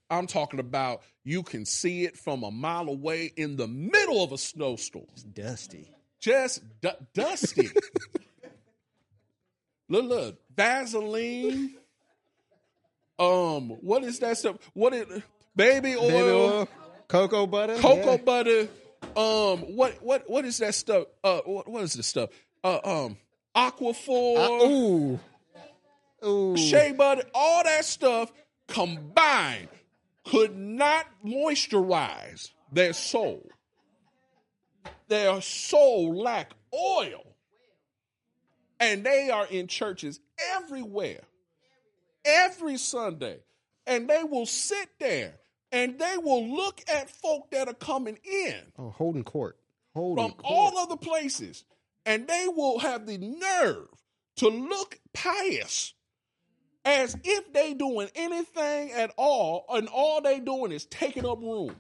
I'm 0.10 0.28
talking 0.28 0.60
about 0.60 1.02
you 1.24 1.41
can 1.43 1.66
see 1.66 2.06
it 2.06 2.18
from 2.18 2.43
a 2.43 2.52
mile 2.52 2.89
away 2.89 3.32
in 3.36 3.56
the 3.56 3.68
middle 3.68 4.24
of 4.24 4.32
a 4.32 4.38
snowstorm. 4.38 5.06
It's 5.14 5.24
dusty. 5.24 5.89
Just 6.20 6.62
du- 6.82 6.98
dusty. 7.14 7.70
look, 9.89 10.06
look, 10.06 10.39
Vaseline, 10.56 11.76
Um, 13.18 13.70
what 13.82 14.04
is 14.04 14.20
that 14.20 14.38
stuff? 14.38 14.58
What 14.74 14.93
is 14.93 15.08
baby 15.56 15.96
oil, 15.96 16.08
Baby 16.08 16.30
oil, 16.30 16.68
cocoa 17.08 17.47
butter, 17.47 17.76
cocoa 17.76 18.12
yeah. 18.12 18.18
butter? 18.18 18.68
Um, 19.16 19.60
what 19.76 20.01
what 20.01 20.30
what 20.30 20.45
is 20.45 20.58
that 20.60 20.76
stuff? 20.76 21.06
Uh, 21.24 21.41
what, 21.45 21.68
what 21.70 21.84
is 21.84 21.93
this 21.93 22.08
stuff? 22.08 22.30
Uh, 22.64 22.80
um, 22.84 23.18
aquaphor, 23.56 24.38
Uh, 24.38 24.66
ooh, 24.66 25.20
ooh. 26.26 26.58
shea 26.58 26.91
butter, 26.91 27.24
all 27.34 27.64
that 27.64 27.86
stuff 27.86 28.32
combined 28.68 29.70
could 30.26 30.58
not 30.58 31.06
moisturize 31.24 32.51
their 32.72 32.93
soul. 32.93 33.47
Their 35.08 35.39
soul 35.41 36.16
lack 36.16 36.51
oil. 36.74 37.24
And 38.80 39.06
they 39.06 39.30
are 39.30 39.45
in 39.45 39.68
churches 39.68 40.20
everywhere, 40.56 41.22
every 42.26 42.78
Sunday. 42.78 43.39
And 43.88 44.10
they 44.10 44.24
will 44.24 44.47
sit 44.47 44.89
there 44.99 45.36
and 45.76 45.99
they 45.99 46.15
will 46.17 46.47
look 46.47 46.82
at 46.88 47.09
folk 47.09 47.51
that 47.51 47.67
are 47.67 47.73
coming 47.73 48.17
in 48.23 48.55
Oh, 48.80 48.89
holding 48.91 49.23
court, 49.26 49.57
holding 49.93 50.23
from 50.30 50.32
court. 50.38 50.45
all 50.45 50.78
other 50.78 50.95
places, 50.97 51.65
and 52.05 52.28
they 52.28 52.47
will 52.47 52.80
have 52.80 53.05
the 53.05 53.17
nerve 53.17 53.88
to 54.38 54.47
look 54.47 54.99
pious 55.13 55.93
as 56.86 57.17
if 57.23 57.51
they 57.51 57.73
doing 57.73 58.07
anything 58.15 58.91
at 58.93 59.11
all, 59.17 59.65
and 59.69 59.88
all 59.89 60.21
they 60.21 60.39
doing 60.39 60.71
is 60.71 60.86
taking 60.86 61.26
up 61.26 61.41
room. 61.41 61.76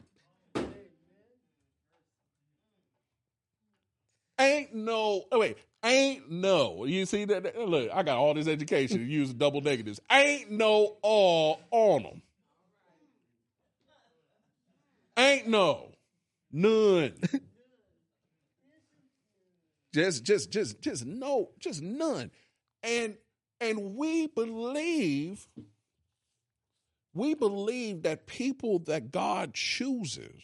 Ain't 4.37 4.73
no 4.75 5.23
oh 5.31 5.39
wait, 5.39 5.57
ain't 5.85 6.29
no. 6.29 6.83
You 6.83 7.05
see 7.05 7.23
that? 7.25 7.43
that- 7.43 7.57
Look, 7.69 7.89
I 7.93 8.03
got 8.03 8.17
all 8.17 8.33
this 8.33 8.47
education 8.47 8.97
to 8.97 9.03
use 9.05 9.33
double 9.33 9.61
negatives. 9.61 10.01
Ain't 10.11 10.51
no 10.51 10.97
all 11.01 11.61
on 11.71 12.03
them. 12.03 12.21
Ain't 15.17 15.47
no. 15.47 15.91
None. 16.51 17.13
just 19.93 20.23
just 20.23 20.51
just 20.51 20.81
just 20.81 21.05
no 21.05 21.51
just 21.59 21.81
none. 21.81 22.31
And 22.83 23.15
and 23.61 23.95
we 23.95 24.27
believe 24.27 25.47
we 27.13 27.33
believe 27.33 28.03
that 28.03 28.27
people 28.27 28.79
that 28.79 29.11
god 29.11 29.53
chooses 29.53 30.43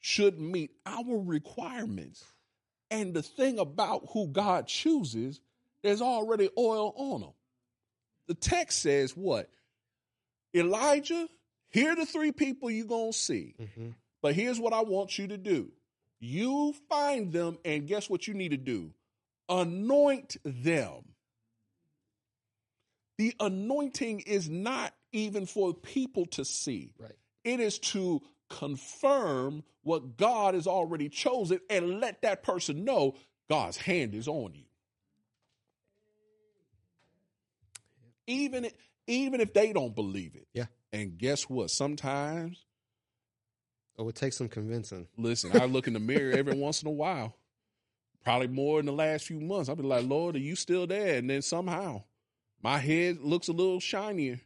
should 0.00 0.40
meet 0.40 0.70
our 0.86 1.18
requirements. 1.18 2.24
And 2.90 3.12
the 3.12 3.22
thing 3.22 3.58
about 3.58 4.08
who 4.12 4.28
god 4.28 4.66
chooses 4.66 5.40
there's 5.82 6.02
already 6.02 6.48
oil 6.58 6.92
on 6.96 7.20
them 7.20 7.32
the 8.28 8.34
text 8.34 8.82
says 8.82 9.16
what? 9.16 9.50
Elijah 10.54 11.28
here 11.70 11.92
are 11.92 11.96
the 11.96 12.06
three 12.06 12.32
people 12.32 12.70
you're 12.70 12.86
going 12.86 13.12
to 13.12 13.18
see 13.18 13.54
Mhm. 13.58 13.94
but 14.22 14.34
here's 14.34 14.58
what 14.60 14.72
I 14.72 14.82
want 14.82 15.18
you 15.18 15.28
to 15.28 15.38
do. 15.38 15.72
You 16.20 16.72
find 16.88 17.32
them, 17.32 17.58
and 17.64 17.86
guess 17.86 18.10
what 18.10 18.26
you 18.26 18.34
need 18.34 18.48
to 18.50 18.56
do? 18.56 18.92
Anoint 19.48 20.36
them. 20.44 21.14
The 23.18 23.34
anointing 23.40 24.20
is 24.20 24.48
not 24.48 24.94
even 25.12 25.46
for 25.46 25.72
people 25.74 26.26
to 26.26 26.44
see, 26.44 26.92
Right. 26.98 27.12
it 27.44 27.60
is 27.60 27.78
to 27.80 28.20
confirm 28.48 29.62
what 29.82 30.16
God 30.16 30.54
has 30.54 30.66
already 30.66 31.08
chosen 31.08 31.60
and 31.70 32.00
let 32.00 32.22
that 32.22 32.42
person 32.42 32.84
know 32.84 33.14
God's 33.48 33.76
hand 33.76 34.14
is 34.14 34.26
on 34.28 34.54
you. 34.54 34.64
Even, 38.26 38.70
even 39.06 39.40
if 39.40 39.54
they 39.54 39.72
don't 39.72 39.94
believe 39.94 40.34
it. 40.34 40.48
Yeah. 40.52 40.66
And 40.92 41.18
guess 41.18 41.44
what? 41.48 41.70
Sometimes 41.70 42.64
Oh, 44.00 44.08
it 44.08 44.14
takes 44.14 44.36
some 44.36 44.48
convincing. 44.48 45.08
Listen, 45.16 45.60
I 45.60 45.64
look 45.64 45.88
in 45.88 45.92
the 45.92 45.98
mirror 45.98 46.30
every 46.32 46.54
once 46.56 46.82
in 46.82 46.88
a 46.88 46.92
while, 46.92 47.34
probably 48.22 48.46
more 48.46 48.78
in 48.78 48.86
the 48.86 48.92
last 48.92 49.24
few 49.26 49.40
months. 49.40 49.68
I'll 49.68 49.74
be 49.74 49.82
like, 49.82 50.06
Lord, 50.06 50.36
are 50.36 50.40
you 50.40 50.54
still 50.54 50.86
there? 50.86 51.16
And 51.16 51.28
then 51.28 51.42
somehow 51.42 52.04
my 52.62 52.78
head 52.78 53.18
looks 53.20 53.48
a 53.48 53.52
little 53.52 53.80
shinier 53.80 54.40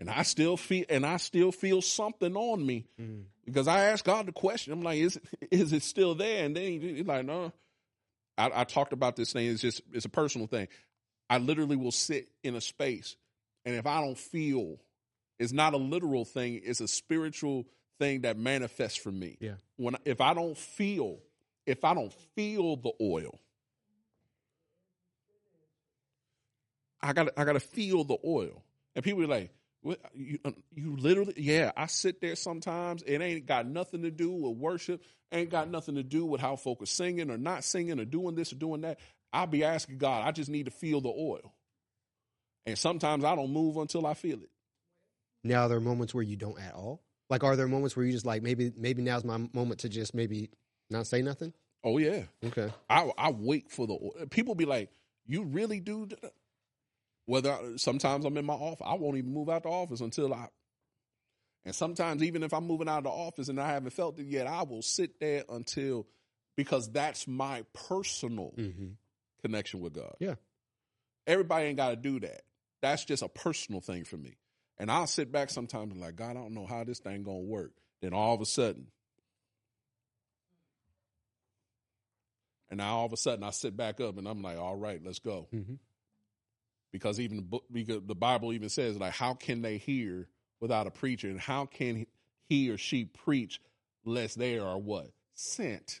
and 0.00 0.10
I 0.10 0.22
still 0.24 0.56
feel 0.56 0.84
and 0.88 1.06
I 1.06 1.18
still 1.18 1.52
feel 1.52 1.82
something 1.82 2.34
on 2.36 2.66
me 2.66 2.88
Mm. 3.00 3.26
because 3.44 3.68
I 3.68 3.84
asked 3.84 4.04
God 4.04 4.26
the 4.26 4.32
question. 4.32 4.72
I'm 4.72 4.82
like, 4.82 4.98
is 4.98 5.20
is 5.52 5.72
it 5.72 5.84
still 5.84 6.16
there? 6.16 6.44
And 6.44 6.56
then 6.56 6.80
he's 6.80 7.06
like, 7.06 7.24
no. 7.24 7.52
I, 8.36 8.50
I 8.54 8.64
talked 8.64 8.92
about 8.92 9.14
this 9.16 9.32
thing. 9.32 9.46
It's 9.46 9.62
just 9.62 9.82
it's 9.92 10.04
a 10.04 10.08
personal 10.10 10.48
thing. 10.48 10.66
I 11.30 11.38
literally 11.38 11.76
will 11.76 11.92
sit 11.92 12.28
in 12.42 12.54
a 12.56 12.60
space, 12.60 13.16
and 13.64 13.74
if 13.76 13.86
I 13.86 14.00
don't 14.00 14.18
feel, 14.18 14.78
it's 15.38 15.52
not 15.52 15.74
a 15.74 15.76
literal 15.76 16.24
thing. 16.24 16.60
It's 16.64 16.80
a 16.80 16.88
spiritual 16.88 17.66
thing 17.98 18.22
that 18.22 18.38
manifests 18.38 18.98
for 18.98 19.12
me. 19.12 19.36
Yeah. 19.40 19.54
When 19.76 19.96
if 20.04 20.20
I 20.20 20.34
don't 20.34 20.56
feel, 20.56 21.18
if 21.66 21.84
I 21.84 21.94
don't 21.94 22.12
feel 22.34 22.76
the 22.76 22.92
oil, 23.00 23.38
I 27.00 27.12
got 27.12 27.28
I 27.36 27.44
got 27.44 27.54
to 27.54 27.60
feel 27.60 28.04
the 28.04 28.18
oil. 28.24 28.62
And 28.94 29.04
people 29.04 29.22
are 29.22 29.28
like, 29.28 29.50
what, 29.82 30.00
you, 30.14 30.38
uh, 30.44 30.52
you 30.74 30.96
literally, 30.96 31.34
yeah, 31.36 31.70
I 31.76 31.86
sit 31.86 32.20
there 32.20 32.34
sometimes. 32.34 33.02
It 33.02 33.20
ain't 33.20 33.46
got 33.46 33.66
nothing 33.66 34.02
to 34.02 34.10
do 34.10 34.32
with 34.32 34.56
worship, 34.56 35.02
ain't 35.30 35.50
got 35.50 35.68
nothing 35.68 35.96
to 35.96 36.02
do 36.02 36.24
with 36.24 36.40
how 36.40 36.56
folk 36.56 36.82
are 36.82 36.86
singing 36.86 37.30
or 37.30 37.38
not 37.38 37.62
singing 37.62 38.00
or 38.00 38.04
doing 38.04 38.34
this 38.34 38.52
or 38.52 38.56
doing 38.56 38.80
that. 38.80 38.98
I'll 39.32 39.46
be 39.46 39.64
asking 39.64 39.98
God, 39.98 40.26
I 40.26 40.32
just 40.32 40.50
need 40.50 40.64
to 40.64 40.70
feel 40.70 41.00
the 41.00 41.10
oil. 41.10 41.52
And 42.64 42.76
sometimes 42.76 43.22
I 43.22 43.36
don't 43.36 43.52
move 43.52 43.76
until 43.76 44.06
I 44.06 44.14
feel 44.14 44.38
it. 44.42 44.50
Now, 45.46 45.68
there 45.68 45.78
are 45.78 45.80
there 45.80 45.80
moments 45.80 46.14
where 46.14 46.22
you 46.24 46.36
don't 46.36 46.58
at 46.60 46.74
all? 46.74 47.02
Like, 47.28 47.42
are 47.44 47.56
there 47.56 47.66
moments 47.68 47.96
where 47.96 48.04
you 48.06 48.12
just 48.12 48.26
like 48.26 48.42
maybe 48.42 48.72
maybe 48.76 49.02
now's 49.02 49.24
my 49.24 49.48
moment 49.52 49.80
to 49.80 49.88
just 49.88 50.14
maybe 50.14 50.50
not 50.90 51.06
say 51.06 51.22
nothing? 51.22 51.52
Oh, 51.82 51.98
yeah. 51.98 52.24
Okay. 52.44 52.72
I, 52.90 53.10
I 53.16 53.30
wait 53.30 53.70
for 53.70 53.86
the. 53.86 54.26
People 54.28 54.54
be 54.54 54.64
like, 54.64 54.90
you 55.26 55.44
really 55.44 55.80
do? 55.80 56.08
Whether 57.26 57.52
I, 57.52 57.76
sometimes 57.76 58.24
I'm 58.24 58.36
in 58.36 58.44
my 58.44 58.54
office, 58.54 58.86
I 58.86 58.94
won't 58.94 59.16
even 59.18 59.32
move 59.32 59.48
out 59.48 59.64
the 59.64 59.68
office 59.68 60.00
until 60.00 60.32
I. 60.32 60.48
And 61.64 61.74
sometimes, 61.74 62.22
even 62.22 62.44
if 62.44 62.54
I'm 62.54 62.66
moving 62.66 62.88
out 62.88 62.98
of 62.98 63.04
the 63.04 63.10
office 63.10 63.48
and 63.48 63.60
I 63.60 63.68
haven't 63.68 63.90
felt 63.90 64.18
it 64.20 64.26
yet, 64.26 64.46
I 64.46 64.62
will 64.62 64.82
sit 64.82 65.18
there 65.18 65.44
until 65.48 66.06
because 66.56 66.90
that's 66.90 67.26
my 67.26 67.64
personal 67.72 68.52
Mm-hmm. 68.56 68.90
connection 69.42 69.80
with 69.80 69.94
God. 69.94 70.14
Yeah. 70.20 70.36
Everybody 71.26 71.66
ain't 71.66 71.76
got 71.76 71.90
to 71.90 71.96
do 71.96 72.20
that. 72.20 72.42
That's 72.82 73.04
just 73.04 73.22
a 73.24 73.28
personal 73.28 73.80
thing 73.80 74.04
for 74.04 74.16
me. 74.16 74.36
And 74.78 74.90
I'll 74.90 75.06
sit 75.06 75.32
back 75.32 75.50
sometimes 75.50 75.92
and 75.92 76.00
like, 76.00 76.16
God, 76.16 76.30
I 76.30 76.34
don't 76.34 76.54
know 76.54 76.66
how 76.66 76.84
this 76.84 76.98
thing 76.98 77.22
gonna 77.22 77.38
work. 77.38 77.72
Then 78.02 78.12
all 78.12 78.34
of 78.34 78.40
a 78.40 78.46
sudden, 78.46 78.88
and 82.68 82.78
now 82.78 82.98
all 82.98 83.06
of 83.06 83.12
a 83.12 83.16
sudden 83.16 83.42
I 83.44 83.50
sit 83.50 83.76
back 83.76 84.00
up 84.00 84.18
and 84.18 84.28
I'm 84.28 84.42
like, 84.42 84.58
all 84.58 84.76
right, 84.76 85.00
let's 85.02 85.18
go. 85.18 85.48
Mm-hmm. 85.54 85.74
Because 86.92 87.20
even 87.20 87.36
the 87.36 87.42
book, 87.42 87.64
because 87.72 88.02
the 88.06 88.14
Bible 88.14 88.52
even 88.52 88.68
says 88.68 88.98
like, 88.98 89.12
how 89.12 89.34
can 89.34 89.62
they 89.62 89.78
hear 89.78 90.28
without 90.60 90.86
a 90.86 90.90
preacher, 90.90 91.28
and 91.28 91.40
how 91.40 91.66
can 91.66 92.06
he 92.48 92.70
or 92.70 92.78
she 92.78 93.04
preach 93.04 93.60
lest 94.04 94.38
they 94.38 94.58
are 94.58 94.78
what 94.78 95.10
sent? 95.34 96.00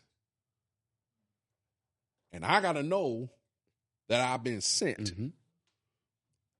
And 2.32 2.44
I 2.44 2.60
got 2.60 2.72
to 2.72 2.82
know 2.82 3.30
that 4.08 4.20
I've 4.20 4.44
been 4.44 4.60
sent. 4.60 5.12
Mm-hmm. 5.14 5.28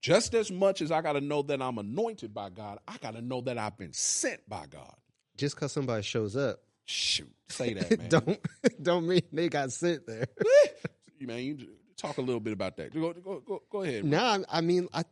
Just 0.01 0.35
as 0.35 0.51
much 0.53 0.83
as 0.83 0.93
I 0.93 1.01
got 1.01 1.15
to 1.15 1.21
know 1.21 1.43
that 1.43 1.61
I'm 1.61 1.79
anointed 1.79 2.33
by 2.33 2.51
God, 2.51 2.79
I 2.87 2.97
got 2.99 3.15
to 3.15 3.23
know 3.23 3.41
that 3.43 3.59
I've 3.59 3.77
been 3.77 3.93
sent 3.93 4.49
by 4.49 4.67
God. 4.71 4.95
Just 5.37 5.57
because 5.57 5.73
somebody 5.73 6.03
shows 6.03 6.37
up, 6.37 6.61
Shoot, 6.85 7.33
say 7.49 7.75
that, 7.75 7.99
man. 7.99 8.09
don't 8.09 8.39
don't 8.83 9.07
mean 9.09 9.23
they 9.33 9.49
got 9.49 9.73
sent 9.73 10.07
there. 10.07 10.27
man, 11.21 11.39
you 11.41 11.59
talk 11.97 12.19
a 12.19 12.21
little 12.21 12.41
bit 12.41 12.53
about 12.53 12.77
that. 12.77 12.95
Go, 12.95 13.13
go, 13.13 13.41
go, 13.41 13.63
go 13.71 13.83
ahead. 13.83 14.05
No, 14.05 14.23
I, 14.23 14.45
I 14.49 14.61
mean, 14.61 14.89
I, 14.95 15.03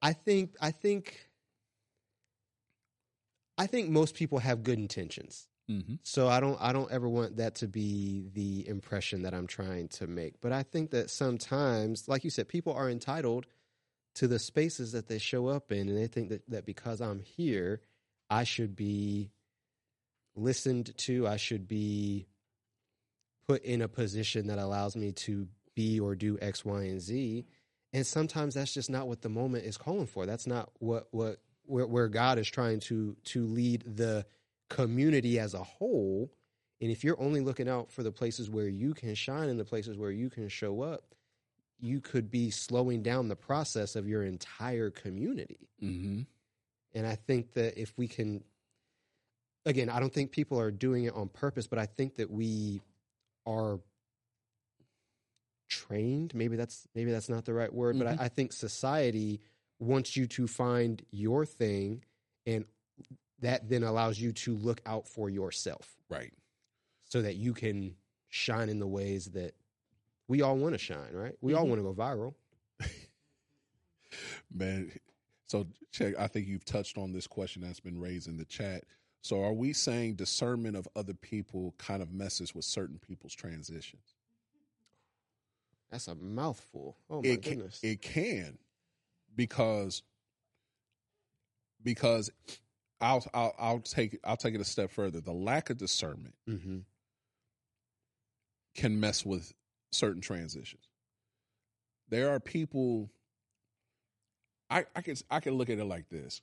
I 0.00 0.12
think, 0.12 0.54
I 0.60 0.70
think, 0.70 1.28
I 3.56 3.66
think 3.66 3.88
most 3.90 4.14
people 4.14 4.38
have 4.38 4.62
good 4.62 4.78
intentions. 4.78 5.48
Mm-hmm. 5.70 5.96
So 6.02 6.28
I 6.28 6.40
don't, 6.40 6.58
I 6.60 6.72
don't 6.72 6.90
ever 6.90 7.08
want 7.08 7.36
that 7.36 7.56
to 7.56 7.68
be 7.68 8.30
the 8.32 8.66
impression 8.66 9.22
that 9.22 9.34
I'm 9.34 9.46
trying 9.46 9.88
to 9.88 10.06
make. 10.06 10.40
But 10.40 10.52
I 10.52 10.62
think 10.62 10.90
that 10.92 11.10
sometimes, 11.10 12.08
like 12.08 12.24
you 12.24 12.30
said, 12.30 12.48
people 12.48 12.72
are 12.72 12.88
entitled 12.88 13.46
to 14.14 14.26
the 14.26 14.38
spaces 14.38 14.92
that 14.92 15.08
they 15.08 15.18
show 15.18 15.46
up 15.46 15.70
in, 15.70 15.88
and 15.88 15.96
they 15.96 16.06
think 16.06 16.30
that 16.30 16.42
that 16.48 16.66
because 16.66 17.00
I'm 17.00 17.20
here, 17.20 17.80
I 18.28 18.44
should 18.44 18.74
be 18.74 19.30
listened 20.34 20.96
to. 20.98 21.26
I 21.26 21.36
should 21.36 21.68
be 21.68 22.26
put 23.46 23.62
in 23.64 23.80
a 23.82 23.88
position 23.88 24.48
that 24.48 24.58
allows 24.58 24.96
me 24.96 25.12
to 25.12 25.48
be 25.74 26.00
or 26.00 26.14
do 26.14 26.38
X, 26.40 26.64
Y, 26.64 26.82
and 26.82 27.00
Z. 27.00 27.46
And 27.92 28.06
sometimes 28.06 28.54
that's 28.54 28.74
just 28.74 28.90
not 28.90 29.06
what 29.06 29.22
the 29.22 29.28
moment 29.28 29.64
is 29.64 29.76
calling 29.76 30.06
for. 30.06 30.26
That's 30.26 30.46
not 30.46 30.70
what 30.78 31.08
what 31.12 31.38
where, 31.64 31.86
where 31.86 32.08
God 32.08 32.38
is 32.38 32.48
trying 32.48 32.80
to 32.80 33.16
to 33.26 33.46
lead 33.46 33.84
the 33.86 34.26
community 34.68 35.38
as 35.38 35.54
a 35.54 35.62
whole. 35.62 36.30
And 36.80 36.90
if 36.90 37.02
you're 37.02 37.20
only 37.20 37.40
looking 37.40 37.68
out 37.68 37.90
for 37.90 38.02
the 38.02 38.12
places 38.12 38.48
where 38.48 38.68
you 38.68 38.94
can 38.94 39.14
shine 39.14 39.48
and 39.48 39.58
the 39.58 39.64
places 39.64 39.96
where 39.96 40.10
you 40.10 40.30
can 40.30 40.48
show 40.48 40.82
up, 40.82 41.14
you 41.80 42.00
could 42.00 42.30
be 42.30 42.50
slowing 42.50 43.02
down 43.02 43.28
the 43.28 43.36
process 43.36 43.96
of 43.96 44.08
your 44.08 44.22
entire 44.22 44.90
community. 44.90 45.68
Mm-hmm. 45.82 46.22
And 46.94 47.06
I 47.06 47.14
think 47.14 47.54
that 47.54 47.80
if 47.80 47.92
we 47.96 48.08
can, 48.08 48.42
again, 49.66 49.88
I 49.88 50.00
don't 50.00 50.12
think 50.12 50.30
people 50.32 50.58
are 50.60 50.70
doing 50.70 51.04
it 51.04 51.14
on 51.14 51.28
purpose, 51.28 51.66
but 51.66 51.78
I 51.78 51.86
think 51.86 52.16
that 52.16 52.30
we 52.30 52.80
are 53.46 53.80
trained. 55.68 56.34
Maybe 56.34 56.56
that's 56.56 56.86
maybe 56.94 57.10
that's 57.12 57.28
not 57.28 57.44
the 57.44 57.54
right 57.54 57.72
word, 57.72 57.96
Mhm. 57.96 57.98
but 57.98 58.06
I, 58.08 58.24
I 58.24 58.28
think 58.28 58.52
society 58.52 59.40
wants 59.78 60.16
you 60.16 60.26
to 60.26 60.46
find 60.46 61.04
your 61.10 61.44
thing, 61.46 62.04
and 62.46 62.64
that 63.40 63.68
then 63.68 63.82
allows 63.84 64.18
you 64.20 64.32
to 64.32 64.56
look 64.56 64.80
out 64.86 65.06
for 65.06 65.30
yourself, 65.30 65.96
Right. 66.08 66.32
so 67.04 67.22
that 67.22 67.36
you 67.36 67.54
can 67.54 67.96
shine 68.28 68.68
in 68.68 68.78
the 68.78 68.86
ways 68.86 69.26
that 69.32 69.54
we 70.26 70.42
all 70.42 70.56
want 70.56 70.74
to 70.74 70.78
shine. 70.78 71.12
Right? 71.12 71.36
We 71.40 71.54
all 71.54 71.64
Mhm. 71.64 71.68
want 71.68 71.78
to 71.80 71.82
go 71.84 71.94
viral. 71.94 72.34
Man, 74.50 74.92
so 75.46 75.66
check. 75.92 76.14
I 76.18 76.26
think 76.26 76.46
you've 76.46 76.64
touched 76.64 76.98
on 76.98 77.12
this 77.12 77.26
question 77.26 77.62
that's 77.62 77.80
been 77.80 77.98
raised 77.98 78.28
in 78.28 78.36
the 78.36 78.44
chat. 78.44 78.84
So, 79.20 79.42
are 79.42 79.52
we 79.52 79.72
saying 79.72 80.14
discernment 80.14 80.76
of 80.76 80.86
other 80.96 81.14
people 81.14 81.74
kind 81.78 82.02
of 82.02 82.12
messes 82.12 82.54
with 82.54 82.64
certain 82.64 82.98
people's 82.98 83.34
transitions? 83.34 84.14
That's 85.90 86.08
a 86.08 86.14
mouthful. 86.14 86.96
Oh 87.10 87.22
my 87.22 87.28
it 87.30 87.42
can, 87.42 87.56
goodness. 87.56 87.80
it 87.82 88.02
can 88.02 88.58
because 89.34 90.02
because 91.82 92.30
I'll, 93.00 93.24
I'll 93.32 93.54
I'll 93.58 93.80
take 93.80 94.18
I'll 94.24 94.36
take 94.36 94.54
it 94.54 94.60
a 94.60 94.64
step 94.64 94.90
further. 94.90 95.20
The 95.20 95.32
lack 95.32 95.70
of 95.70 95.78
discernment 95.78 96.34
hmm 96.46 96.78
can 98.74 99.00
mess 99.00 99.26
with 99.26 99.52
certain 99.90 100.20
transitions. 100.20 100.84
There 102.08 102.30
are 102.30 102.40
people. 102.40 103.10
I 104.70 104.84
I 104.94 105.02
can 105.02 105.16
I 105.30 105.40
can 105.40 105.54
look 105.54 105.70
at 105.70 105.78
it 105.78 105.84
like 105.84 106.08
this. 106.08 106.40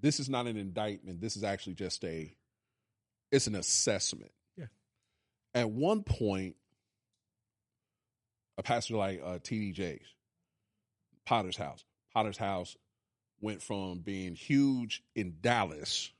This 0.00 0.20
is 0.20 0.28
not 0.28 0.46
an 0.46 0.56
indictment. 0.56 1.20
This 1.20 1.36
is 1.36 1.44
actually 1.44 1.74
just 1.74 2.04
a. 2.04 2.34
It's 3.30 3.46
an 3.46 3.54
assessment. 3.54 4.32
Yeah. 4.56 4.66
At 5.54 5.70
one 5.70 6.02
point, 6.02 6.56
a 8.58 8.62
pastor 8.62 8.96
like 8.96 9.20
uh, 9.24 9.38
T.D. 9.42 9.72
Jakes, 9.72 10.08
Potter's 11.26 11.56
House. 11.56 11.84
Potter's 12.12 12.36
House 12.36 12.76
went 13.44 13.62
from 13.62 13.98
being 13.98 14.34
huge 14.34 15.02
in 15.14 15.36
Dallas 15.42 16.10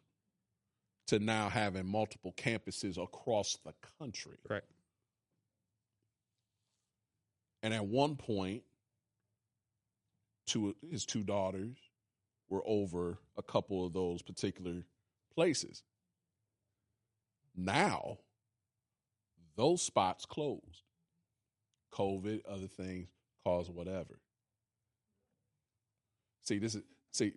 to 1.06 1.18
now 1.18 1.48
having 1.48 1.86
multiple 1.86 2.34
campuses 2.36 3.02
across 3.02 3.58
the 3.64 3.72
country. 3.98 4.36
Right. 4.48 4.62
And 7.62 7.72
at 7.72 7.86
one 7.86 8.16
point, 8.16 8.62
two 10.46 10.76
his 10.90 11.06
two 11.06 11.24
daughters 11.24 11.76
were 12.50 12.62
over 12.66 13.18
a 13.38 13.42
couple 13.42 13.86
of 13.86 13.94
those 13.94 14.20
particular 14.20 14.84
places. 15.34 15.82
Now, 17.56 18.18
those 19.56 19.82
spots 19.82 20.26
closed. 20.26 20.82
COVID, 21.92 22.40
other 22.48 22.66
things, 22.66 23.08
cause 23.44 23.70
whatever. 23.70 24.18
See, 26.42 26.58
this 26.58 26.74
is 26.74 26.82
see, 27.14 27.32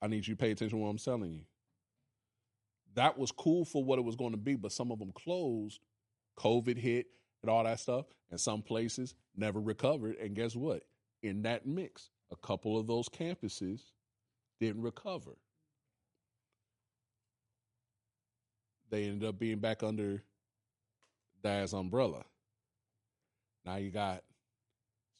I 0.00 0.06
need 0.06 0.26
you 0.26 0.34
to 0.34 0.38
pay 0.38 0.52
attention 0.52 0.78
to 0.78 0.82
what 0.82 0.90
I'm 0.90 0.98
telling 0.98 1.32
you. 1.32 1.42
That 2.94 3.18
was 3.18 3.32
cool 3.32 3.64
for 3.64 3.82
what 3.82 3.98
it 3.98 4.02
was 4.02 4.16
going 4.16 4.32
to 4.32 4.36
be, 4.36 4.54
but 4.54 4.72
some 4.72 4.90
of 4.90 4.98
them 4.98 5.12
closed. 5.12 5.80
COVID 6.38 6.78
hit 6.78 7.06
and 7.42 7.50
all 7.50 7.64
that 7.64 7.80
stuff, 7.80 8.06
and 8.30 8.40
some 8.40 8.62
places 8.62 9.14
never 9.36 9.60
recovered. 9.60 10.16
And 10.16 10.34
guess 10.34 10.54
what? 10.54 10.84
In 11.22 11.42
that 11.42 11.66
mix, 11.66 12.10
a 12.30 12.36
couple 12.36 12.78
of 12.78 12.86
those 12.86 13.08
campuses 13.08 13.80
didn't 14.60 14.82
recover. 14.82 15.32
They 18.90 19.04
ended 19.04 19.28
up 19.28 19.38
being 19.38 19.58
back 19.58 19.82
under 19.82 20.22
Dad's 21.42 21.72
umbrella. 21.72 22.24
Now 23.64 23.76
you 23.76 23.90
got 23.90 24.22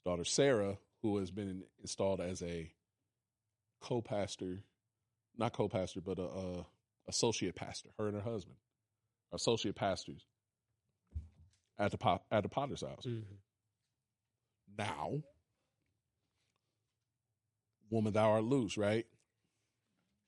daughter 0.04 0.24
Sarah, 0.24 0.78
who 1.02 1.18
has 1.18 1.30
been 1.30 1.62
installed 1.80 2.20
as 2.20 2.42
a 2.42 2.70
co-pastor, 3.82 4.62
not 5.36 5.52
co-pastor, 5.52 6.00
but 6.00 6.18
a, 6.18 6.22
a 6.22 6.66
associate 7.08 7.54
pastor. 7.54 7.90
Her 7.98 8.08
and 8.08 8.16
her 8.16 8.22
husband, 8.22 8.56
associate 9.32 9.74
pastors 9.74 10.24
at 11.78 11.90
the 11.90 11.98
pot, 11.98 12.22
at 12.30 12.42
the 12.42 12.48
Potter's 12.48 12.82
house. 12.82 13.04
Mm-hmm. 13.06 13.34
Now, 14.78 15.22
woman, 17.90 18.12
thou 18.12 18.30
art 18.30 18.44
loose, 18.44 18.78
right? 18.78 19.04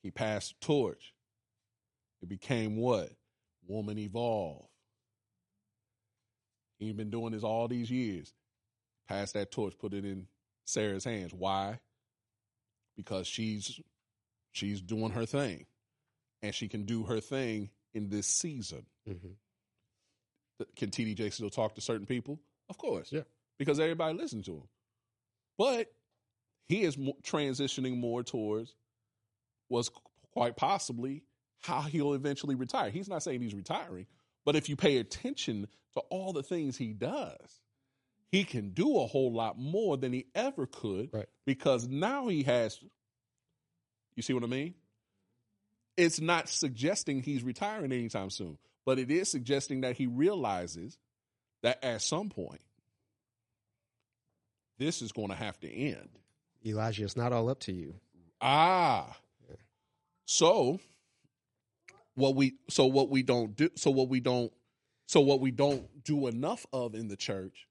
He 0.03 0.11
passed 0.11 0.55
the 0.61 0.67
torch. 0.67 1.15
It 2.21 2.29
became 2.29 2.77
what? 2.77 3.11
Woman 3.67 3.99
evolve. 3.99 4.67
He's 6.79 6.93
been 6.93 7.11
doing 7.11 7.33
this 7.33 7.45
all 7.45 7.69
these 7.69 7.91
years. 7.91 8.35
Pass 9.09 9.33
that 9.33 9.51
torch, 9.51 9.75
put 9.79 9.95
it 9.95 10.05
in 10.05 10.27
Sarah's 10.65 11.05
hands. 11.05 11.33
Why? 11.33 11.79
Because 12.97 13.27
she's 13.27 13.81
she's 14.53 14.81
doing 14.81 15.11
her 15.11 15.27
thing. 15.27 15.67
And 16.43 16.55
she 16.55 16.69
can 16.69 16.85
do 16.85 17.05
her 17.05 17.21
thing 17.21 17.71
in 17.95 18.09
this 18.11 18.27
season. 18.27 18.87
hmm 19.07 19.33
Can 20.77 20.91
TD 20.91 21.17
Jakes 21.17 21.37
still 21.37 21.51
talk 21.51 21.75
to 21.77 21.81
certain 21.81 22.07
people? 22.07 22.39
Of 22.69 22.79
course. 22.79 23.11
Yeah. 23.13 23.23
Because 23.59 23.81
everybody 23.81 24.17
listens 24.17 24.47
to 24.47 24.53
him. 24.53 24.69
But 25.57 25.93
he 26.67 26.83
is 26.83 26.97
transitioning 26.97 27.99
more 27.99 28.23
towards 28.23 28.75
was 29.69 29.91
quite 30.33 30.57
possibly 30.57 31.23
how 31.61 31.83
he'll 31.83 32.15
eventually 32.15 32.55
retire. 32.55 32.91
He's 32.91 33.09
not 33.09 33.23
saying 33.23 33.41
he's 33.41 33.55
retiring, 33.55 34.07
but 34.45 34.57
if 34.57 34.69
you 34.69 34.77
pay 34.77 34.99
attention 34.99 35.67
to 35.95 36.01
all 36.11 36.33
the 36.33 36.43
things 36.43 36.77
he 36.77 36.93
does, 36.93 37.61
he 38.31 38.45
can 38.45 38.71
do 38.71 38.99
a 38.99 39.07
whole 39.07 39.33
lot 39.33 39.59
more 39.59 39.97
than 39.97 40.13
he 40.13 40.27
ever 40.35 40.67
could 40.67 41.11
Right. 41.13 41.29
because 41.47 41.87
now 41.89 42.29
he 42.29 42.43
has 42.45 42.79
you 44.17 44.23
see 44.23 44.33
what 44.33 44.45
I 44.45 44.47
mean? 44.47 44.75
It's 45.97 46.21
not 46.21 46.49
suggesting 46.49 47.23
he's 47.23 47.43
retiring 47.43 47.93
anytime 47.93 48.31
soon, 48.31 48.59
but 48.85 48.99
it 48.99 49.11
is 49.11 49.29
suggesting 49.29 49.81
that 49.83 49.97
he 49.97 50.07
realizes 50.07 50.99
that 51.63 51.83
at 51.85 52.03
some 52.03 52.29
point 52.31 52.61
this 54.79 55.03
is 55.03 55.13
going 55.13 55.29
to 55.29 55.35
have 55.35 55.59
to 55.61 55.73
end. 55.73 56.09
Elijah, 56.67 57.05
it's 57.05 57.17
not 57.17 57.33
all 57.33 57.49
up 57.49 57.61
to 57.61 57.73
you. 57.73 57.95
Ah. 58.41 59.17
So 60.27 60.81
what 62.15 62.35
we 62.35 62.55
so 62.69 62.87
what 62.87 63.11
we 63.11 63.23
don't 63.23 63.57
do 63.57 63.69
so 63.77 63.91
what 63.91 64.09
we 64.09 64.21
don't 64.21 64.53
so 65.07 65.21
what 65.21 65.41
we 65.41 65.51
don't 65.51 66.03
do 66.05 66.29
enough 66.29 66.65
of 66.73 66.95
in 66.95 67.09
the 67.09 67.17
church 67.17 67.67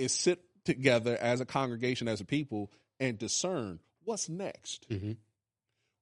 is 0.00 0.12
sit 0.12 0.42
together 0.64 1.16
as 1.20 1.40
a 1.40 1.44
congregation 1.46 2.08
as 2.08 2.20
a 2.20 2.24
people 2.24 2.70
and 2.98 3.18
discern 3.18 3.80
what's 4.04 4.28
next. 4.28 4.88
Mhm. 4.88 5.16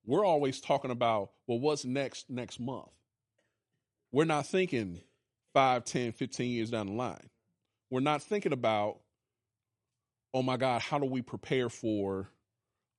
We're 0.05 0.25
always 0.25 0.61
talking 0.61 0.91
about 0.91 1.33
well 1.47 1.59
what's 1.59 1.85
next 1.85 2.31
next 2.31 2.59
month. 2.61 2.89
We're 4.11 4.25
not 4.25 4.47
thinking 4.47 5.01
5, 5.53 5.85
10, 5.85 6.13
15 6.13 6.51
years 6.51 6.71
down 6.71 6.87
the 6.87 6.93
line. 6.93 7.29
We're 7.91 8.01
not 8.01 8.23
thinking 8.23 8.53
about 8.53 9.01
oh 10.35 10.43
my 10.43 10.57
god, 10.57 10.83
how 10.83 10.99
do 10.99 11.07
we 11.07 11.23
prepare 11.23 11.69
for 11.69 12.31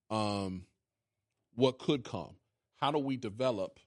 um 0.10 0.66
what 1.56 1.80
could 1.80 2.04
come? 2.04 2.36
How 2.78 2.92
do 2.92 3.00
we 3.00 3.18
develop, 3.18 3.80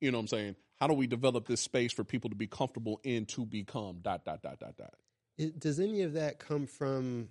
you 0.00 0.10
know 0.10 0.18
what 0.18 0.22
I'm 0.22 0.28
saying? 0.28 0.56
How 0.80 0.86
do 0.86 0.94
we 0.94 1.06
develop 1.06 1.46
this 1.46 1.60
space 1.60 1.92
for 1.92 2.04
people 2.04 2.30
to 2.30 2.36
be 2.36 2.46
comfortable 2.46 3.00
in 3.04 3.26
to 3.26 3.44
become 3.44 3.98
dot 4.00 4.24
dot 4.24 4.42
dot 4.42 4.58
dot 4.58 4.76
dot. 4.76 4.94
It, 5.40 5.58
does 5.58 5.80
any 5.80 6.02
of 6.02 6.12
that 6.14 6.38
come 6.38 6.66
from? 6.66 7.28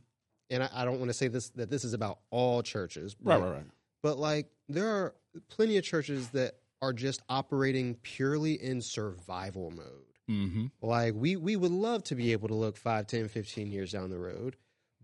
And 0.50 0.64
I, 0.64 0.70
I 0.74 0.86
don't 0.86 0.98
want 1.00 1.10
to 1.10 1.14
say 1.14 1.28
this 1.28 1.50
that 1.50 1.70
this 1.70 1.84
is 1.84 1.94
about 1.94 2.20
all 2.32 2.64
churches, 2.64 3.16
but, 3.16 3.40
Right, 3.40 3.42
right, 3.42 3.56
right. 3.58 3.66
But 4.02 4.18
like, 4.18 4.48
there 4.68 4.88
are 4.88 5.16
plenty 5.50 5.78
of 5.78 5.84
churches 5.84 6.30
that 6.30 6.56
are 6.82 6.94
just 6.94 7.22
operating 7.30 7.96
purely 7.96 8.54
in 8.54 8.82
survival 8.82 9.72
mode. 9.72 10.10
Mm-hmm. 10.30 10.66
Like 10.82 11.14
we 11.16 11.36
we 11.36 11.56
would 11.56 11.72
love 11.72 12.04
to 12.06 12.16
be 12.16 12.32
able 12.32 12.48
to 12.50 12.54
look 12.54 12.78
5, 12.78 13.08
10, 13.08 13.28
15 13.30 13.72
years 13.72 13.92
down 13.92 14.10
the 14.10 14.20
road, 14.20 14.56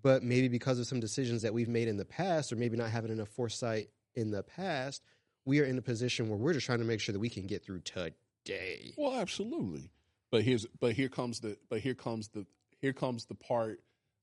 but 0.01 0.23
maybe 0.23 0.47
because 0.47 0.79
of 0.79 0.87
some 0.87 0.99
decisions 0.99 1.41
that 1.41 1.53
we've 1.53 1.67
made 1.67 1.87
in 1.87 1.97
the 1.97 2.05
past 2.05 2.53
or 2.53 2.55
maybe 2.55 2.77
not 2.77 2.91
having 2.91 3.11
enough 3.11 3.29
foresight 3.29 3.89
in 4.13 4.31
the 4.31 4.43
past, 4.43 5.03
we 5.45 5.59
are 5.59 5.65
in 5.65 5.77
a 5.77 5.81
position 5.81 6.29
where 6.29 6.37
we're 6.37 6.53
just 6.53 6.65
trying 6.65 6.79
to 6.79 6.85
make 6.85 6.99
sure 6.99 7.13
that 7.13 7.19
we 7.19 7.29
can 7.29 7.47
get 7.47 7.63
through 7.63 7.81
today. 7.81 8.93
Well, 8.97 9.19
absolutely. 9.19 9.89
But 10.31 10.43
here's 10.43 10.65
but 10.79 10.93
here 10.93 11.09
comes 11.09 11.39
the 11.39 11.57
but 11.69 11.79
here 11.79 11.95
comes 11.95 12.27
the 12.29 12.45
here 12.85 12.93
comes 12.93 13.25
the 13.25 13.33
part 13.33 13.79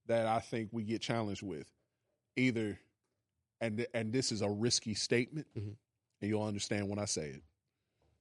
that 0.06 0.24
I 0.28 0.38
think 0.38 0.68
we 0.70 0.84
get 0.84 1.02
challenged 1.02 1.42
with. 1.42 1.68
Either 2.36 2.78
and 3.60 3.84
and 3.92 4.12
this 4.12 4.30
is 4.30 4.40
a 4.40 4.48
risky 4.48 4.94
statement, 4.94 5.48
Mhm. 5.56 5.76
and 6.20 6.28
you'll 6.30 6.44
understand 6.44 6.88
when 6.88 7.00
I 7.00 7.06
say 7.06 7.30
it. 7.30 7.42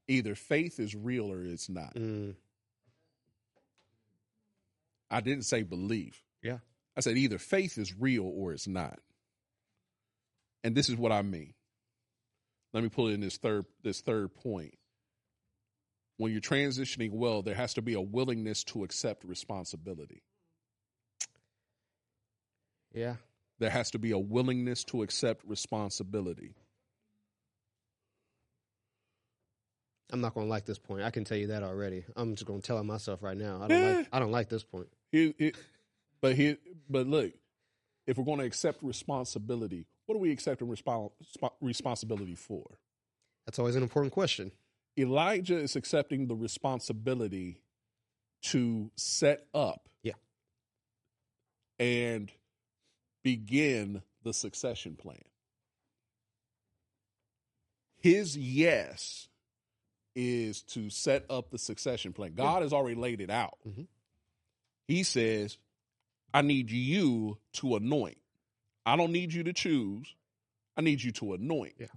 Either 0.07 0.33
faith 0.33 0.79
is 0.79 0.95
real 0.95 1.31
or 1.31 1.43
it's 1.43 1.69
not. 1.69 1.93
Mm, 1.93 2.35
I 5.11 5.21
didn't 5.21 5.43
say 5.45 5.61
belief. 5.61 6.23
Yeah. 6.41 6.59
I 6.97 7.01
said 7.01 7.17
either 7.17 7.37
faith 7.37 7.77
is 7.77 7.93
real 7.95 8.25
or 8.25 8.51
it's 8.51 8.67
not. 8.67 8.99
And 10.63 10.75
this 10.75 10.89
is 10.89 10.95
what 10.95 11.11
I 11.11 11.21
mean. 11.21 11.53
Let 12.73 12.81
me 12.81 12.89
pull 12.89 13.09
in 13.09 13.19
this 13.21 13.37
third 13.37 13.65
this 13.83 14.01
third 14.01 14.33
point. 14.33 14.73
When 16.17 16.31
you're 16.31 16.41
transitioning 16.41 17.11
well, 17.11 17.43
there 17.43 17.53
has 17.55 17.75
to 17.75 17.81
be 17.83 17.93
a 17.93 18.01
willingness 18.01 18.63
to 18.65 18.83
accept 18.83 19.23
responsibility. 19.23 20.23
Yeah. 22.93 23.15
There 23.59 23.69
has 23.69 23.91
to 23.91 23.99
be 23.99 24.11
a 24.11 24.17
willingness 24.19 24.83
to 24.85 25.03
accept 25.03 25.43
responsibility. 25.45 26.53
I'm 30.11 30.19
not 30.19 30.33
going 30.33 30.45
to 30.47 30.49
like 30.49 30.65
this 30.65 30.79
point. 30.79 31.03
I 31.03 31.11
can 31.11 31.23
tell 31.23 31.37
you 31.37 31.47
that 31.47 31.63
already. 31.63 32.03
I'm 32.17 32.35
just 32.35 32.45
going 32.45 32.59
to 32.61 32.65
tell 32.67 32.77
it 32.79 32.83
myself 32.83 33.23
right 33.23 33.37
now. 33.37 33.61
I 33.61 33.67
don't 33.67 33.79
Yeah. 33.81 33.93
like. 33.97 34.07
I 34.11 34.19
don't 34.19 34.31
like 34.31 34.49
this 34.49 34.63
point. 34.63 34.87
But 36.21 36.35
here, 36.35 36.57
but 36.89 37.07
look, 37.07 37.31
if 38.07 38.17
we're 38.17 38.25
going 38.25 38.39
to 38.39 38.45
accept 38.45 38.83
responsibility, 38.83 39.85
what 40.05 40.15
are 40.15 40.19
we 40.19 40.31
accepting 40.31 40.67
respon- 40.67 41.11
responsibility 41.61 42.35
for? 42.35 42.77
That's 43.45 43.57
always 43.57 43.75
an 43.75 43.83
important 43.83 44.13
question. 44.13 44.51
Elijah 44.99 45.57
is 45.57 45.75
accepting 45.75 46.27
the 46.27 46.35
responsibility 46.35 47.61
to 48.43 48.91
set 48.97 49.47
up, 49.53 49.87
Yeah. 50.03 50.13
and 51.79 52.31
begin 53.23 54.01
the 54.23 54.33
succession 54.33 54.95
plan. 54.95 55.23
His 57.97 58.35
yes 58.37 59.27
is 60.15 60.61
to 60.63 60.89
set 60.89 61.25
up 61.29 61.51
the 61.51 61.57
succession 61.57 62.13
plan. 62.13 62.33
God 62.33 62.63
has 62.63 62.73
already 62.73 62.95
laid 62.95 63.21
it 63.21 63.29
out. 63.29 63.57
Mhm. 63.65 63.87
He 64.87 65.03
says, 65.03 65.57
I 66.33 66.41
need 66.41 66.71
you 66.71 67.37
to 67.53 67.75
anoint. 67.75 68.17
I 68.85 68.95
don't 68.95 69.11
need 69.11 69.33
you 69.33 69.43
to 69.43 69.53
choose. 69.53 70.15
I 70.75 70.81
need 70.81 71.01
you 71.01 71.11
to 71.13 71.33
anoint. 71.33 71.75
Yeah. 71.79 71.87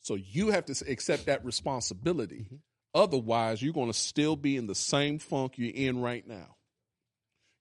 So 0.00 0.14
you 0.14 0.50
have 0.50 0.66
to 0.66 0.90
accept 0.90 1.26
that 1.26 1.44
responsibility. 1.44 2.46
Mhm. 2.50 2.60
Otherwise, 2.94 3.62
you're 3.62 3.72
going 3.72 3.90
to 3.90 3.98
still 3.98 4.36
be 4.36 4.56
in 4.56 4.66
the 4.66 4.74
same 4.74 5.18
funk 5.18 5.58
you're 5.58 5.74
in 5.74 6.00
right 6.00 6.26
now. 6.26 6.56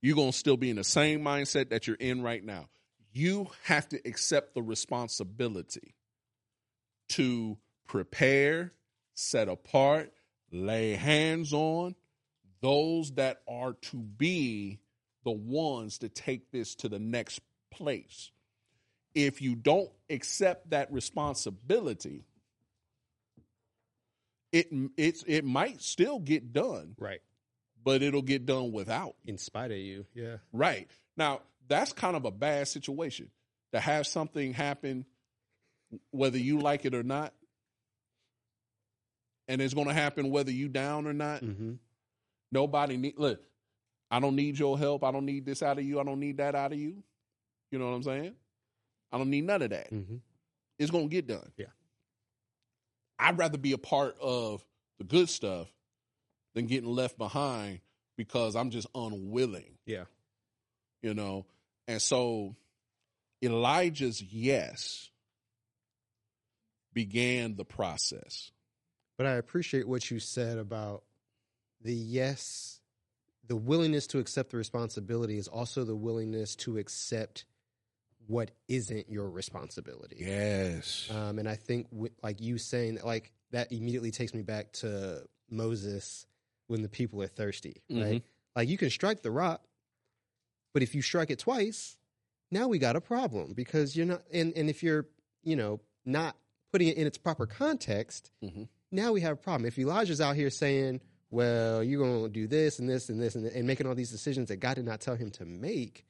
You're 0.01 0.15
going 0.15 0.31
to 0.31 0.37
still 0.37 0.57
be 0.57 0.69
in 0.69 0.77
the 0.77 0.83
same 0.83 1.21
mindset 1.21 1.69
that 1.69 1.87
you're 1.87 1.95
in 1.97 2.21
right 2.21 2.43
now. 2.43 2.69
You 3.11 3.47
have 3.63 3.89
to 3.89 3.99
accept 4.05 4.53
the 4.53 4.61
responsibility 4.61 5.95
to 7.09 7.57
prepare, 7.87 8.71
set 9.13 9.49
apart, 9.49 10.11
lay 10.51 10.93
hands 10.93 11.53
on 11.53 11.95
those 12.61 13.11
that 13.11 13.41
are 13.47 13.73
to 13.73 13.97
be 13.97 14.79
the 15.23 15.31
ones 15.31 15.99
to 15.99 16.09
take 16.09 16.51
this 16.51 16.75
to 16.75 16.89
the 16.89 16.99
next 16.99 17.41
place. 17.71 18.31
If 19.15 19.41
you 19.41 19.55
don't 19.55 19.89
accept 20.09 20.69
that 20.69 20.91
responsibility, 20.91 22.25
it 24.51 24.67
it's 24.97 25.23
it 25.27 25.45
might 25.45 25.81
still 25.81 26.19
get 26.19 26.53
done, 26.53 26.95
Right. 26.97 27.21
But 27.89 28.03
it'll 28.03 28.21
get 28.21 28.45
done 28.45 28.71
without. 28.71 29.15
In 29.25 29.39
spite 29.39 29.71
of 29.71 29.77
you. 29.77 30.05
Yeah. 30.13 30.35
Right. 30.53 30.87
Now, 31.17 31.41
that's 31.67 31.91
kind 31.91 32.15
of 32.15 32.23
a 32.23 32.29
bad 32.29 32.67
situation 32.67 33.31
to 33.73 33.79
have 33.79 34.05
something 34.05 34.53
happen 34.53 35.07
whether 36.11 36.37
you 36.37 36.59
like 36.59 36.85
it 36.85 36.93
or 36.93 37.01
not. 37.01 37.33
And 39.47 39.59
it's 39.59 39.73
going 39.73 39.87
to 39.87 39.93
happen 39.93 40.29
whether 40.29 40.51
you 40.51 40.67
down 40.67 41.07
or 41.07 41.13
not. 41.13 41.41
Mm-hmm. 41.43 41.73
Nobody 42.51 42.95
need 42.95 43.15
look. 43.17 43.41
I 44.11 44.19
don't 44.19 44.35
need 44.35 44.59
your 44.59 44.77
help. 44.77 45.03
I 45.03 45.11
don't 45.11 45.25
need 45.25 45.47
this 45.47 45.63
out 45.63 45.79
of 45.79 45.83
you. 45.83 45.99
I 45.99 46.03
don't 46.03 46.19
need 46.19 46.37
that 46.37 46.53
out 46.53 46.71
of 46.71 46.77
you. 46.77 47.01
You 47.71 47.79
know 47.79 47.89
what 47.89 47.95
I'm 47.95 48.03
saying? 48.03 48.35
I 49.11 49.17
don't 49.17 49.31
need 49.31 49.45
none 49.45 49.63
of 49.63 49.71
that. 49.71 49.91
Mm-hmm. 49.91 50.17
It's 50.77 50.91
going 50.91 51.09
to 51.09 51.11
get 51.11 51.25
done. 51.25 51.51
Yeah. 51.57 51.65
I'd 53.17 53.39
rather 53.39 53.57
be 53.57 53.71
a 53.71 53.79
part 53.79 54.15
of 54.21 54.63
the 54.99 55.05
good 55.05 55.27
stuff 55.27 55.67
than 56.59 56.67
getting 56.67 56.89
left 56.89 57.17
behind 57.17 57.79
because 58.17 58.55
I'm 58.55 58.69
just 58.69 58.87
unwilling. 58.93 59.77
Yeah. 59.85 60.03
you 61.01 61.13
know 61.13 61.45
and 61.87 62.01
so 62.01 62.55
elijah's 63.41 64.21
yes 64.21 65.09
began 66.93 67.55
the 67.55 67.65
process 67.65 68.51
But 69.17 69.25
I 69.25 69.33
appreciate 69.33 69.87
what 69.87 70.09
you 70.11 70.19
said 70.19 70.57
about 70.57 71.03
the 71.81 71.93
yes, 71.93 72.81
the 73.47 73.55
willingness 73.55 74.05
to 74.07 74.19
accept 74.19 74.51
the 74.51 74.57
responsibility 74.57 75.37
is 75.37 75.47
also 75.47 75.83
the 75.85 75.95
willingness 75.95 76.55
to 76.57 76.77
accept 76.77 77.45
what 78.27 78.51
isn't 78.67 79.09
your 79.09 79.29
responsibility. 79.29 80.17
yes 80.19 81.09
Um, 81.09 81.39
and 81.39 81.47
I 81.47 81.55
think, 81.55 81.89
wi- 81.89 82.11
like 82.21 82.41
you 82.41 82.57
saying, 82.57 82.95
that, 82.95 83.05
like 83.05 83.31
that 83.51 83.71
immediately 83.71 84.11
takes 84.11 84.33
me 84.33 84.41
back 84.41 84.71
to 84.73 85.23
Moses 85.49 86.27
when 86.69 86.81
the 86.81 86.89
people 86.89 87.21
are 87.21 87.27
thirsty, 87.27 87.81
right? 87.89 88.23
Like 88.55 88.69
you 88.69 88.77
can 88.77 88.89
strike 88.89 89.21
the 89.21 89.31
rock, 89.31 89.61
but 90.73 90.83
if 90.83 90.95
you 90.95 91.01
strike 91.01 91.29
it 91.29 91.39
twice, 91.39 91.97
now 92.51 92.67
we 92.67 92.79
got 92.79 92.95
a 92.95 93.01
problem 93.01 93.53
because 93.53 93.95
you're 93.95 94.05
not. 94.05 94.21
And 94.31 94.53
and 94.55 94.69
if 94.69 94.81
you're, 94.83 95.05
you 95.43 95.55
know, 95.55 95.81
not 96.05 96.35
putting 96.71 96.87
it 96.87 96.97
in 96.97 97.05
its 97.07 97.17
proper 97.17 97.45
context, 97.45 98.31
Mhm. 98.43 98.67
now 98.91 99.11
we 99.11 99.21
have 99.21 99.33
a 99.33 99.35
problem. 99.41 99.65
If 99.67 99.77
Elijah's 99.79 100.21
out 100.21 100.35
here 100.35 100.49
saying, 100.49 101.01
"Well, 101.31 101.83
you're 101.83 102.03
going 102.03 102.23
to 102.23 102.29
do 102.29 102.47
this 102.47 102.79
and 102.79 102.87
this 102.89 103.09
and 103.09 103.19
this," 103.21 103.35
and, 103.35 103.45
and 103.45 103.65
making 103.67 103.87
all 103.87 103.95
these 103.95 104.11
decisions 104.11 104.47
that 104.49 104.57
God 104.57 104.75
did 104.75 104.85
not 104.85 105.01
tell 105.01 105.15
him 105.15 105.31
to 105.31 105.45
make, 105.45 106.05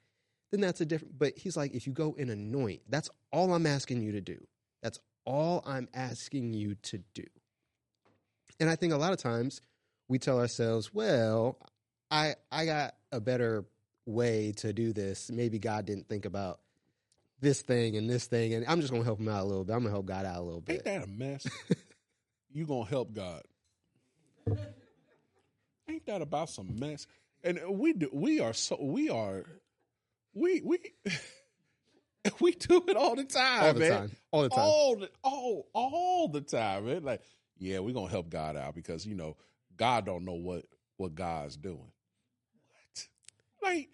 then 0.52 0.62
that's 0.62 0.82
a 0.82 0.86
different. 0.86 1.18
But 1.18 1.38
he's 1.38 1.56
like, 1.58 1.74
if 1.74 1.86
you 1.88 1.94
go 1.94 2.16
and 2.18 2.30
anoint, 2.30 2.82
that's 2.90 3.10
all 3.32 3.54
I'm 3.54 3.66
asking 3.66 4.02
you 4.02 4.12
to 4.14 4.22
do. 4.22 4.46
That's 4.82 5.00
all 5.26 5.62
I'm 5.66 5.88
asking 5.94 6.54
you 6.54 6.76
to 6.76 6.98
do. 7.14 7.26
And 8.60 8.70
I 8.70 8.76
think 8.76 8.92
a 8.94 8.98
lot 8.98 9.14
of 9.14 9.20
times 9.20 9.62
we 10.10 10.20
tell 10.20 10.40
ourselves, 10.40 10.94
well, 10.94 11.58
I 12.12 12.36
I 12.52 12.66
got 12.66 12.96
a 13.12 13.22
better 13.22 13.64
way 14.06 14.52
to 14.58 14.74
do 14.74 14.92
this. 14.92 15.32
Maybe 15.32 15.60
God 15.60 15.86
didn't 15.86 16.10
think 16.10 16.26
about 16.26 16.60
this 17.40 17.62
thing 17.62 17.96
and 17.96 18.10
this 18.10 18.26
thing, 18.26 18.54
and 18.54 18.66
I'm 18.68 18.82
just 18.82 18.92
gonna 18.92 19.06
help 19.06 19.20
him 19.20 19.30
out 19.30 19.44
a 19.44 19.46
little 19.48 19.64
bit. 19.64 19.74
I'm 19.74 19.80
gonna 19.84 19.92
help 19.92 20.06
God 20.08 20.26
out 20.26 20.38
a 20.38 20.42
little 20.42 20.60
bit. 20.62 20.76
ain't 20.76 20.84
that 20.86 21.04
a 21.04 21.08
mess 21.08 21.48
you 22.52 22.66
gonna 22.66 22.90
help 22.90 23.14
god 23.14 23.44
ain't 25.88 26.06
that 26.06 26.22
about 26.22 26.50
some 26.50 26.80
mess 26.80 27.08
and 27.44 27.60
we 27.70 27.94
do 27.94 28.10
we 28.12 28.40
are 28.40 28.54
so 28.54 28.78
we 28.82 29.10
are 29.10 29.44
we 30.34 30.62
we 30.64 30.80
we 32.42 32.52
do 32.52 32.84
it 32.88 32.96
all 32.98 33.16
the 33.16 33.24
time 33.24 33.64
All 33.64 33.74
the 33.74 33.80
man. 33.80 33.92
time. 33.92 34.12
All 34.32 34.42
the 34.44 34.50
time. 34.50 34.60
all 34.60 34.96
the 34.98 35.10
all 35.24 35.68
all 35.74 36.28
the 36.28 36.42
time, 36.42 36.86
man. 36.86 37.04
Like, 37.04 37.22
yeah, 37.58 37.80
we're 37.80 37.94
gonna 37.94 38.10
help 38.12 38.30
God 38.30 38.56
out 38.58 38.76
because 38.76 39.06
you 39.06 39.16
know 39.16 39.38
God 39.80 40.06
don't 40.06 40.26
know 40.26 40.34
what 40.34 40.66
what 40.98 41.16
God's 41.16 41.56
doing. 41.58 41.92
What? 42.70 43.08
Like, 43.64 43.90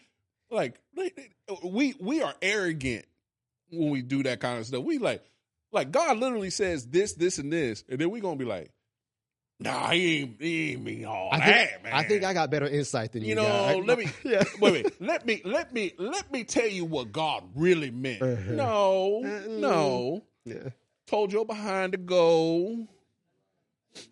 like, 0.51 0.79
like, 0.97 1.33
we 1.63 1.95
we 1.99 2.21
are 2.21 2.33
arrogant 2.41 3.05
when 3.71 3.89
we 3.91 4.01
do 4.01 4.23
that 4.23 4.39
kind 4.41 4.59
of 4.59 4.65
stuff. 4.65 4.83
We 4.83 4.97
like, 4.97 5.23
like 5.71 5.91
God 5.91 6.17
literally 6.17 6.49
says 6.49 6.87
this, 6.87 7.13
this, 7.13 7.37
and 7.37 7.53
this, 7.53 7.83
and 7.87 7.99
then 7.99 8.09
we 8.09 8.19
gonna 8.19 8.35
be 8.35 8.45
like, 8.45 8.71
Nah, 9.59 9.91
he 9.91 10.19
ain't, 10.21 10.41
he 10.41 10.71
ain't 10.73 10.83
mean 10.83 11.05
all 11.05 11.29
I 11.31 11.37
that, 11.39 11.69
think, 11.69 11.83
man. 11.83 11.93
I 11.93 12.03
think 12.03 12.23
I 12.25 12.33
got 12.33 12.49
better 12.51 12.67
insight 12.67 13.13
than 13.13 13.21
you. 13.21 13.29
You 13.29 13.35
know, 13.35 13.81
let 13.85 13.97
me 13.97 14.09
Yeah. 14.25 14.43
wait, 14.59 14.73
wait. 14.73 15.01
Let 15.01 15.25
me 15.25 15.41
let 15.45 15.71
me 15.71 15.93
let 15.97 16.29
me 16.31 16.43
tell 16.43 16.67
you 16.67 16.83
what 16.83 17.11
God 17.13 17.43
really 17.55 17.89
meant. 17.91 18.21
Uh-huh. 18.21 18.51
No, 18.51 19.23
Uh, 19.23 19.47
no. 19.47 20.23
Yeah. 20.43 20.69
Told 21.07 21.31
your 21.31 21.45
behind 21.45 21.93
to 21.93 21.97
go 21.99 22.87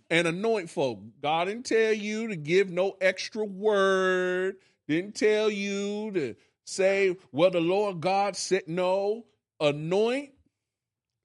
and 0.10 0.28
anoint 0.28 0.70
folk. 0.70 1.00
God 1.22 1.46
didn't 1.46 1.66
tell 1.66 1.94
you 1.94 2.28
to 2.30 2.36
give 2.36 2.70
no 2.70 2.96
extra 3.02 3.46
word. 3.46 4.56
Didn't 4.88 5.16
tell 5.16 5.50
you 5.50 6.12
to 6.12 6.36
say, 6.66 7.16
well, 7.32 7.52
the 7.52 7.62
Lord 7.62 8.02
God 8.02 8.36
said 8.36 8.64
no. 8.68 9.26
Anoint, 9.60 10.32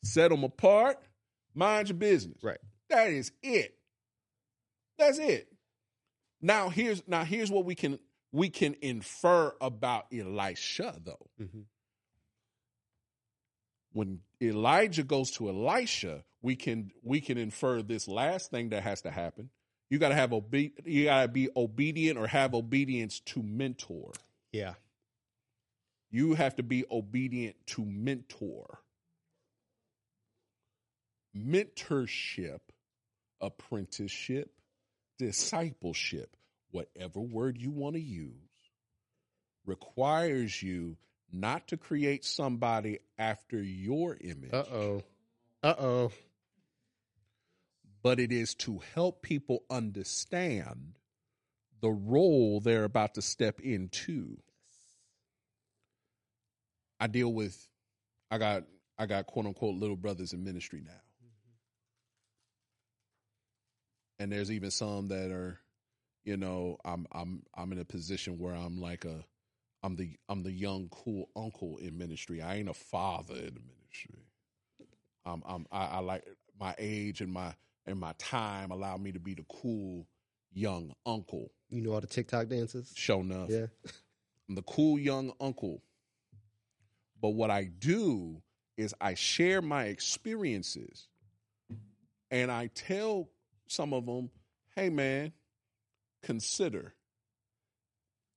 set 0.04 0.30
them 0.30 0.44
apart, 0.44 0.98
mind 1.54 1.88
your 1.88 1.96
business. 1.96 2.42
Right. 2.42 2.58
That 2.88 3.10
is 3.10 3.32
it. 3.42 3.74
That's 4.98 5.18
it. 5.18 5.48
Now 6.40 6.68
here's 6.68 7.02
now 7.08 7.24
here's 7.24 7.50
what 7.50 7.64
we 7.64 7.74
can 7.74 7.98
we 8.32 8.48
can 8.48 8.76
infer 8.80 9.52
about 9.60 10.06
Elisha 10.12 10.94
though. 11.04 11.26
Mhm. 11.40 11.64
When 13.92 14.20
Elijah 14.40 15.02
goes 15.02 15.30
to 15.32 15.48
Elisha, 15.48 16.24
we 16.42 16.54
can 16.56 16.92
we 17.02 17.20
can 17.20 17.38
infer 17.38 17.82
this 17.82 18.06
last 18.06 18.50
thing 18.50 18.70
that 18.70 18.82
has 18.82 19.02
to 19.02 19.10
happen. 19.10 19.50
You 19.90 19.98
got 19.98 20.10
to 20.10 20.14
have 20.14 20.32
obe- 20.32 20.72
you 20.84 21.04
got 21.04 21.22
to 21.22 21.28
be 21.28 21.48
obedient 21.56 22.18
or 22.18 22.26
have 22.26 22.54
obedience 22.54 23.20
to 23.20 23.42
mentor. 23.42 24.12
Yeah. 24.52 24.74
You 26.10 26.34
have 26.34 26.56
to 26.56 26.62
be 26.62 26.84
obedient 26.90 27.56
to 27.68 27.84
mentor. 27.84 28.78
Mentorship, 31.36 32.60
apprenticeship, 33.40 34.50
discipleship, 35.18 36.36
whatever 36.70 37.20
word 37.20 37.58
you 37.58 37.70
want 37.70 37.94
to 37.94 38.00
use, 38.00 38.32
requires 39.66 40.62
you 40.62 40.96
not 41.32 41.68
to 41.68 41.76
create 41.76 42.24
somebody 42.24 42.98
after 43.18 43.62
your 43.62 44.16
image, 44.20 44.52
Uh 44.52 44.64
oh. 44.72 45.02
Uh 45.62 45.74
oh. 45.78 46.12
but 48.02 48.18
it 48.20 48.32
is 48.32 48.54
to 48.54 48.80
help 48.94 49.22
people 49.22 49.64
understand 49.70 50.94
the 51.80 51.90
role 51.90 52.60
they're 52.60 52.84
about 52.84 53.14
to 53.14 53.22
step 53.22 53.60
into. 53.60 54.36
I 57.00 57.06
deal 57.06 57.32
with 57.32 57.68
I 58.30 58.38
got 58.38 58.64
I 58.98 59.06
got 59.06 59.26
quote 59.26 59.46
unquote 59.46 59.76
little 59.76 59.96
brothers 59.96 60.32
in 60.32 60.42
ministry 60.44 60.82
now. 60.84 61.00
And 64.18 64.32
there's 64.32 64.50
even 64.50 64.70
some 64.72 65.08
that 65.08 65.30
are, 65.30 65.60
you 66.24 66.36
know, 66.36 66.78
I'm 66.84 67.06
I'm 67.12 67.42
I'm 67.54 67.70
in 67.72 67.78
a 67.78 67.84
position 67.84 68.38
where 68.38 68.54
I'm 68.54 68.80
like 68.80 69.04
a 69.04 69.24
I'm 69.82 69.96
the 69.96 70.16
I'm 70.28 70.42
the 70.42 70.52
young 70.52 70.88
cool 70.90 71.28
uncle 71.36 71.78
in 71.78 71.96
ministry. 71.96 72.42
I 72.42 72.56
ain't 72.56 72.68
a 72.68 72.74
father 72.74 73.34
in 73.34 73.54
the 73.54 73.60
ministry. 73.60 74.26
I'm 75.24 75.42
I'm 75.46 75.66
I, 75.70 75.86
I 75.86 75.98
like 76.00 76.24
my 76.58 76.74
age 76.78 77.20
and 77.20 77.32
my 77.32 77.54
and 77.86 77.98
my 77.98 78.12
time 78.18 78.70
allow 78.70 78.96
me 78.96 79.12
to 79.12 79.20
be 79.20 79.34
the 79.34 79.44
cool 79.48 80.06
young 80.52 80.92
uncle. 81.06 81.52
You 81.70 81.82
know 81.82 81.92
all 81.92 82.00
the 82.00 82.06
TikTok 82.06 82.48
dances? 82.48 82.92
Show 82.96 83.20
enough. 83.20 83.50
Yeah. 83.50 83.66
I'm 84.48 84.54
the 84.54 84.62
cool 84.62 84.98
young 84.98 85.32
uncle. 85.40 85.82
But 87.20 87.30
what 87.30 87.50
I 87.50 87.64
do 87.64 88.42
is 88.76 88.94
I 89.00 89.14
share 89.14 89.60
my 89.60 89.84
experiences 89.84 91.08
and 92.30 92.50
I 92.50 92.68
tell 92.68 93.28
some 93.66 93.92
of 93.92 94.06
them, 94.06 94.30
hey 94.76 94.88
man, 94.88 95.32
consider. 96.22 96.94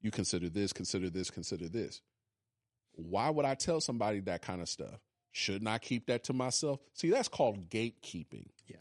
You 0.02 0.12
consider 0.12 0.50
this, 0.50 0.74
consider 0.74 1.10
this, 1.10 1.30
consider 1.30 1.70
this. 1.70 2.02
Why 2.94 3.30
would 3.30 3.46
I 3.46 3.56
tell 3.56 3.80
somebody 3.80 4.20
that 4.22 4.42
kind 4.42 4.62
of 4.62 4.70
stuff? 4.70 5.00
Shouldn't 5.32 5.68
I 5.68 5.78
keep 5.78 6.08
that 6.08 6.26
to 6.26 6.34
myself? 6.34 6.80
See, 6.94 7.10
that's 7.10 7.30
called 7.30 7.70
gatekeeping. 7.70 8.48
Yeah. 8.68 8.78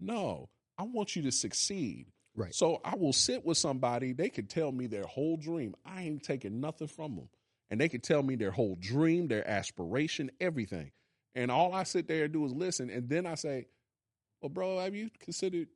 No, 0.00 0.50
I 0.76 0.82
want 0.82 1.16
you 1.16 1.22
to 1.22 1.32
succeed. 1.32 2.06
Right. 2.34 2.54
So 2.54 2.80
I 2.84 2.96
will 2.96 3.14
sit 3.14 3.46
with 3.46 3.56
somebody, 3.56 4.12
they 4.12 4.28
could 4.28 4.50
tell 4.50 4.70
me 4.70 4.86
their 4.86 5.06
whole 5.06 5.38
dream. 5.38 5.74
I 5.86 6.02
ain't 6.02 6.22
taking 6.22 6.60
nothing 6.60 6.88
from 6.88 7.16
them. 7.16 7.28
And 7.70 7.80
they 7.80 7.88
could 7.88 8.02
tell 8.02 8.22
me 8.22 8.36
their 8.36 8.50
whole 8.50 8.76
dream, 8.78 9.26
their 9.26 9.48
aspiration, 9.48 10.30
everything. 10.40 10.92
And 11.34 11.50
all 11.50 11.74
I 11.74 11.84
sit 11.84 12.08
there 12.08 12.24
and 12.24 12.32
do 12.32 12.44
is 12.44 12.52
listen. 12.52 12.90
And 12.90 13.08
then 13.08 13.26
I 13.26 13.34
say, 13.34 13.66
Well, 14.40 14.50
bro, 14.50 14.78
have 14.80 14.94
you 14.94 15.10
considered 15.18 15.68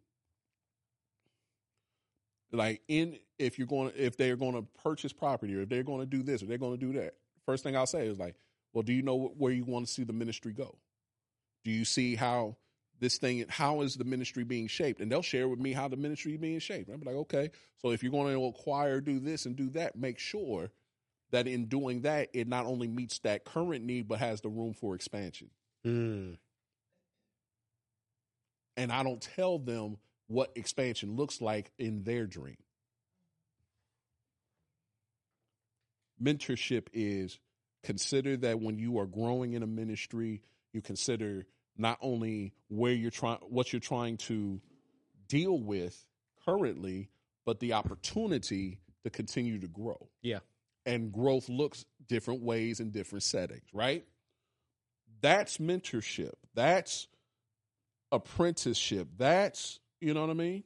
like 2.53 2.83
in 2.89 3.19
if 3.39 3.59
you're 3.59 3.67
going 3.69 3.93
if 3.97 4.17
they're 4.17 4.37
going 4.37 4.55
to 4.55 4.63
purchase 4.83 5.13
property 5.13 5.55
or 5.57 5.63
if 5.63 5.69
they're 5.69 5.83
going 5.83 6.01
to 6.01 6.07
do 6.07 6.23
this 6.23 6.43
or 6.43 6.47
they're 6.47 6.59
going 6.59 6.79
to 6.79 6.87
do 6.93 6.99
that? 7.01 7.15
First 7.47 7.63
thing 7.63 7.77
I'll 7.77 7.87
say 7.87 8.07
is 8.07 8.19
like, 8.19 8.35
Well, 8.73 8.83
do 8.83 8.93
you 8.93 9.03
know 9.03 9.33
where 9.37 9.53
you 9.53 9.65
want 9.65 9.87
to 9.87 9.93
see 9.93 10.05
the 10.05 10.13
ministry 10.13 10.53
go? 10.53 10.77
Do 11.65 11.71
you 11.71 11.85
see 11.85 12.15
how 12.17 12.57
this 13.01 13.17
thing 13.19 13.45
how 13.49 13.81
is 13.81 13.97
the 13.97 14.05
ministry 14.05 14.45
being 14.45 14.67
shaped 14.69 15.01
and 15.01 15.11
they'll 15.11 15.23
share 15.23 15.49
with 15.49 15.59
me 15.59 15.73
how 15.73 15.89
the 15.89 15.97
ministry 15.97 16.35
is 16.35 16.39
being 16.39 16.59
shaped 16.59 16.91
i'm 16.91 17.01
like 17.01 17.15
okay 17.15 17.51
so 17.79 17.91
if 17.93 18.03
you're 18.03 18.13
going 18.13 18.35
to 18.35 18.45
acquire 18.45 19.01
do 19.01 19.19
this 19.19 19.47
and 19.47 19.57
do 19.57 19.71
that 19.71 19.97
make 19.97 20.19
sure 20.19 20.71
that 21.31 21.47
in 21.47 21.65
doing 21.65 22.03
that 22.03 22.29
it 22.35 22.47
not 22.47 22.67
only 22.67 22.87
meets 22.89 23.19
that 23.21 23.47
current 23.47 23.87
need 23.87 24.07
but 24.07 24.19
has 24.19 24.43
the 24.43 24.51
room 24.51 24.75
for 24.75 24.95
expansion 24.95 25.49
Mm. 25.87 26.37
and 28.77 28.93
i 28.93 29.03
don't 29.03 29.23
tell 29.23 29.59
them 29.59 29.97
what 30.31 30.53
expansion 30.55 31.17
looks 31.17 31.41
like 31.41 31.73
in 31.77 32.05
their 32.05 32.25
dream. 32.25 32.57
Mentorship 36.23 36.87
is 36.93 37.41
consider 37.83 38.37
that 38.37 38.61
when 38.61 38.79
you 38.79 38.99
are 39.01 39.07
growing 39.07 39.55
in 39.55 39.63
a 39.63 39.67
ministry 39.67 40.41
you 40.73 40.81
consider 40.81 41.47
not 41.77 41.99
only 42.01 42.53
where 42.69 42.93
you're 42.93 43.11
trying 43.11 43.39
what 43.49 43.73
you're 43.73 43.81
trying 43.81 44.17
to 44.19 44.61
deal 45.29 45.59
with 45.59 46.07
currently 46.45 47.09
but 47.45 47.59
the 47.59 47.73
opportunity 47.73 48.79
to 49.03 49.11
continue 49.11 49.59
to 49.59 49.67
grow. 49.67 50.09
Yeah. 50.23 50.41
and 50.87 51.11
growth 51.11 51.49
looks 51.49 51.85
different 52.07 52.43
ways 52.43 52.79
in 52.79 52.91
different 52.91 53.25
settings 53.25 53.67
right? 53.73 54.05
That's 55.23 55.59
mentorship. 55.59 56.35
That's 56.55 57.09
apprenticeship. 58.13 59.09
That's 59.19 59.80
you 60.01 60.15
know 60.15 60.21
what 60.21 60.31
i 60.31 60.35
mean 60.35 60.65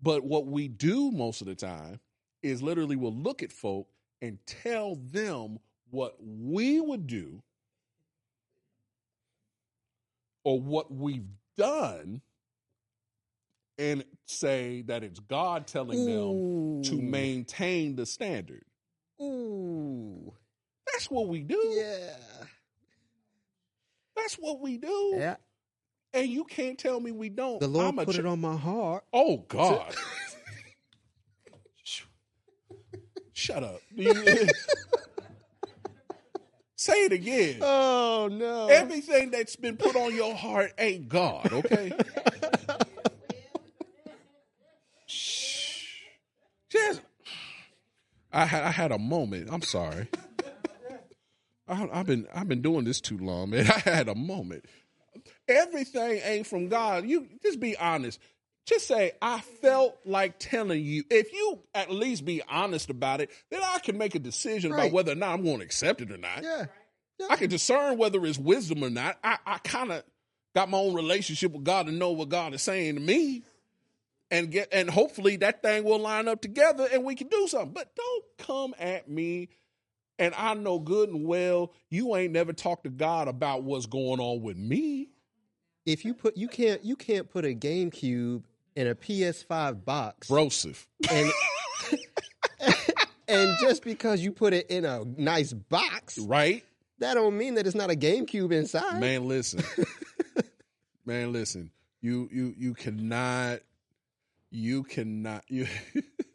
but 0.00 0.24
what 0.24 0.46
we 0.46 0.68
do 0.68 1.10
most 1.10 1.40
of 1.40 1.46
the 1.46 1.54
time 1.54 2.00
is 2.42 2.62
literally 2.62 2.96
we'll 2.96 3.12
look 3.14 3.42
at 3.42 3.52
folk 3.52 3.88
and 4.22 4.38
tell 4.46 4.96
them 4.96 5.58
what 5.90 6.16
we 6.20 6.80
would 6.80 7.06
do 7.06 7.42
or 10.44 10.60
what 10.60 10.92
we've 10.92 11.26
done 11.56 12.20
and 13.78 14.04
say 14.26 14.82
that 14.82 15.04
it's 15.04 15.20
God 15.20 15.66
telling 15.66 16.04
them 16.04 16.82
to 16.84 17.00
maintain 17.00 17.96
the 17.96 18.06
standard. 18.06 18.64
Ooh. 19.20 20.32
That's 20.90 21.10
what 21.10 21.28
we 21.28 21.42
do. 21.42 21.60
Yeah. 21.76 22.14
That's 24.16 24.34
what 24.34 24.60
we 24.60 24.78
do. 24.78 25.14
Yeah. 25.16 25.36
And 26.14 26.28
you 26.28 26.44
can't 26.44 26.78
tell 26.78 27.00
me 27.00 27.10
we 27.12 27.28
don't. 27.28 27.60
The 27.60 27.68
Lord 27.68 27.86
I'm 27.86 27.96
put 28.04 28.16
ch- 28.16 28.20
it 28.20 28.26
on 28.26 28.40
my 28.40 28.56
heart. 28.56 29.04
Oh 29.12 29.44
God. 29.48 29.94
Shut 33.32 33.62
up. 33.62 33.80
Say 36.76 36.94
it 37.04 37.12
again. 37.12 37.58
Oh 37.62 38.28
no. 38.30 38.66
Everything 38.68 39.30
that's 39.30 39.56
been 39.56 39.76
put 39.76 39.96
on 39.96 40.14
your 40.14 40.34
heart 40.34 40.72
ain't 40.78 41.08
God, 41.08 41.52
okay? 41.52 41.92
Shh. 45.06 45.86
Just, 46.70 47.00
I 48.32 48.44
had 48.44 48.62
I 48.64 48.70
had 48.70 48.92
a 48.92 48.98
moment. 48.98 49.48
I'm 49.50 49.62
sorry. 49.62 50.08
I, 51.66 51.88
I've 51.92 52.06
been 52.06 52.26
I've 52.34 52.48
been 52.48 52.60
doing 52.62 52.84
this 52.84 53.00
too 53.00 53.18
long, 53.18 53.50
man. 53.50 53.70
I 53.70 53.78
had 53.78 54.08
a 54.08 54.14
moment. 54.14 54.64
Everything 55.48 56.20
ain't 56.22 56.46
from 56.46 56.68
God. 56.68 57.06
You 57.06 57.26
just 57.42 57.60
be 57.60 57.76
honest. 57.76 58.20
Just 58.66 58.86
say 58.86 59.12
I 59.22 59.40
felt 59.40 59.98
like 60.04 60.38
telling 60.38 60.84
you. 60.84 61.04
If 61.10 61.32
you 61.32 61.60
at 61.74 61.90
least 61.90 62.26
be 62.26 62.42
honest 62.48 62.90
about 62.90 63.22
it, 63.22 63.30
then 63.50 63.62
I 63.64 63.78
can 63.78 63.96
make 63.96 64.14
a 64.14 64.18
decision 64.18 64.72
about 64.72 64.92
whether 64.92 65.12
or 65.12 65.14
not 65.14 65.32
I'm 65.32 65.42
going 65.42 65.58
to 65.58 65.64
accept 65.64 66.02
it 66.02 66.12
or 66.12 66.18
not. 66.18 66.42
Yeah. 66.42 66.66
I 67.30 67.36
can 67.36 67.48
discern 67.48 67.98
whether 67.98 68.24
it's 68.26 68.38
wisdom 68.38 68.84
or 68.84 68.90
not. 68.90 69.18
I, 69.24 69.38
I 69.46 69.58
kind 69.58 69.90
of 69.90 70.04
got 70.54 70.68
my 70.68 70.78
own 70.78 70.94
relationship 70.94 71.52
with 71.52 71.64
God 71.64 71.86
to 71.86 71.92
know 71.92 72.12
what 72.12 72.28
God 72.28 72.54
is 72.54 72.62
saying 72.62 72.94
to 72.96 73.00
me, 73.00 73.42
and 74.30 74.50
get 74.50 74.68
and 74.72 74.90
hopefully 74.90 75.36
that 75.36 75.62
thing 75.62 75.84
will 75.84 75.98
line 75.98 76.28
up 76.28 76.42
together 76.42 76.86
and 76.92 77.04
we 77.04 77.14
can 77.14 77.28
do 77.28 77.48
something. 77.48 77.72
But 77.72 77.94
don't 77.96 78.24
come 78.38 78.74
at 78.78 79.08
me, 79.08 79.48
and 80.18 80.34
I 80.34 80.54
know 80.54 80.78
good 80.78 81.08
and 81.08 81.26
well 81.26 81.72
you 81.88 82.14
ain't 82.16 82.32
never 82.32 82.52
talked 82.52 82.84
to 82.84 82.90
God 82.90 83.28
about 83.28 83.62
what's 83.62 83.86
going 83.86 84.20
on 84.20 84.42
with 84.42 84.56
me. 84.56 85.08
If 85.88 86.04
you 86.04 86.12
put 86.14 86.36
you 86.36 86.48
can't 86.48 86.84
you 86.84 86.96
can't 86.96 87.28
put 87.30 87.44
a 87.44 87.54
GameCube 87.54 88.42
in 88.76 88.86
a 88.86 88.94
PS5 88.94 89.84
box 89.84 90.28
Broseph. 90.28 90.86
and 91.10 91.30
and 93.28 93.56
just 93.60 93.82
because 93.84 94.20
you 94.20 94.32
put 94.32 94.52
it 94.52 94.66
in 94.70 94.84
a 94.84 95.04
nice 95.16 95.52
box, 95.52 96.18
Right? 96.18 96.64
that 96.98 97.14
don't 97.14 97.36
mean 97.38 97.54
that 97.54 97.66
it's 97.66 97.76
not 97.76 97.90
a 97.90 97.94
GameCube 97.94 98.52
inside. 98.52 99.00
Man, 99.00 99.26
listen. 99.28 99.62
Man, 101.06 101.32
listen. 101.32 101.70
You 102.02 102.28
you 102.32 102.54
you 102.56 102.74
cannot 102.74 103.60
you 104.50 104.82
cannot 104.84 105.44
you 105.48 105.66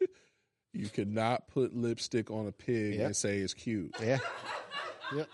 you 0.72 0.88
cannot 0.88 1.46
put 1.48 1.74
lipstick 1.76 2.30
on 2.30 2.46
a 2.48 2.52
pig 2.52 2.94
Yeah. 2.96 3.06
and 3.06 3.16
say 3.16 3.38
it's 3.38 3.54
cute, 3.54 3.94
Yeah. 4.02 4.18
Yep. 5.14 5.28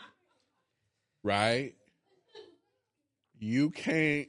right? 1.22 1.74
You 3.40 3.70
can't 3.70 4.28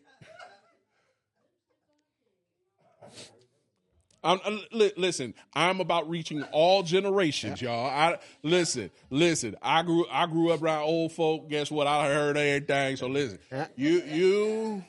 I'm, 4.23 4.39
I'm- 4.45 4.61
li- 4.71 4.93
listen, 4.97 5.33
I'm 5.53 5.79
about 5.79 6.09
reaching 6.09 6.43
all 6.51 6.83
generations, 6.83 7.61
y'all. 7.61 7.87
I 7.87 8.19
listen, 8.43 8.91
listen. 9.09 9.55
I 9.61 9.81
grew 9.81 10.05
I 10.11 10.27
grew 10.27 10.51
up 10.51 10.61
around 10.61 10.83
old 10.83 11.11
folk. 11.11 11.49
Guess 11.49 11.71
what? 11.71 11.87
I 11.87 12.07
heard 12.07 12.37
everything. 12.37 12.97
So 12.97 13.07
listen, 13.07 13.39
you 13.75 14.01
you 14.03 14.83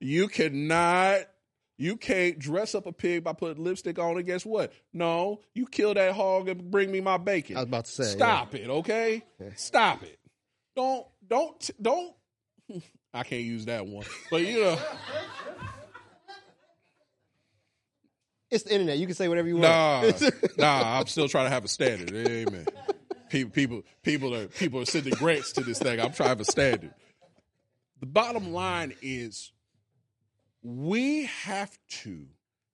you 0.00 0.28
cannot 0.28 1.20
you 1.78 1.96
can't 1.96 2.38
dress 2.38 2.74
up 2.74 2.86
a 2.86 2.92
pig 2.92 3.24
by 3.24 3.32
putting 3.32 3.64
lipstick 3.64 3.98
on 3.98 4.18
it. 4.18 4.24
Guess 4.24 4.44
what? 4.44 4.72
No, 4.92 5.40
you 5.54 5.66
kill 5.66 5.94
that 5.94 6.14
hog 6.14 6.48
and 6.48 6.70
bring 6.70 6.90
me 6.90 7.00
my 7.00 7.16
bacon. 7.16 7.56
I 7.56 7.60
was 7.60 7.68
about 7.68 7.84
to 7.86 7.90
say, 7.90 8.04
yeah. 8.04 8.10
stop 8.10 8.54
it, 8.54 8.68
okay? 8.68 9.22
Stop 9.56 10.02
it. 10.02 10.18
Don't 10.74 11.06
don't 11.26 11.70
don't. 11.80 12.14
I 13.14 13.22
can't 13.22 13.42
use 13.44 13.64
that 13.66 13.86
one, 13.86 14.04
but 14.30 14.42
you 14.42 14.60
know. 14.62 14.78
It's 18.50 18.62
the 18.64 18.72
internet. 18.74 18.98
You 18.98 19.06
can 19.06 19.14
say 19.16 19.28
whatever 19.28 19.48
you 19.48 19.58
Nah, 19.58 20.02
want. 20.02 20.20
nah. 20.22 20.30
Nah. 20.58 20.98
I'm 21.00 21.06
still 21.06 21.28
trying 21.28 21.46
to 21.46 21.50
have 21.50 21.64
a 21.64 21.68
standard. 21.68 22.14
Amen. 22.14 22.66
People, 23.28 23.50
people, 23.50 23.82
people 24.04 24.34
are 24.34 24.46
people 24.46 24.80
are 24.80 24.84
sending 24.84 25.14
grants 25.14 25.52
to 25.52 25.64
this 25.64 25.80
thing. 25.80 25.98
I'm 26.00 26.12
trying 26.12 26.26
to 26.26 26.28
have 26.28 26.40
a 26.40 26.44
standard. 26.44 26.94
The 27.98 28.06
bottom 28.06 28.52
line 28.52 28.94
is, 29.02 29.50
we 30.62 31.24
have 31.24 31.76
to 32.02 32.26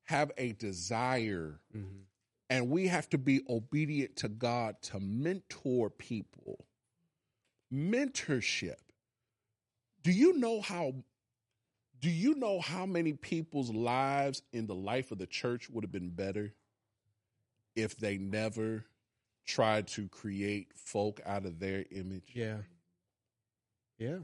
have 0.04 0.30
a 0.36 0.52
desire, 0.52 1.60
Mhm. 1.74 2.02
and 2.50 2.68
we 2.68 2.88
have 2.88 3.08
to 3.10 3.18
be 3.18 3.40
obedient 3.48 4.16
to 4.16 4.28
God 4.28 4.76
to 4.82 5.00
mentor 5.00 5.88
people. 5.88 6.66
Mentorship. 7.72 8.76
Do 10.02 10.10
you 10.10 10.38
know 10.38 10.60
how? 10.60 10.94
Do 12.00 12.10
you 12.10 12.34
know 12.34 12.60
how 12.60 12.84
many 12.84 13.12
people's 13.12 13.70
lives 13.70 14.42
in 14.52 14.66
the 14.66 14.74
life 14.74 15.12
of 15.12 15.18
the 15.18 15.26
church 15.26 15.70
would 15.70 15.84
have 15.84 15.92
been 15.92 16.10
better 16.10 16.52
if 17.76 17.96
they 17.96 18.18
never 18.18 18.84
tried 19.46 19.86
to 19.88 20.08
create 20.08 20.72
folk 20.74 21.20
out 21.24 21.46
of 21.46 21.60
their 21.60 21.84
image? 21.92 22.32
Yeah. 22.34 22.58
Yeah. 23.98 24.18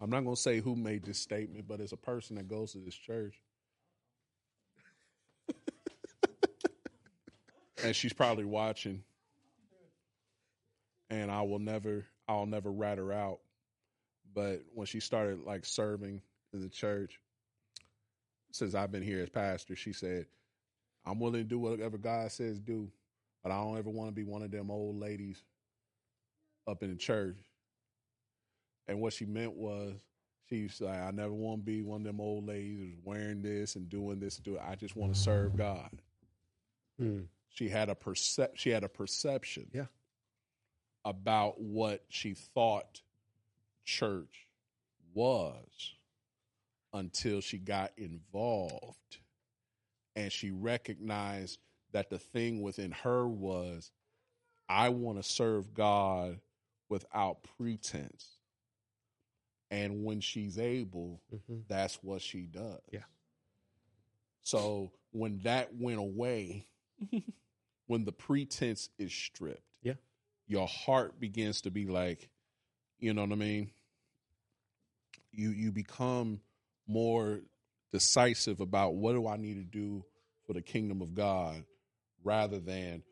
I'm 0.00 0.10
not 0.10 0.24
going 0.24 0.34
to 0.34 0.40
say 0.40 0.60
who 0.60 0.74
made 0.74 1.04
this 1.04 1.18
statement, 1.18 1.68
but 1.68 1.80
as 1.80 1.92
a 1.92 1.96
person 1.96 2.36
that 2.36 2.48
goes 2.48 2.72
to 2.72 2.78
this 2.78 2.94
church, 2.94 3.34
and 7.84 7.94
she's 7.94 8.14
probably 8.14 8.46
watching, 8.46 9.02
and 11.10 11.30
I 11.30 11.42
will 11.42 11.58
never, 11.58 12.06
I'll 12.30 12.46
never 12.46 12.70
rat 12.70 12.98
her 12.98 13.12
out. 13.12 13.40
But 14.32 14.62
when 14.72 14.86
she 14.86 15.00
started 15.00 15.40
like 15.40 15.64
serving 15.64 16.22
in 16.52 16.60
the 16.60 16.68
church, 16.68 17.18
since 18.52 18.74
I've 18.74 18.92
been 18.92 19.02
here 19.02 19.22
as 19.22 19.28
pastor, 19.28 19.74
she 19.74 19.92
said, 19.92 20.26
"I'm 21.04 21.18
willing 21.18 21.42
to 21.42 21.48
do 21.48 21.58
whatever 21.58 21.98
God 21.98 22.30
says 22.30 22.60
do, 22.60 22.90
but 23.42 23.50
I 23.50 23.56
don't 23.60 23.78
ever 23.78 23.90
want 23.90 24.10
to 24.10 24.14
be 24.14 24.24
one 24.24 24.42
of 24.42 24.50
them 24.50 24.70
old 24.70 24.96
ladies 24.96 25.42
up 26.66 26.82
in 26.82 26.90
the 26.90 26.96
church." 26.96 27.36
And 28.86 29.00
what 29.00 29.12
she 29.12 29.24
meant 29.24 29.54
was, 29.54 29.94
she's 30.48 30.80
like, 30.80 30.98
"I 30.98 31.10
never 31.10 31.32
want 31.32 31.62
to 31.62 31.64
be 31.64 31.82
one 31.82 32.02
of 32.02 32.06
them 32.06 32.20
old 32.20 32.46
ladies 32.46 32.78
who's 32.78 33.04
wearing 33.04 33.42
this 33.42 33.74
and 33.74 33.88
doing 33.88 34.20
this 34.20 34.36
do 34.36 34.56
it. 34.56 34.62
I 34.64 34.76
just 34.76 34.94
want 34.94 35.14
to 35.14 35.20
serve 35.20 35.56
God." 35.56 36.02
Hmm. 36.96 37.22
She 37.48 37.68
had 37.68 37.88
a 37.88 37.96
percep- 37.96 38.56
She 38.56 38.70
had 38.70 38.84
a 38.84 38.88
perception, 38.88 39.68
Yeah. 39.74 39.86
About 41.04 41.60
what 41.60 42.04
she 42.08 42.34
thought 42.34 43.00
church 43.84 44.46
was 45.14 45.94
until 46.92 47.40
she 47.40 47.58
got 47.58 47.92
involved 47.96 49.18
and 50.16 50.30
she 50.32 50.50
recognized 50.50 51.58
that 51.92 52.10
the 52.10 52.18
thing 52.18 52.62
within 52.62 52.92
her 52.92 53.26
was 53.26 53.90
I 54.68 54.90
want 54.90 55.18
to 55.22 55.28
serve 55.28 55.74
God 55.74 56.40
without 56.88 57.42
pretense. 57.56 58.36
And 59.70 60.04
when 60.04 60.20
she's 60.20 60.58
able, 60.58 61.20
Mhm. 61.32 61.66
that's 61.68 62.02
what 62.02 62.22
she 62.22 62.42
does. 62.46 62.80
Yeah. 62.92 63.04
So 64.42 64.92
when 65.12 65.38
that 65.40 65.74
went 65.74 65.98
away, 65.98 66.66
when 67.86 68.04
the 68.04 68.12
pretense 68.12 68.90
is 68.98 69.12
stripped, 69.12 69.62
Yeah. 69.82 69.94
Your 70.50 70.66
heart 70.66 71.20
begins 71.20 71.60
to 71.60 71.70
be 71.70 71.86
like, 71.86 72.28
you 72.98 73.14
know 73.14 73.22
what 73.22 73.30
I 73.30 73.36
mean? 73.36 73.70
You 75.30 75.50
you 75.50 75.70
become 75.70 76.40
more 76.88 77.40
decisive 77.92 78.60
about 78.60 78.94
what 78.96 79.12
do 79.12 79.28
I 79.28 79.36
need 79.36 79.54
to 79.54 79.64
do 79.64 80.04
for 80.44 80.52
the 80.52 80.60
kingdom 80.60 81.02
of 81.02 81.14
God 81.14 81.64
rather 82.24 82.58
than 82.58 83.04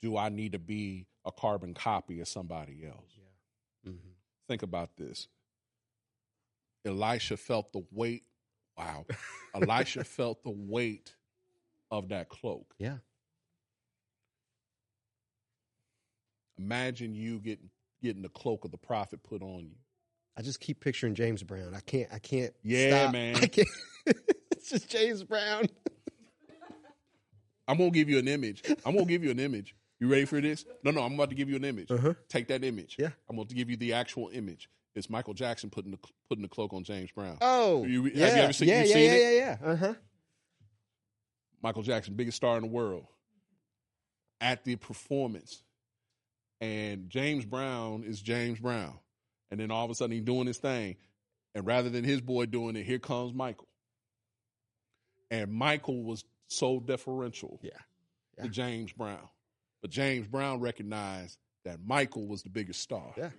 do 0.00 0.16
I 0.16 0.30
need 0.30 0.52
to 0.52 0.58
be 0.58 1.06
a 1.26 1.32
carbon 1.32 1.74
copy 1.74 2.20
of 2.20 2.28
somebody 2.28 2.86
else. 2.86 3.12
Yeah. 3.84 3.90
Mhm. 3.92 4.14
Think 4.48 4.62
about 4.62 4.96
this. 4.96 5.28
Elisha 6.86 7.36
felt 7.36 7.72
the 7.74 7.84
weight. 7.92 8.24
Wow. 8.76 9.04
Elisha 9.54 10.04
felt 10.04 10.42
the 10.44 10.50
weight 10.50 11.14
of 11.90 12.08
that 12.08 12.30
cloak. 12.30 12.74
Yeah. 12.78 12.98
Imagine 16.58 17.14
you 17.14 17.38
getting 17.40 17.70
getting 18.02 18.22
the 18.22 18.28
cloak 18.28 18.64
of 18.64 18.70
the 18.70 18.78
prophet 18.78 19.22
put 19.22 19.42
on 19.42 19.66
you. 19.66 19.76
I 20.36 20.42
just 20.42 20.60
keep 20.60 20.80
picturing 20.80 21.14
James 21.14 21.42
Brown. 21.42 21.74
I 21.74 21.80
can't. 21.80 22.08
I 22.12 22.18
can't. 22.18 22.52
Yeah, 22.62 23.02
stop. 23.02 23.12
man. 23.12 23.36
I 23.42 23.46
can't. 23.46 23.68
it's 24.52 24.70
just 24.70 24.88
James 24.88 25.22
Brown. 25.24 25.66
I'm 27.66 27.78
gonna 27.78 27.90
give 27.90 28.08
you 28.08 28.18
an 28.18 28.28
image. 28.28 28.62
I'm 28.84 28.94
gonna 28.94 29.06
give 29.06 29.24
you 29.24 29.30
an 29.30 29.40
image. 29.40 29.74
You 30.00 30.08
ready 30.10 30.24
for 30.26 30.40
this? 30.40 30.64
No, 30.82 30.90
no. 30.90 31.02
I'm 31.02 31.14
about 31.14 31.30
to 31.30 31.36
give 31.36 31.48
you 31.48 31.56
an 31.56 31.64
image. 31.64 31.90
Uh-huh. 31.90 32.14
Take 32.28 32.48
that 32.48 32.62
image. 32.64 32.96
Yeah. 32.98 33.10
I'm 33.30 33.36
going 33.36 33.48
to 33.48 33.54
give 33.54 33.70
you 33.70 33.76
the 33.76 33.92
actual 33.94 34.28
image. 34.32 34.68
It's 34.94 35.08
Michael 35.08 35.34
Jackson 35.34 35.70
putting 35.70 35.92
the 35.92 35.98
putting 36.28 36.42
the 36.42 36.48
cloak 36.48 36.72
on 36.74 36.84
James 36.84 37.10
Brown. 37.12 37.38
Oh, 37.40 37.84
You- 37.84 38.04
have 38.04 38.14
you 38.14 38.22
ever 38.22 38.52
seen- 38.52 38.68
yeah, 38.68 38.82
you 38.82 38.88
yeah, 38.88 38.94
seen 38.94 39.04
yeah, 39.04 39.12
it? 39.14 39.34
yeah, 39.36 39.56
yeah. 39.62 39.68
Uh 39.72 39.76
huh. 39.76 39.94
Michael 41.62 41.82
Jackson, 41.82 42.14
biggest 42.14 42.36
star 42.36 42.56
in 42.56 42.62
the 42.62 42.68
world, 42.68 43.06
at 44.40 44.64
the 44.64 44.76
performance, 44.76 45.62
and 46.60 47.08
James 47.10 47.44
Brown 47.44 48.04
is 48.04 48.20
James 48.20 48.58
Brown, 48.60 48.98
and 49.50 49.58
then 49.60 49.70
all 49.70 49.84
of 49.84 49.90
a 49.90 49.94
sudden 49.94 50.12
he's 50.14 50.24
doing 50.24 50.46
his 50.46 50.58
thing, 50.58 50.96
and 51.54 51.66
rather 51.66 51.90
than 51.90 52.04
his 52.04 52.20
boy 52.20 52.46
doing 52.46 52.76
it, 52.76 52.84
here 52.84 52.98
comes 52.98 53.32
Michael, 53.34 53.68
and 55.30 55.52
Michael 55.52 56.02
was 56.02 56.24
so 56.48 56.80
deferential 56.80 57.58
Yeah. 57.62 57.70
to 58.44 58.48
James 58.48 58.92
Brown, 58.92 59.28
but 59.82 59.90
James 59.90 60.26
Brown 60.26 60.60
recognized 60.60 61.38
that 61.64 61.80
Michael 61.84 62.26
was 62.26 62.42
the 62.42 62.50
biggest 62.50 62.80
star, 62.80 63.12
Yeah. 63.16 63.30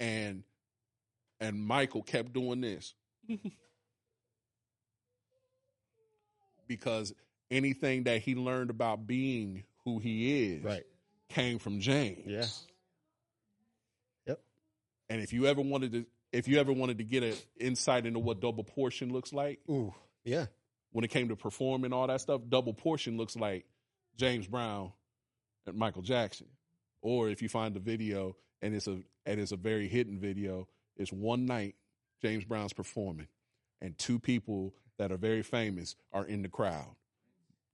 and 0.00 0.44
and 1.40 1.60
Michael 1.60 2.02
kept 2.02 2.32
doing 2.32 2.60
this. 2.62 2.94
Because 6.68 7.14
anything 7.50 8.04
that 8.04 8.22
he 8.22 8.34
learned 8.34 8.70
about 8.70 9.06
being 9.06 9.64
who 9.84 9.98
he 9.98 10.52
is 10.54 10.64
Right. 10.64 10.82
Came 11.28 11.58
from 11.58 11.80
James. 11.80 12.22
Yeah. 12.26 12.46
Yep. 14.26 14.40
And 15.10 15.20
if 15.20 15.32
you 15.32 15.46
ever 15.46 15.60
wanted 15.60 15.92
to 15.92 16.06
if 16.32 16.48
you 16.48 16.58
ever 16.58 16.72
wanted 16.72 16.98
to 16.98 17.04
get 17.04 17.22
an 17.22 17.34
insight 17.58 18.04
into 18.04 18.18
what 18.18 18.40
double 18.40 18.64
portion 18.64 19.12
looks 19.12 19.32
like 19.32 19.60
Ooh. 19.70 19.94
Yeah. 20.24 20.46
when 20.90 21.04
it 21.04 21.08
came 21.08 21.28
to 21.28 21.36
performing 21.36 21.92
all 21.92 22.06
that 22.08 22.20
stuff, 22.20 22.42
double 22.48 22.74
portion 22.74 23.16
looks 23.16 23.36
like 23.36 23.64
James 24.16 24.46
Brown 24.46 24.92
and 25.66 25.76
Michael 25.76 26.02
Jackson. 26.02 26.48
Or 27.00 27.28
if 27.30 27.42
you 27.42 27.48
find 27.48 27.74
the 27.74 27.80
video 27.80 28.36
and 28.60 28.74
it's 28.74 28.86
a 28.86 28.98
and 29.24 29.40
it's 29.40 29.52
a 29.52 29.56
very 29.56 29.88
hidden 29.88 30.18
video, 30.18 30.68
it's 30.96 31.12
one 31.12 31.46
night 31.46 31.74
James 32.22 32.44
Brown's 32.44 32.72
performing 32.72 33.28
and 33.80 33.96
two 33.98 34.18
people 34.18 34.74
that 34.98 35.12
are 35.12 35.16
very 35.16 35.42
famous 35.42 35.94
are 36.12 36.24
in 36.24 36.42
the 36.42 36.48
crowd. 36.48 36.96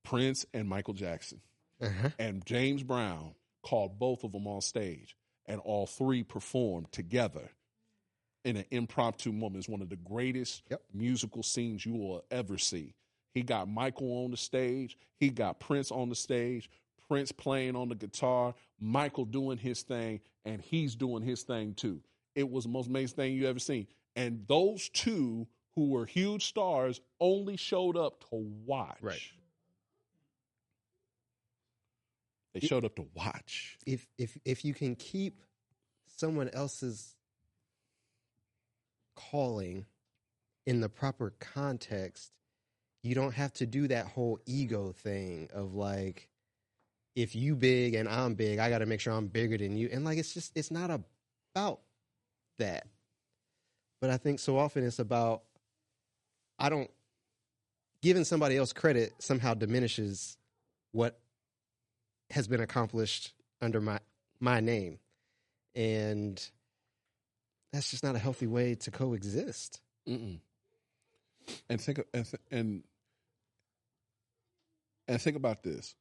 Prince 0.03 0.45
and 0.53 0.69
Michael 0.69 0.95
Jackson. 0.95 1.41
Uh-huh. 1.81 2.11
And 2.19 2.45
James 2.45 2.83
Brown 2.83 3.35
called 3.63 3.99
both 3.99 4.25
of 4.25 4.33
them 4.33 4.47
on 4.47 4.61
stage, 4.61 5.17
and 5.47 5.61
all 5.61 5.87
three 5.87 6.23
performed 6.23 6.91
together 6.93 7.51
in 8.45 8.57
an 8.57 8.65
impromptu 8.71 9.33
moment. 9.33 9.57
It's 9.59 9.69
one 9.69 9.83
of 9.83 9.89
the 9.89 9.97
greatest 9.97 10.63
Yep. 10.71 10.83
musical 10.93 11.43
scenes 11.43 11.87
you 11.87 11.95
will 11.95 12.25
ever 12.31 12.59
see. 12.59 12.95
He 13.35 13.43
got 13.43 13.69
Michael 13.69 14.25
on 14.25 14.31
the 14.31 14.37
stage, 14.37 14.99
he 15.19 15.31
got 15.31 15.61
Prince 15.61 15.91
on 15.91 16.09
the 16.09 16.15
stage, 16.15 16.69
Prince 17.09 17.33
playing 17.33 17.77
on 17.77 17.89
the 17.89 17.95
guitar, 17.95 18.55
Michael 18.79 19.25
doing 19.25 19.59
his 19.59 19.83
thing, 19.83 20.21
and 20.45 20.61
he's 20.61 20.95
doing 20.95 21.23
his 21.23 21.43
thing 21.43 21.75
too. 21.75 22.03
It 22.35 22.51
was 22.51 22.65
the 22.65 22.71
most 22.71 22.89
amazing 22.89 23.17
thing 23.17 23.35
you 23.35 23.47
ever 23.47 23.59
seen. 23.59 23.87
And 24.17 24.47
those 24.47 24.89
two 24.89 25.47
who 25.75 25.89
were 25.89 26.05
huge 26.05 26.47
stars 26.47 27.01
only 27.21 27.57
showed 27.57 27.97
up 27.97 28.21
to 28.31 28.37
watch. 28.67 28.99
Right. 29.01 29.21
They 32.55 32.61
showed 32.61 32.85
up 32.85 32.97
to 32.97 33.07
watch. 33.15 33.79
If 33.87 34.07
if 34.19 34.37
if 34.45 34.65
you 34.65 34.75
can 34.75 34.95
keep 34.95 35.43
someone 36.17 36.51
else's 36.51 37.15
calling 39.17 39.87
in 40.67 40.81
the 40.81 40.89
proper 40.89 41.33
context, 41.41 42.33
you 43.03 43.15
don't 43.15 43.35
have 43.35 43.53
to 43.55 43.67
do 43.67 43.89
that 43.89 44.07
whole 44.07 44.39
ego 44.47 44.93
thing 44.93 45.49
of 45.53 45.75
like 45.75 46.29
if 47.15 47.35
you 47.35 47.55
big 47.55 47.95
and 47.95 48.09
I'm 48.09 48.35
big, 48.35 48.59
I 48.59 48.71
got 48.71 48.79
to 48.79 48.87
make 48.87 49.01
sure 49.01 49.13
I'm 49.13 49.27
bigger 49.27 49.59
than 49.59 49.77
you. 49.77 49.89
And 49.93 50.05
like 50.05 50.19
it's 50.19 50.35
just 50.35 50.53
it's 50.55 50.71
not 50.71 50.91
about 50.91 51.81
that. 52.59 52.87
But 54.01 54.11
I 54.11 54.17
think 54.17 54.41
so 54.41 54.59
often 54.59 54.85
it's 54.85 54.99
about 54.99 55.43
I 56.59 56.69
don't 56.69 56.91
giving 58.03 58.25
somebody 58.25 58.57
else 58.57 58.73
credit 58.73 59.15
somehow 59.21 59.55
diminishes 59.55 60.37
what 60.91 61.19
has 62.33 62.49
been 62.49 62.61
accomplished 62.61 63.33
under 63.61 63.81
my 63.81 63.99
my 64.41 64.61
name. 64.61 64.99
And 65.75 66.45
that's 67.73 67.91
just 67.91 68.03
not 68.05 68.15
a 68.17 68.19
healthy 68.19 68.47
way 68.47 68.75
to 68.75 68.91
coexist. 68.91 69.81
Mm-mm. 70.09 70.41
and 71.71 71.81
think 71.81 72.01
and 72.13 72.25
th- 72.27 72.43
and 72.51 72.83
and 75.09 75.21
think 75.21 75.37
about 75.37 75.63
this. 75.63 75.95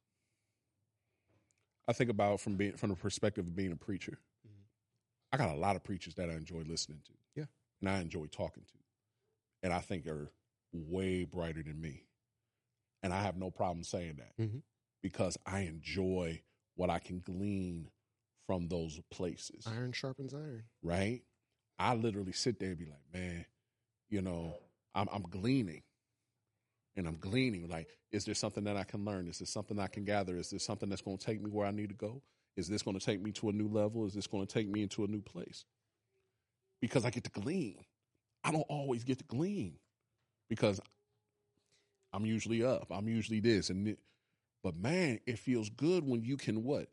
I 1.88 1.92
think 1.92 2.10
about 2.10 2.40
from 2.40 2.56
being 2.56 2.72
from 2.76 2.90
the 2.90 2.96
perspective 2.96 3.46
of 3.46 3.54
being 3.56 3.72
a 3.72 3.76
preacher. 3.76 4.18
Mhm. 4.46 4.62
I 5.32 5.36
got 5.36 5.50
a 5.50 5.58
lot 5.58 5.76
of 5.76 5.82
preachers 5.82 6.14
that 6.16 6.30
I 6.30 6.34
enjoy 6.34 6.62
listening 6.62 7.00
to. 7.06 7.12
Yeah. 7.34 7.46
and 7.80 7.88
I 7.90 8.00
enjoy 8.00 8.26
talking 8.26 8.62
to, 8.64 8.78
and 9.64 9.72
I 9.72 9.80
think 9.80 10.06
are 10.06 10.30
way 10.72 11.24
brighter 11.24 11.62
than 11.62 11.80
me, 11.80 12.04
and 13.02 13.12
I 13.12 13.22
have 13.22 13.36
no 13.36 13.50
problem 13.50 13.82
saying 13.84 14.16
that 14.16 14.36
Mhm. 14.38 14.62
Because 15.02 15.36
I 15.46 15.60
enjoy 15.60 16.42
what 16.76 16.90
I 16.90 16.98
can 16.98 17.20
glean 17.20 17.88
from 18.46 18.68
those 18.68 19.00
places 19.10 19.66
Iron 19.66 19.92
sharpens 19.92 20.34
iron. 20.34 20.64
right? 20.82 21.22
I 21.78 21.94
literally 21.94 22.32
sit 22.32 22.58
there 22.60 22.70
and 22.70 22.78
be 22.78 22.86
like, 22.86 23.02
man, 23.12 23.44
you 24.08 24.22
know, 24.22 24.54
I'm, 24.94 25.08
I'm 25.12 25.22
gleaning. 25.22 25.82
And 26.96 27.06
I'm 27.08 27.16
gleaning. 27.16 27.68
Like, 27.68 27.88
is 28.10 28.24
there 28.24 28.34
something 28.34 28.64
that 28.64 28.76
I 28.76 28.84
can 28.84 29.04
learn? 29.04 29.26
Is 29.26 29.38
there 29.38 29.46
something 29.46 29.78
I 29.78 29.86
can 29.86 30.04
gather? 30.04 30.36
Is 30.36 30.50
there 30.50 30.58
something 30.58 30.88
that's 30.88 31.00
going 31.00 31.16
to 31.16 31.24
take 31.24 31.42
me 31.42 31.50
where 31.50 31.66
I 31.66 31.70
need 31.70 31.88
to 31.88 31.94
go? 31.94 32.22
Is 32.56 32.68
this 32.68 32.82
going 32.82 32.98
to 32.98 33.04
take 33.04 33.22
me 33.22 33.32
to 33.32 33.48
a 33.48 33.52
new 33.52 33.68
level? 33.68 34.04
Is 34.06 34.12
this 34.12 34.26
going 34.26 34.46
to 34.46 34.52
take 34.52 34.68
me 34.68 34.82
into 34.82 35.04
a 35.04 35.08
new 35.08 35.22
place? 35.22 35.64
Because 36.80 37.04
I 37.06 37.10
get 37.10 37.24
to 37.24 37.30
glean. 37.30 37.78
I 38.44 38.52
don't 38.52 38.66
always 38.68 39.04
get 39.04 39.18
to 39.18 39.24
glean 39.24 39.78
because 40.50 40.80
I'm 42.12 42.26
usually 42.26 42.62
up. 42.62 42.88
I'm 42.90 43.08
usually 43.08 43.40
this 43.40 43.70
and 43.70 43.96
but 44.62 44.76
man, 44.76 45.20
it 45.26 45.38
feels 45.38 45.68
good 45.70 46.06
when 46.06 46.22
you 46.22 46.36
can 46.36 46.62
what? 46.64 46.88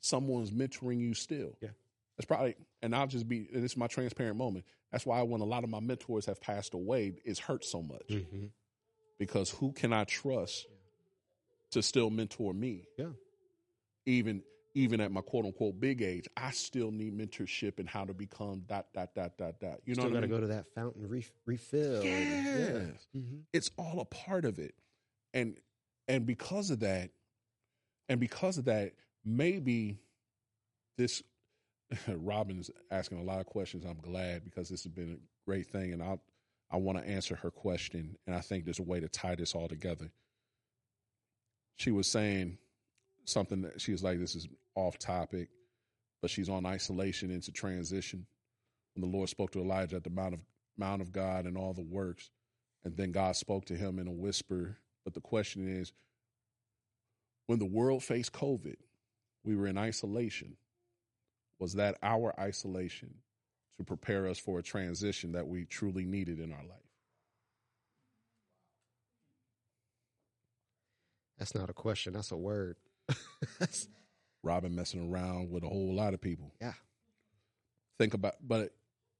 Someone's 0.00 0.50
mentoring 0.50 1.00
you 1.00 1.14
still. 1.14 1.56
Yeah. 1.60 1.70
That's 2.16 2.26
probably, 2.26 2.56
and 2.82 2.94
I'll 2.94 3.06
just 3.06 3.28
be, 3.28 3.48
and 3.52 3.62
this 3.62 3.72
is 3.72 3.76
my 3.76 3.86
transparent 3.86 4.36
moment. 4.36 4.64
That's 4.92 5.04
why 5.06 5.22
when 5.22 5.40
a 5.40 5.44
lot 5.44 5.64
of 5.64 5.70
my 5.70 5.80
mentors 5.80 6.26
have 6.26 6.40
passed 6.40 6.74
away, 6.74 7.14
it's 7.24 7.38
hurt 7.38 7.64
so 7.64 7.82
much 7.82 8.08
Mm-hmm. 8.08 8.46
because 9.18 9.50
who 9.50 9.72
can 9.72 9.92
I 9.92 10.04
trust 10.04 10.66
to 11.72 11.82
still 11.82 12.10
mentor 12.10 12.52
me? 12.54 12.86
Yeah. 12.96 13.06
Even, 14.06 14.42
even 14.74 15.00
at 15.00 15.12
my 15.12 15.20
quote 15.20 15.44
unquote 15.44 15.78
big 15.78 16.00
age, 16.02 16.26
I 16.36 16.50
still 16.52 16.90
need 16.90 17.16
mentorship 17.16 17.78
and 17.78 17.88
how 17.88 18.04
to 18.04 18.14
become 18.14 18.62
dot, 18.66 18.86
dot, 18.94 19.14
dot, 19.14 19.36
dot, 19.36 19.60
dot. 19.60 19.78
You 19.84 19.94
know 19.94 20.02
Still 20.02 20.14
what 20.14 20.16
I 20.18 20.20
got 20.20 20.20
to 20.20 20.26
mean? 20.28 20.30
go 20.30 20.40
to 20.40 20.46
that 20.54 20.66
fountain 20.74 21.08
ref- 21.08 21.32
refill. 21.46 22.02
and- 22.02 22.04
Yes. 22.04 23.06
Mm-hmm. 23.16 23.36
it's 23.52 23.70
all 23.76 24.00
a 24.00 24.04
part 24.04 24.44
of 24.44 24.58
it 24.58 24.74
and 25.34 25.56
and 26.08 26.26
because 26.26 26.70
of 26.70 26.80
that 26.80 27.10
and 28.08 28.18
because 28.18 28.58
of 28.58 28.64
that 28.64 28.92
maybe 29.24 29.98
this 30.96 31.22
robin's 32.08 32.70
asking 32.90 33.18
a 33.18 33.22
lot 33.22 33.40
of 33.40 33.46
questions 33.46 33.84
i'm 33.84 34.00
glad 34.00 34.44
because 34.44 34.68
this 34.68 34.82
has 34.82 34.92
been 34.92 35.12
a 35.12 35.46
great 35.50 35.66
thing 35.66 35.92
and 35.92 36.02
i 36.02 36.18
i 36.70 36.76
want 36.76 36.98
to 36.98 37.08
answer 37.08 37.36
her 37.36 37.50
question 37.50 38.16
and 38.26 38.34
i 38.34 38.40
think 38.40 38.64
there's 38.64 38.78
a 38.78 38.84
way 38.84 39.00
to 39.00 39.08
tie 39.08 39.34
this 39.34 39.54
all 39.54 39.68
together 39.68 40.10
she 41.76 41.90
was 41.90 42.06
saying 42.06 42.58
something 43.24 43.62
that 43.62 43.80
she 43.80 43.92
was 43.92 44.02
like 44.02 44.18
this 44.18 44.34
is 44.34 44.48
off 44.74 44.98
topic 44.98 45.48
but 46.20 46.30
she's 46.30 46.48
on 46.48 46.66
isolation 46.66 47.30
into 47.30 47.52
transition 47.52 48.26
when 48.94 49.10
the 49.10 49.16
lord 49.16 49.28
spoke 49.28 49.50
to 49.52 49.60
elijah 49.60 49.96
at 49.96 50.04
the 50.04 50.10
mount 50.10 50.34
of 50.34 50.40
mount 50.76 51.02
of 51.02 51.12
god 51.12 51.44
and 51.44 51.56
all 51.56 51.72
the 51.72 51.82
works 51.82 52.30
and 52.84 52.96
then 52.96 53.12
God 53.12 53.36
spoke 53.36 53.66
to 53.66 53.76
him 53.76 53.98
in 53.98 54.08
a 54.08 54.12
whisper. 54.12 54.78
But 55.08 55.14
the 55.14 55.20
question 55.22 55.66
is 55.66 55.90
when 57.46 57.58
the 57.58 57.64
world 57.64 58.04
faced 58.04 58.34
COVID, 58.34 58.76
we 59.42 59.56
were 59.56 59.66
in 59.66 59.78
isolation. 59.78 60.58
Was 61.58 61.72
that 61.76 61.96
our 62.02 62.38
isolation 62.38 63.14
to 63.78 63.84
prepare 63.84 64.26
us 64.26 64.38
for 64.38 64.58
a 64.58 64.62
transition 64.62 65.32
that 65.32 65.48
we 65.48 65.64
truly 65.64 66.04
needed 66.04 66.40
in 66.40 66.52
our 66.52 66.62
life? 66.62 66.90
That's 71.38 71.54
not 71.54 71.70
a 71.70 71.72
question. 71.72 72.12
That's 72.12 72.32
a 72.32 72.36
word. 72.36 72.76
Robin 74.42 74.74
messing 74.74 75.10
around 75.10 75.50
with 75.50 75.64
a 75.64 75.68
whole 75.68 75.94
lot 75.94 76.12
of 76.12 76.20
people. 76.20 76.52
Yeah. 76.60 76.74
Think 77.96 78.12
about 78.12 78.34
but 78.46 78.74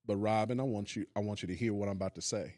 but 0.07 0.19
Robin, 0.19 0.61
I 0.61 0.65
want 0.65 0.95
you 0.95 1.07
I 1.17 1.21
want 1.21 1.41
you 1.41 1.49
to 1.49 1.55
hear 1.55 1.73
what 1.73 1.89
I'm 1.89 1.97
about 1.97 2.17
to 2.17 2.23
say. 2.23 2.57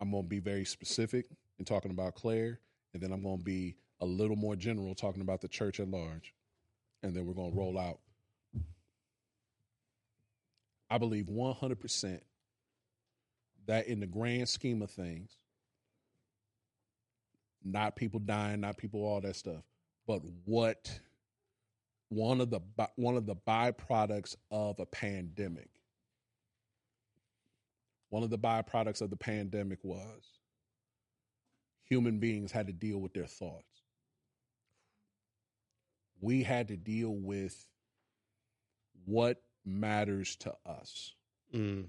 I'm 0.00 0.10
going 0.10 0.24
to 0.24 0.28
be 0.28 0.40
very 0.40 0.64
specific 0.64 1.26
in 1.58 1.64
talking 1.64 1.90
about 1.90 2.14
Claire, 2.14 2.60
and 2.92 3.02
then 3.02 3.12
I'm 3.12 3.22
going 3.22 3.38
to 3.38 3.44
be 3.44 3.76
a 4.00 4.06
little 4.06 4.36
more 4.36 4.56
general 4.56 4.94
talking 4.94 5.22
about 5.22 5.40
the 5.40 5.48
church 5.48 5.80
at 5.80 5.88
large. 5.88 6.34
And 7.02 7.14
then 7.14 7.26
we're 7.26 7.34
going 7.34 7.52
to 7.52 7.58
roll 7.58 7.78
out. 7.78 8.00
I 10.90 10.98
believe 10.98 11.26
100% 11.26 12.20
that 13.66 13.86
in 13.86 14.00
the 14.00 14.06
grand 14.06 14.48
scheme 14.48 14.82
of 14.82 14.90
things, 14.90 15.36
not 17.64 17.96
people 17.96 18.20
dying, 18.20 18.60
not 18.60 18.76
people 18.76 19.02
all 19.02 19.20
that 19.20 19.34
stuff, 19.34 19.62
but 20.06 20.20
what 20.44 21.00
one 22.08 22.40
of 22.40 22.50
the 22.50 22.60
one 22.94 23.16
of 23.16 23.26
the 23.26 23.34
byproducts 23.34 24.36
of 24.52 24.78
a 24.78 24.86
pandemic 24.86 25.68
one 28.08 28.22
of 28.22 28.30
the 28.30 28.38
byproducts 28.38 29.02
of 29.02 29.10
the 29.10 29.16
pandemic 29.16 29.78
was 29.82 30.22
human 31.86 32.18
beings 32.18 32.52
had 32.52 32.66
to 32.66 32.72
deal 32.72 32.98
with 32.98 33.12
their 33.12 33.26
thoughts. 33.26 33.82
We 36.20 36.42
had 36.42 36.68
to 36.68 36.76
deal 36.76 37.14
with 37.14 37.66
what 39.04 39.42
matters 39.64 40.36
to 40.36 40.54
us. 40.66 41.14
Mm. 41.54 41.86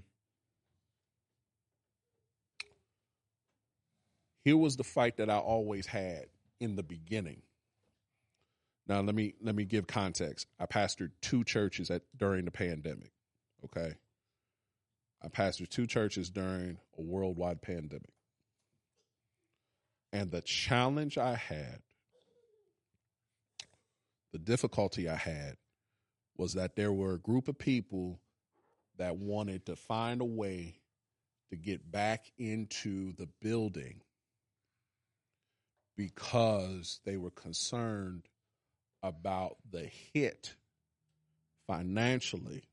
Here 4.44 4.56
was 4.56 4.76
the 4.76 4.84
fight 4.84 5.16
that 5.16 5.30
I 5.30 5.38
always 5.38 5.86
had 5.86 6.26
in 6.60 6.76
the 6.76 6.82
beginning. 6.82 7.42
Now 8.86 9.00
let 9.00 9.14
me 9.14 9.34
let 9.42 9.54
me 9.54 9.64
give 9.64 9.86
context. 9.86 10.46
I 10.58 10.66
pastored 10.66 11.10
two 11.20 11.44
churches 11.44 11.90
at 11.90 12.02
during 12.16 12.44
the 12.44 12.50
pandemic. 12.50 13.12
Okay. 13.64 13.94
I 15.22 15.28
pastored 15.28 15.68
two 15.68 15.86
churches 15.86 16.30
during 16.30 16.78
a 16.96 17.02
worldwide 17.02 17.60
pandemic. 17.60 18.10
And 20.12 20.30
the 20.30 20.40
challenge 20.40 21.18
I 21.18 21.34
had, 21.34 21.80
the 24.32 24.38
difficulty 24.38 25.08
I 25.08 25.16
had, 25.16 25.56
was 26.36 26.54
that 26.54 26.76
there 26.76 26.92
were 26.92 27.14
a 27.14 27.18
group 27.18 27.48
of 27.48 27.58
people 27.58 28.20
that 28.96 29.16
wanted 29.16 29.66
to 29.66 29.76
find 29.76 30.20
a 30.20 30.24
way 30.24 30.76
to 31.50 31.56
get 31.56 31.90
back 31.90 32.30
into 32.38 33.12
the 33.12 33.28
building 33.40 34.00
because 35.96 37.00
they 37.04 37.16
were 37.16 37.30
concerned 37.30 38.28
about 39.02 39.56
the 39.70 39.90
hit 40.12 40.54
financially 41.66 42.64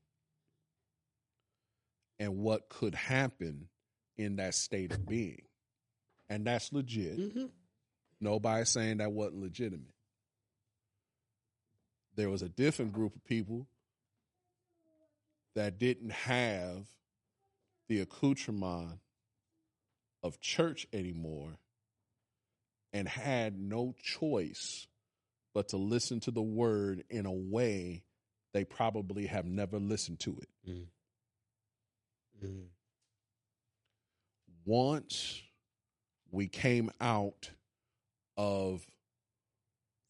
and 2.18 2.38
what 2.38 2.68
could 2.68 2.94
happen 2.94 3.68
in 4.16 4.36
that 4.36 4.54
state 4.54 4.92
of 4.92 5.06
being. 5.06 5.42
And 6.28 6.46
that's 6.46 6.72
legit. 6.72 7.18
Mm-hmm. 7.18 7.46
Nobody's 8.20 8.70
saying 8.70 8.98
that 8.98 9.12
wasn't 9.12 9.42
legitimate. 9.42 9.94
There 12.16 12.30
was 12.30 12.42
a 12.42 12.48
different 12.48 12.92
group 12.92 13.14
of 13.14 13.24
people 13.24 13.66
that 15.54 15.78
didn't 15.78 16.12
have 16.12 16.86
the 17.88 18.00
accoutrement 18.00 18.98
of 20.22 20.40
church 20.40 20.86
anymore 20.92 21.58
and 22.92 23.08
had 23.08 23.58
no 23.58 23.94
choice 24.02 24.86
but 25.54 25.68
to 25.68 25.76
listen 25.76 26.20
to 26.20 26.30
the 26.30 26.42
word 26.42 27.04
in 27.10 27.26
a 27.26 27.32
way 27.32 28.02
they 28.52 28.64
probably 28.64 29.26
have 29.26 29.44
never 29.44 29.78
listened 29.78 30.20
to 30.20 30.38
it. 30.40 30.70
Mm. 30.70 30.86
Mm. 32.44 32.66
once 34.64 35.42
we 36.30 36.48
came 36.48 36.90
out 37.00 37.50
of 38.36 38.86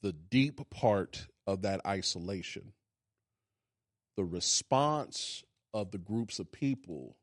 the 0.03 0.13
deep 0.13 0.69
part 0.71 1.27
of 1.47 1.63
that 1.63 1.81
isolation, 1.87 2.73
the 4.17 4.25
response 4.25 5.45
of 5.73 5.91
the 5.91 5.99
groups 5.99 6.39
of 6.39 6.51
people 6.51 7.17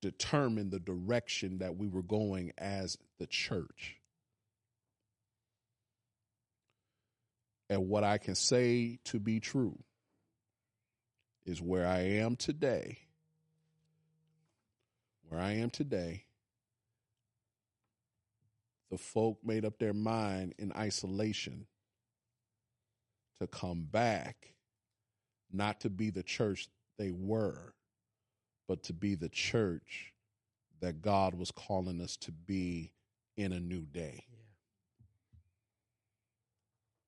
determined 0.00 0.70
the 0.70 0.80
direction 0.80 1.58
that 1.58 1.76
we 1.76 1.88
were 1.88 2.02
going 2.02 2.52
as 2.58 2.96
the 3.18 3.26
church. 3.26 3.96
And 7.68 7.88
what 7.88 8.04
I 8.04 8.18
can 8.18 8.36
say 8.36 8.98
to 9.06 9.18
be 9.18 9.40
true 9.40 9.78
is 11.44 11.60
where 11.60 11.86
I 11.86 12.00
am 12.00 12.36
today 12.36 13.05
where 15.28 15.40
I 15.40 15.52
am 15.52 15.70
today, 15.70 16.24
the 18.90 18.98
folk 18.98 19.38
made 19.44 19.64
up 19.64 19.78
their 19.78 19.92
mind 19.92 20.54
in 20.58 20.72
isolation 20.72 21.66
to 23.40 23.46
come 23.46 23.86
back, 23.90 24.54
not 25.52 25.80
to 25.80 25.90
be 25.90 26.10
the 26.10 26.22
church 26.22 26.68
they 26.98 27.10
were, 27.10 27.74
but 28.68 28.82
to 28.84 28.92
be 28.92 29.14
the 29.14 29.28
church 29.28 30.12
that 30.80 31.02
God 31.02 31.34
was 31.34 31.50
calling 31.50 32.00
us 32.00 32.16
to 32.18 32.32
be 32.32 32.92
in 33.36 33.52
a 33.52 33.60
new 33.60 33.82
day. 33.82 34.24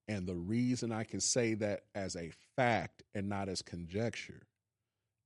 And 0.09 0.27
the 0.27 0.35
reason 0.35 0.91
I 0.91 1.05
can 1.05 1.21
say 1.21 1.55
that 1.55 1.83
as 1.95 2.17
a 2.17 2.33
fact 2.57 3.03
and 3.15 3.29
not 3.29 3.49
as 3.49 3.61
conjecture 3.61 4.47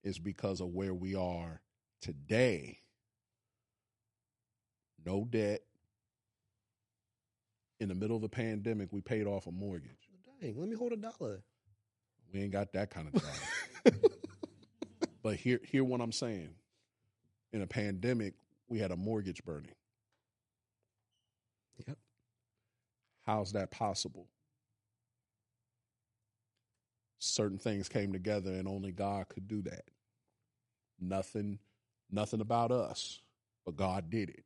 is 0.02 0.18
because 0.18 0.60
of 0.60 0.68
where 0.68 0.94
we 0.94 1.14
are 1.14 1.60
today. 2.00 2.81
No 5.04 5.24
debt. 5.24 5.62
In 7.80 7.88
the 7.88 7.94
middle 7.94 8.16
of 8.16 8.22
a 8.22 8.28
pandemic, 8.28 8.92
we 8.92 9.00
paid 9.00 9.26
off 9.26 9.46
a 9.46 9.52
mortgage. 9.52 10.08
Dang, 10.40 10.58
let 10.58 10.68
me 10.68 10.76
hold 10.76 10.92
a 10.92 10.96
dollar. 10.96 11.42
We 12.32 12.40
ain't 12.40 12.52
got 12.52 12.72
that 12.72 12.90
kind 12.90 13.08
of 13.08 13.22
dollar. 13.22 13.98
but 15.22 15.36
hear 15.36 15.60
hear 15.64 15.84
what 15.84 16.00
I'm 16.00 16.12
saying. 16.12 16.50
In 17.52 17.62
a 17.62 17.66
pandemic, 17.66 18.34
we 18.68 18.78
had 18.78 18.90
a 18.90 18.96
mortgage 18.96 19.44
burning. 19.44 19.74
Yep. 21.86 21.98
How's 23.26 23.52
that 23.52 23.70
possible? 23.70 24.26
Certain 27.18 27.58
things 27.58 27.88
came 27.88 28.12
together 28.12 28.50
and 28.50 28.66
only 28.66 28.90
God 28.90 29.28
could 29.28 29.46
do 29.46 29.62
that. 29.62 29.84
Nothing 31.00 31.58
nothing 32.10 32.40
about 32.40 32.72
us, 32.72 33.20
but 33.64 33.76
God 33.76 34.10
did 34.10 34.30
it. 34.30 34.44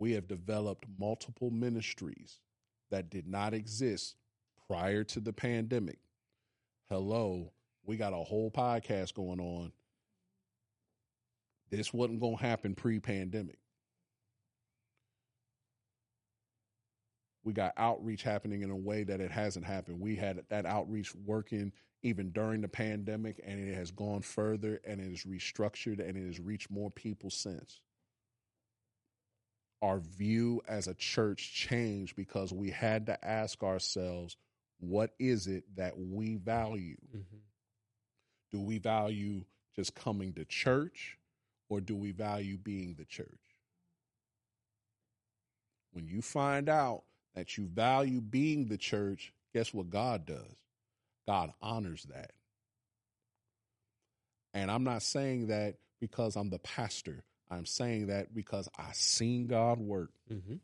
We 0.00 0.12
have 0.12 0.26
developed 0.26 0.86
multiple 0.98 1.50
ministries 1.50 2.40
that 2.90 3.10
did 3.10 3.28
not 3.28 3.52
exist 3.52 4.16
prior 4.66 5.04
to 5.04 5.20
the 5.20 5.32
pandemic. 5.32 5.98
Hello, 6.88 7.52
we 7.84 7.98
got 7.98 8.14
a 8.14 8.16
whole 8.16 8.50
podcast 8.50 9.12
going 9.12 9.38
on. 9.38 9.72
This 11.70 11.92
wasn't 11.92 12.20
going 12.20 12.38
to 12.38 12.42
happen 12.42 12.74
pre 12.74 12.98
pandemic. 12.98 13.58
We 17.44 17.52
got 17.52 17.74
outreach 17.76 18.22
happening 18.22 18.62
in 18.62 18.70
a 18.70 18.76
way 18.76 19.04
that 19.04 19.20
it 19.20 19.30
hasn't 19.30 19.66
happened. 19.66 20.00
We 20.00 20.16
had 20.16 20.42
that 20.48 20.64
outreach 20.64 21.14
working 21.26 21.72
even 22.02 22.30
during 22.30 22.62
the 22.62 22.68
pandemic, 22.68 23.38
and 23.44 23.60
it 23.60 23.74
has 23.74 23.90
gone 23.90 24.22
further 24.22 24.80
and 24.86 24.98
it 24.98 25.12
is 25.12 25.24
restructured 25.24 26.00
and 26.00 26.16
it 26.16 26.26
has 26.26 26.40
reached 26.40 26.70
more 26.70 26.90
people 26.90 27.28
since. 27.28 27.82
Our 29.82 30.00
view 30.00 30.62
as 30.68 30.86
a 30.88 30.94
church 30.94 31.52
changed 31.54 32.16
because 32.16 32.52
we 32.52 32.70
had 32.70 33.06
to 33.06 33.24
ask 33.24 33.62
ourselves, 33.62 34.36
what 34.78 35.12
is 35.18 35.46
it 35.46 35.64
that 35.76 35.94
we 35.98 36.36
value? 36.36 36.96
Mm-hmm. 37.16 37.36
Do 38.52 38.60
we 38.60 38.78
value 38.78 39.44
just 39.76 39.94
coming 39.94 40.32
to 40.34 40.44
church 40.44 41.18
or 41.68 41.80
do 41.80 41.96
we 41.96 42.12
value 42.12 42.58
being 42.58 42.94
the 42.98 43.04
church? 43.04 43.28
When 45.92 46.06
you 46.06 46.22
find 46.22 46.68
out 46.68 47.02
that 47.34 47.56
you 47.56 47.66
value 47.66 48.20
being 48.20 48.66
the 48.66 48.76
church, 48.76 49.32
guess 49.54 49.72
what 49.72 49.90
God 49.90 50.26
does? 50.26 50.56
God 51.26 51.52
honors 51.62 52.04
that. 52.04 52.32
And 54.52 54.70
I'm 54.70 54.84
not 54.84 55.02
saying 55.02 55.48
that 55.48 55.76
because 56.00 56.36
I'm 56.36 56.50
the 56.50 56.58
pastor. 56.58 57.24
I'm 57.50 57.66
saying 57.66 58.06
that 58.06 58.34
because 58.34 58.68
I 58.78 58.92
seen 58.92 59.46
God 59.46 59.78
work. 59.78 60.10
Mm-hmm. 60.32 60.56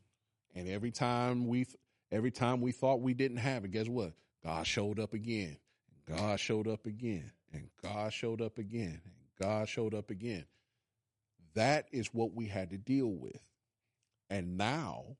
And 0.55 0.69
every 0.69 0.91
time 0.91 1.47
we 1.47 1.65
every 2.11 2.31
time 2.31 2.61
we 2.61 2.71
thought 2.71 3.01
we 3.01 3.13
didn't 3.13 3.37
have 3.37 3.65
it, 3.65 3.71
guess 3.71 3.87
what? 3.87 4.13
God 4.43 4.65
showed 4.65 4.99
up 4.99 5.13
again. 5.13 5.57
God 6.07 6.39
showed 6.39 6.67
up 6.67 6.85
again. 6.85 7.31
And 7.51 7.69
God 7.83 8.13
showed 8.13 8.41
up 8.41 8.57
again. 8.57 9.01
And 9.03 9.13
God 9.39 9.67
showed 9.67 9.93
up 9.93 10.09
again. 10.09 10.45
That 11.55 11.87
is 11.91 12.13
what 12.13 12.33
we 12.33 12.47
had 12.47 12.69
to 12.69 12.77
deal 12.77 13.11
with. 13.11 13.41
And 14.29 14.57
now 14.57 15.17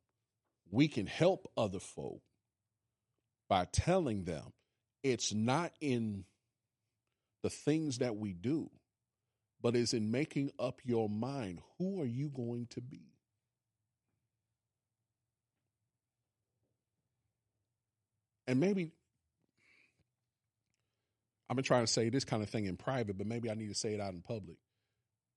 we 0.69 0.87
can 0.87 1.07
help 1.07 1.49
other 1.57 1.79
folk 1.79 2.21
by 3.49 3.65
telling 3.65 4.23
them 4.23 4.53
it's 5.03 5.33
not 5.33 5.71
in 5.79 6.25
the 7.41 7.49
things 7.49 7.99
that 7.99 8.15
we 8.15 8.33
do, 8.33 8.69
but 9.61 9.75
is 9.75 9.93
in 9.93 10.11
making 10.11 10.51
up 10.59 10.81
your 10.83 11.09
mind 11.09 11.61
who 11.77 12.01
are 12.01 12.05
you 12.05 12.29
going 12.29 12.67
to 12.71 12.81
be? 12.81 13.01
And 18.47 18.59
maybe 18.59 18.91
I've 21.49 21.55
been 21.55 21.65
trying 21.65 21.85
to 21.85 21.91
say 21.91 22.09
this 22.09 22.23
kind 22.23 22.43
of 22.43 22.49
thing 22.49 22.65
in 22.65 22.77
private, 22.77 23.17
but 23.17 23.27
maybe 23.27 23.49
I 23.49 23.53
need 23.53 23.69
to 23.69 23.75
say 23.75 23.93
it 23.93 24.01
out 24.01 24.13
in 24.13 24.21
public. 24.21 24.57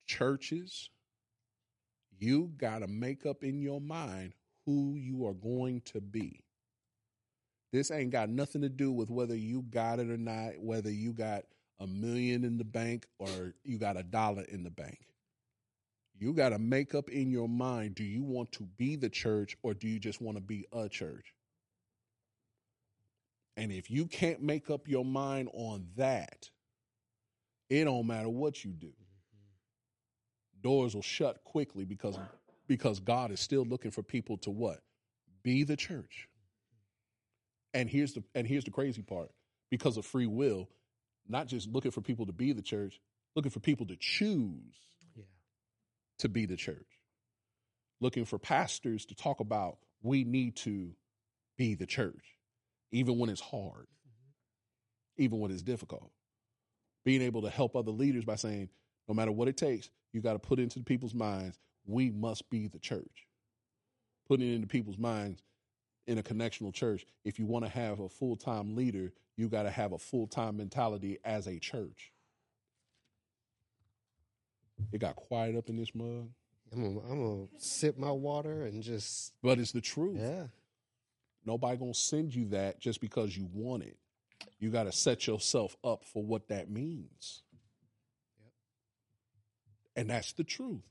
Churches, 0.06 0.90
you 2.18 2.52
got 2.56 2.80
to 2.80 2.88
make 2.88 3.26
up 3.26 3.42
in 3.42 3.60
your 3.60 3.80
mind 3.80 4.32
who 4.66 4.94
you 4.96 5.26
are 5.26 5.34
going 5.34 5.82
to 5.86 6.00
be. 6.00 6.44
This 7.72 7.90
ain't 7.90 8.10
got 8.10 8.28
nothing 8.28 8.62
to 8.62 8.68
do 8.68 8.90
with 8.90 9.10
whether 9.10 9.36
you 9.36 9.62
got 9.62 10.00
it 10.00 10.10
or 10.10 10.16
not, 10.16 10.58
whether 10.58 10.90
you 10.90 11.12
got 11.12 11.44
a 11.80 11.86
million 11.86 12.44
in 12.44 12.58
the 12.58 12.64
bank 12.64 13.06
or 13.18 13.54
you 13.64 13.78
got 13.78 13.96
a 13.96 14.02
dollar 14.02 14.42
in 14.42 14.62
the 14.62 14.70
bank. 14.70 14.98
You 16.18 16.34
got 16.34 16.50
to 16.50 16.58
make 16.58 16.94
up 16.94 17.08
in 17.08 17.30
your 17.30 17.48
mind 17.48 17.94
do 17.94 18.04
you 18.04 18.22
want 18.22 18.52
to 18.52 18.64
be 18.64 18.94
the 18.96 19.08
church 19.08 19.56
or 19.62 19.72
do 19.72 19.88
you 19.88 19.98
just 19.98 20.20
want 20.20 20.36
to 20.36 20.42
be 20.42 20.66
a 20.72 20.88
church? 20.88 21.34
And 23.56 23.72
if 23.72 23.90
you 23.90 24.06
can't 24.06 24.42
make 24.42 24.70
up 24.70 24.86
your 24.86 25.04
mind 25.04 25.48
on 25.52 25.86
that, 25.96 26.50
it 27.70 27.84
don't 27.84 28.06
matter 28.06 28.28
what 28.28 28.64
you 28.64 28.72
do. 28.72 28.88
Mm-hmm. 28.88 30.60
Doors 30.62 30.94
will 30.94 31.02
shut 31.02 31.42
quickly 31.44 31.84
because 31.84 32.18
because 32.66 33.00
God 33.00 33.32
is 33.32 33.40
still 33.40 33.64
looking 33.64 33.90
for 33.90 34.02
people 34.02 34.36
to 34.38 34.50
what? 34.50 34.80
Be 35.42 35.64
the 35.64 35.76
church. 35.76 36.28
Mm-hmm. 36.28 37.80
And 37.80 37.90
here's 37.90 38.12
the 38.12 38.22
and 38.34 38.46
here's 38.46 38.64
the 38.64 38.70
crazy 38.70 39.02
part. 39.02 39.30
Because 39.70 39.96
of 39.96 40.04
free 40.04 40.26
will, 40.26 40.68
not 41.30 41.46
just 41.46 41.68
looking 41.68 41.90
for 41.90 42.00
people 42.00 42.26
to 42.26 42.32
be 42.32 42.52
the 42.52 42.62
church, 42.62 43.00
looking 43.36 43.50
for 43.50 43.60
people 43.60 43.86
to 43.86 43.96
choose 43.96 44.74
Yeah. 45.16 45.24
to 46.18 46.28
be 46.28 46.46
the 46.46 46.56
church. 46.56 46.88
Looking 48.00 48.24
for 48.24 48.38
pastors 48.38 49.06
to 49.06 49.14
talk 49.14 49.40
about 49.40 49.78
we 50.02 50.24
need 50.24 50.56
to 50.56 50.94
be 51.56 51.74
the 51.74 51.86
church, 51.86 52.38
even 52.90 53.18
when 53.18 53.28
it's 53.30 53.40
hard, 53.40 53.86
mm-hmm. 53.86 55.22
even 55.22 55.38
when 55.38 55.50
it's 55.50 55.62
difficult. 55.62 56.10
Being 57.04 57.22
able 57.22 57.42
to 57.42 57.50
help 57.50 57.76
other 57.76 57.90
leaders 57.90 58.24
by 58.24 58.36
saying, 58.36 58.70
no 59.08 59.14
matter 59.14 59.32
what 59.32 59.48
it 59.48 59.56
takes, 59.56 59.90
you 60.12 60.20
got 60.20 60.32
to 60.34 60.38
put 60.38 60.58
into 60.58 60.80
people's 60.80 61.14
minds, 61.14 61.58
we 61.86 62.10
must 62.10 62.48
be 62.50 62.66
the 62.66 62.78
church. 62.78 63.26
Putting 64.28 64.50
it 64.50 64.54
into 64.54 64.66
people's 64.66 64.98
minds 64.98 65.42
in 66.06 66.18
a 66.18 66.22
connectional 66.22 66.72
church, 66.72 67.04
if 67.24 67.38
you 67.38 67.46
want 67.46 67.64
to 67.64 67.70
have 67.70 68.00
a 68.00 68.08
full 68.08 68.36
time 68.36 68.74
leader, 68.74 69.12
you 69.40 69.48
got 69.48 69.62
to 69.62 69.70
have 69.70 69.92
a 69.92 69.98
full 69.98 70.26
time 70.26 70.58
mentality 70.58 71.18
as 71.24 71.46
a 71.46 71.58
church. 71.58 72.12
It 74.92 74.98
got 74.98 75.16
quiet 75.16 75.56
up 75.56 75.68
in 75.68 75.76
this 75.76 75.94
mug, 75.94 76.28
I'm 76.72 76.94
gonna, 76.94 77.12
I'm 77.12 77.48
sip 77.58 77.98
my 77.98 78.10
water 78.10 78.64
and 78.64 78.82
just 78.82 79.32
but 79.42 79.58
it's 79.58 79.72
the 79.72 79.80
truth. 79.80 80.18
yeah. 80.20 80.44
Nobody 81.44 81.78
gonna 81.78 81.94
send 81.94 82.34
you 82.34 82.48
that 82.50 82.80
just 82.80 83.00
because 83.00 83.36
you 83.36 83.48
want 83.52 83.82
it. 83.82 83.96
You 84.58 84.70
got 84.70 84.84
to 84.84 84.92
set 84.92 85.26
yourself 85.26 85.76
up 85.82 86.04
for 86.04 86.22
what 86.22 86.48
that 86.48 86.70
means. 86.70 87.42
And 89.96 90.10
that's 90.10 90.32
the 90.32 90.44
truth. 90.44 90.82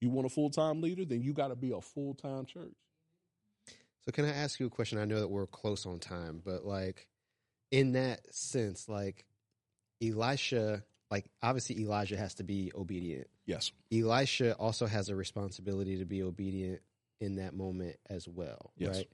You 0.00 0.10
want 0.10 0.26
a 0.26 0.30
full 0.30 0.50
time 0.50 0.80
leader, 0.80 1.04
then 1.04 1.22
you 1.22 1.32
got 1.32 1.48
to 1.48 1.56
be 1.56 1.70
a 1.70 1.80
full 1.80 2.14
time 2.14 2.46
church. 2.46 2.74
So 4.04 4.12
can 4.12 4.24
I 4.26 4.30
ask 4.30 4.60
you 4.60 4.66
a 4.66 4.70
question? 4.70 4.98
I 4.98 5.06
know 5.06 5.20
that 5.20 5.28
we're 5.28 5.46
close 5.46 5.86
on 5.86 5.98
time, 5.98 6.42
but 6.44 6.66
like 6.66 7.06
in 7.70 7.92
that 7.92 8.32
sense, 8.34 8.88
like 8.88 9.24
Elisha, 10.02 10.84
like 11.10 11.26
obviously 11.42 11.80
Elijah 11.80 12.16
has 12.16 12.34
to 12.34 12.44
be 12.44 12.72
obedient. 12.74 13.28
Yes. 13.46 13.72
Elisha 13.92 14.54
also 14.54 14.86
has 14.86 15.08
a 15.08 15.16
responsibility 15.16 15.98
to 15.98 16.04
be 16.04 16.22
obedient 16.22 16.80
in 17.20 17.36
that 17.36 17.54
moment 17.54 17.96
as 18.10 18.28
well, 18.28 18.72
Yes. 18.76 18.96
right? 18.96 19.08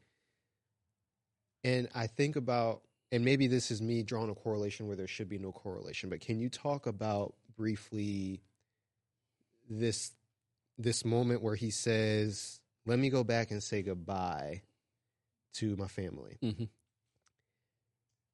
And 1.63 1.89
I 1.95 2.07
think 2.07 2.37
about, 2.37 2.83
and 3.13 3.25
maybe 3.25 3.47
this 3.47 3.71
is 3.71 3.83
me 3.83 4.03
drawing 4.03 4.31
a 4.31 4.35
correlation 4.35 4.87
where 4.87 4.97
there 4.97 5.07
should 5.07 5.29
be 5.29 5.39
no 5.39 5.53
correlation, 5.53 6.09
but 6.09 6.21
can 6.21 6.39
you 6.41 6.49
talk 6.49 6.87
about 6.87 7.35
briefly 7.57 8.41
this 9.69 10.13
this 10.79 11.05
moment 11.05 11.43
where 11.43 11.55
he 11.55 11.71
says, 11.71 12.61
"Let 12.87 12.99
me 12.99 13.11
go 13.11 13.23
back 13.23 13.51
and 13.51 13.63
say 13.63 13.83
goodbye 13.83 14.63
to 15.55 15.77
my 15.77 15.87
family." 15.89 16.39
Mm-hmm. 16.43 16.65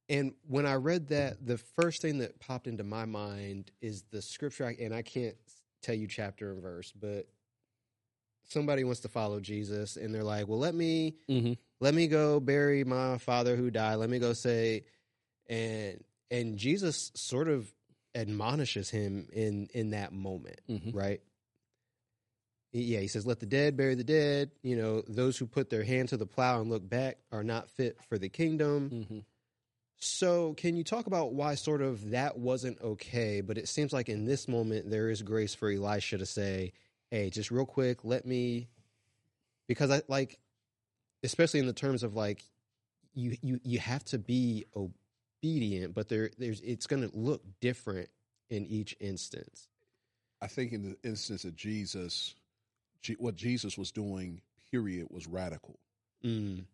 And 0.08 0.34
when 0.46 0.66
I 0.66 0.74
read 0.74 1.08
that, 1.08 1.44
the 1.44 1.58
first 1.58 2.00
thing 2.00 2.18
that 2.18 2.38
popped 2.38 2.66
into 2.68 2.84
my 2.84 3.04
mind 3.06 3.70
is 3.80 4.04
the 4.10 4.22
scripture, 4.22 4.64
and 4.80 4.94
I 4.94 5.02
can't 5.02 5.36
tell 5.82 5.94
you 5.96 6.06
chapter 6.06 6.52
and 6.52 6.62
verse, 6.62 6.92
but 6.92 7.26
somebody 8.48 8.84
wants 8.84 9.00
to 9.00 9.08
follow 9.08 9.40
Jesus, 9.40 9.96
and 9.96 10.14
they're 10.14 10.22
like, 10.24 10.46
"Well, 10.46 10.58
let 10.60 10.74
me 10.74 11.16
Mm-hmm. 11.28 11.54
let 11.80 11.94
me 11.94 12.06
go 12.06 12.38
bury 12.40 12.84
my 12.84 13.18
father 13.18 13.56
who 13.56 13.70
died. 13.70 13.96
Let 13.96 14.08
me 14.10 14.18
go 14.20 14.32
say," 14.32 14.84
and 15.48 16.02
and 16.30 16.56
Jesus 16.56 17.10
sort 17.14 17.48
of 17.48 17.68
admonishes 18.14 18.88
him 18.90 19.28
in 19.32 19.68
in 19.74 19.90
that 19.90 20.12
moment, 20.12 20.60
Mm-hmm. 20.68 20.96
right? 20.96 21.20
yeah, 22.72 23.00
he 23.00 23.08
says, 23.08 23.26
"Let 23.26 23.40
the 23.40 23.46
dead 23.46 23.76
bury 23.76 23.94
the 23.94 24.04
dead." 24.04 24.50
You 24.62 24.76
know, 24.76 25.02
those 25.08 25.38
who 25.38 25.46
put 25.46 25.70
their 25.70 25.82
hand 25.84 26.10
to 26.10 26.16
the 26.16 26.26
plow 26.26 26.60
and 26.60 26.68
look 26.70 26.86
back 26.88 27.18
are 27.32 27.42
not 27.44 27.70
fit 27.70 27.98
for 28.08 28.18
the 28.18 28.28
kingdom. 28.28 28.90
Mm-hmm. 28.90 29.18
So, 29.98 30.54
can 30.54 30.76
you 30.76 30.84
talk 30.84 31.06
about 31.06 31.32
why 31.32 31.54
sort 31.54 31.80
of 31.80 32.10
that 32.10 32.38
wasn't 32.38 32.80
okay? 32.82 33.40
But 33.40 33.56
it 33.56 33.68
seems 33.68 33.92
like 33.92 34.08
in 34.08 34.26
this 34.26 34.46
moment 34.46 34.90
there 34.90 35.08
is 35.08 35.22
grace 35.22 35.54
for 35.54 35.70
Elisha 35.70 36.18
to 36.18 36.26
say, 36.26 36.72
"Hey, 37.10 37.30
just 37.30 37.50
real 37.50 37.64
quick, 37.64 38.04
let 38.04 38.26
me," 38.26 38.68
because 39.66 39.90
I 39.90 40.02
like, 40.06 40.38
especially 41.22 41.60
in 41.60 41.66
the 41.66 41.72
terms 41.72 42.02
of 42.02 42.14
like, 42.14 42.44
you 43.14 43.36
you 43.40 43.60
you 43.64 43.78
have 43.78 44.04
to 44.06 44.18
be 44.18 44.66
obedient, 44.76 45.94
but 45.94 46.08
there 46.08 46.30
there's 46.36 46.60
it's 46.60 46.86
going 46.86 47.08
to 47.08 47.16
look 47.16 47.42
different 47.60 48.10
in 48.50 48.66
each 48.66 48.94
instance. 49.00 49.68
I 50.42 50.46
think 50.46 50.72
in 50.72 50.82
the 50.82 51.08
instance 51.08 51.44
of 51.44 51.56
Jesus, 51.56 52.34
what 53.18 53.34
Jesus 53.34 53.78
was 53.78 53.90
doing, 53.90 54.42
period, 54.70 55.08
was 55.10 55.26
radical. 55.26 55.78
Mm. 56.22 56.64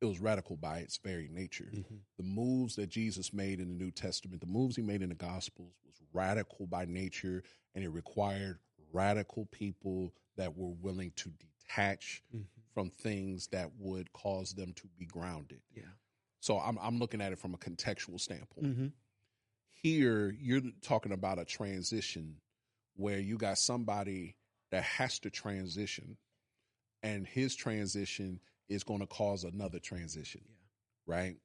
It 0.00 0.06
was 0.06 0.20
radical 0.20 0.56
by 0.56 0.78
its 0.78 0.98
very 0.98 1.28
nature. 1.28 1.70
Mm-hmm. 1.72 1.94
The 2.18 2.24
moves 2.24 2.76
that 2.76 2.88
Jesus 2.88 3.32
made 3.32 3.60
in 3.60 3.68
the 3.68 3.84
New 3.84 3.90
Testament, 3.90 4.40
the 4.40 4.46
moves 4.46 4.76
he 4.76 4.82
made 4.82 5.02
in 5.02 5.08
the 5.08 5.14
Gospels, 5.14 5.72
was 5.86 5.94
radical 6.12 6.66
by 6.66 6.84
nature, 6.84 7.42
and 7.74 7.82
it 7.84 7.88
required 7.88 8.58
radical 8.92 9.46
people 9.46 10.12
that 10.36 10.56
were 10.56 10.72
willing 10.80 11.12
to 11.16 11.30
detach 11.30 12.22
Mm-hmm. 12.34 12.42
from 12.74 12.90
things 12.90 13.46
that 13.48 13.70
would 13.78 14.12
cause 14.12 14.52
them 14.52 14.74
to 14.74 14.86
be 14.98 15.06
grounded. 15.06 15.60
Yeah. 15.74 15.84
So 16.40 16.58
I'm 16.58 16.78
I'm 16.78 16.98
looking 16.98 17.22
at 17.22 17.32
it 17.32 17.38
from 17.38 17.54
a 17.54 17.56
contextual 17.56 18.20
standpoint. 18.20 18.66
Mm-hmm. 18.66 18.86
Here, 19.72 20.34
you're 20.38 20.60
talking 20.82 21.12
about 21.12 21.38
a 21.38 21.44
transition 21.44 22.36
where 22.96 23.18
you 23.18 23.38
got 23.38 23.56
somebody 23.58 24.36
that 24.70 24.82
has 24.82 25.18
to 25.20 25.30
transition, 25.30 26.16
and 27.02 27.26
his 27.26 27.56
transition 27.56 28.40
is 28.68 28.84
going 28.84 29.00
to 29.00 29.06
cause 29.06 29.44
another 29.44 29.78
transition, 29.78 30.42
Yeah. 30.46 31.14
right? 31.14 31.36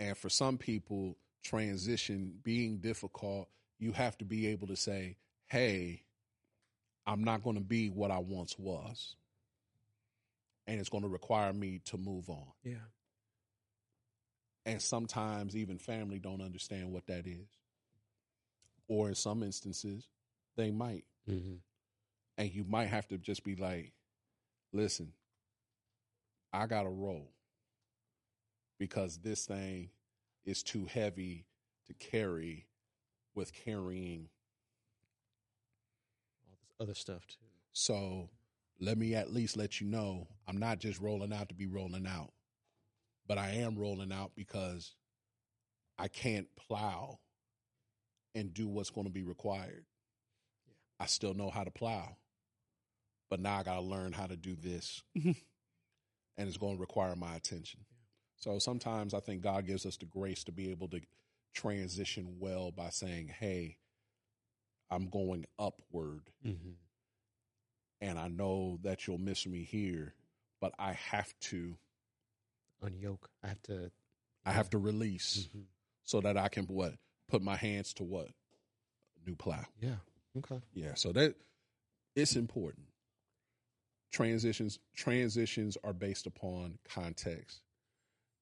And 0.00 0.16
for 0.16 0.28
some 0.28 0.58
people, 0.58 1.16
transition 1.42 2.38
being 2.42 2.78
difficult, 2.78 3.48
you 3.78 3.92
have 3.92 4.16
to 4.18 4.24
be 4.24 4.46
able 4.48 4.66
to 4.68 4.76
say, 4.76 5.16
"Hey, 5.46 6.02
I'm 7.06 7.22
not 7.24 7.42
going 7.42 7.56
to 7.56 7.62
be 7.62 7.88
what 7.90 8.10
I 8.10 8.18
once 8.18 8.58
was." 8.58 9.16
And 10.66 10.80
it's 10.80 10.88
going 10.88 11.02
to 11.02 11.08
require 11.08 11.52
me 11.52 11.80
to 11.86 11.98
move 11.98 12.30
on 12.30 12.46
Yeah. 12.62 12.78
and 14.64 14.80
sometimes 14.80 15.54
even 15.54 15.76
family 15.78 16.18
don't 16.18 16.40
understand 16.40 16.90
what 16.90 17.06
that 17.06 17.26
is 17.26 17.46
or 18.88 19.08
in 19.08 19.14
some 19.14 19.42
instances 19.42 20.08
they 20.56 20.70
might 20.70 21.04
Mm-hmm. 21.28 21.56
and 22.38 22.50
you 22.52 22.64
might 22.64 22.86
have 22.88 23.06
to 23.08 23.18
just 23.18 23.44
be 23.44 23.56
like 23.56 23.92
listen 24.72 25.12
i 26.54 26.66
gotta 26.66 26.88
roll 26.88 27.30
because 28.78 29.18
this 29.18 29.46
thing 29.46 29.90
is 30.44 30.62
too 30.62 30.86
heavy 30.86 31.46
to 31.86 31.94
carry 31.94 32.66
with 33.34 33.52
carrying. 33.52 34.28
All 36.46 36.56
this 36.60 36.74
other 36.80 36.94
stuff 36.94 37.26
too. 37.26 37.46
so 37.72 38.30
let 38.80 38.96
me 38.98 39.14
at 39.14 39.32
least 39.32 39.56
let 39.56 39.80
you 39.80 39.86
know 39.86 40.28
i'm 40.46 40.58
not 40.58 40.78
just 40.78 41.00
rolling 41.00 41.32
out 41.32 41.48
to 41.48 41.54
be 41.54 41.66
rolling 41.66 42.06
out 42.06 42.32
but 43.26 43.38
i 43.38 43.50
am 43.50 43.76
rolling 43.76 44.12
out 44.12 44.32
because 44.36 44.94
i 45.98 46.08
can't 46.08 46.48
plow 46.56 47.18
and 48.34 48.52
do 48.52 48.66
what's 48.66 48.90
going 48.90 49.06
to 49.06 49.12
be 49.12 49.22
required. 49.22 49.84
I 50.98 51.06
still 51.06 51.34
know 51.34 51.50
how 51.50 51.64
to 51.64 51.70
plow 51.70 52.16
but 53.30 53.40
now 53.40 53.58
i 53.58 53.62
got 53.62 53.74
to 53.74 53.80
learn 53.80 54.12
how 54.12 54.26
to 54.26 54.36
do 54.36 54.54
this 54.54 55.02
and 56.36 56.48
it's 56.48 56.56
going 56.58 56.76
to 56.76 56.80
require 56.80 57.14
my 57.16 57.34
attention 57.36 57.80
so 58.36 58.58
sometimes 58.58 59.14
i 59.14 59.20
think 59.20 59.42
god 59.42 59.66
gives 59.66 59.86
us 59.86 59.96
the 59.96 60.06
grace 60.06 60.44
to 60.44 60.52
be 60.52 60.70
able 60.70 60.88
to 60.88 61.00
transition 61.54 62.36
well 62.38 62.70
by 62.70 62.88
saying 62.90 63.28
hey 63.40 63.76
i'm 64.90 65.08
going 65.08 65.44
upward 65.58 66.30
Mm-hmm. 66.46 66.70
and 68.00 68.18
I 68.18 68.28
know 68.28 68.78
that 68.82 69.06
you'll 69.06 69.18
miss 69.18 69.46
me 69.46 69.62
here, 69.64 70.12
but 70.60 70.74
I 70.78 70.92
have 70.92 71.32
to 71.50 71.76
Unyoke. 72.82 73.24
I 73.42 73.48
have 73.48 73.62
to. 73.62 73.90
I 74.44 74.52
have 74.52 74.68
to 74.70 74.78
release 74.78 75.48
Mhm. 75.56 75.64
so 76.02 76.20
that 76.20 76.36
I 76.36 76.48
can 76.48 76.66
what 76.66 76.94
put 77.28 77.40
my 77.40 77.56
hands 77.56 77.94
to 77.94 78.04
what 78.04 78.28
new 79.26 79.34
plow. 79.36 79.64
Yeah. 79.80 79.96
Okay. 80.36 80.60
Yeah, 80.74 80.94
so 80.96 81.12
that 81.12 81.34
it's 82.14 82.36
important. 82.36 82.86
Transitions 84.14 84.78
transitions 84.94 85.76
are 85.82 85.92
based 85.92 86.28
upon 86.28 86.78
context. 86.88 87.62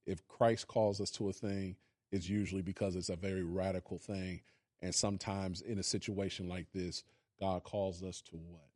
If 0.05 0.28
Christ 0.28 0.69
calls 0.69 1.01
us 1.01 1.11
to 1.12 1.31
a 1.31 1.32
thing, 1.32 1.77
it's 2.11 2.28
usually 2.28 2.61
because 2.61 2.94
it's 2.94 3.09
a 3.09 3.16
very 3.16 3.43
radical 3.43 3.97
thing, 3.97 4.43
and 4.82 4.94
sometimes 4.94 5.62
in 5.62 5.78
a 5.78 5.82
situation 5.82 6.47
like 6.47 6.66
this, 6.74 7.05
God 7.40 7.65
calls 7.65 8.03
us 8.03 8.20
to 8.20 8.36
what? 8.36 8.69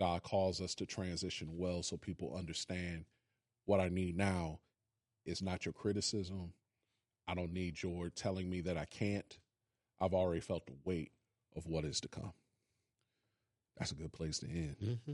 God 0.00 0.22
calls 0.22 0.62
us 0.62 0.74
to 0.76 0.86
transition 0.86 1.48
well 1.52 1.82
so 1.82 1.98
people 1.98 2.34
understand 2.34 3.04
what 3.66 3.78
I 3.78 3.90
need 3.90 4.16
now 4.16 4.60
is 5.26 5.42
not 5.42 5.66
your 5.66 5.74
criticism. 5.74 6.54
I 7.28 7.34
don't 7.34 7.52
need 7.52 7.82
your 7.82 8.08
telling 8.08 8.48
me 8.48 8.62
that 8.62 8.78
I 8.78 8.86
can't. 8.86 9.36
I've 10.00 10.14
already 10.14 10.40
felt 10.40 10.64
the 10.64 10.76
weight 10.86 11.12
of 11.54 11.66
what 11.66 11.84
is 11.84 12.00
to 12.00 12.08
come. 12.08 12.32
That's 13.76 13.92
a 13.92 13.96
good 13.96 14.14
place 14.14 14.38
to 14.38 14.46
end. 14.46 14.76
Mm-hmm. 14.82 15.12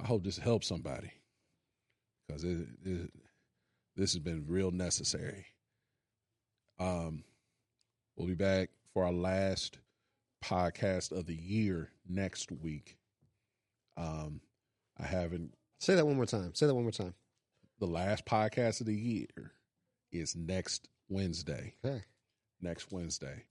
I 0.00 0.06
hope 0.06 0.24
this 0.24 0.38
helps 0.38 0.66
somebody 0.66 1.12
because 2.26 2.44
it, 2.44 2.66
it, 2.84 3.10
this 3.96 4.12
has 4.14 4.20
been 4.20 4.44
real 4.46 4.70
necessary. 4.70 5.46
Um, 6.78 7.24
we'll 8.16 8.28
be 8.28 8.34
back 8.34 8.70
for 8.94 9.04
our 9.04 9.12
last 9.12 9.78
podcast 10.42 11.12
of 11.12 11.26
the 11.26 11.34
year 11.34 11.90
next 12.08 12.50
week. 12.50 12.96
Um, 13.96 14.40
I 14.98 15.06
haven't. 15.06 15.54
Say 15.80 15.94
that 15.94 16.06
one 16.06 16.16
more 16.16 16.26
time. 16.26 16.54
Say 16.54 16.66
that 16.66 16.74
one 16.74 16.84
more 16.84 16.92
time. 16.92 17.14
The 17.78 17.86
last 17.86 18.24
podcast 18.24 18.80
of 18.80 18.86
the 18.86 18.96
year 18.96 19.52
is 20.12 20.34
next 20.34 20.88
Wednesday. 21.08 21.74
Okay. 21.84 22.02
next 22.62 22.90
Wednesday. 22.90 23.44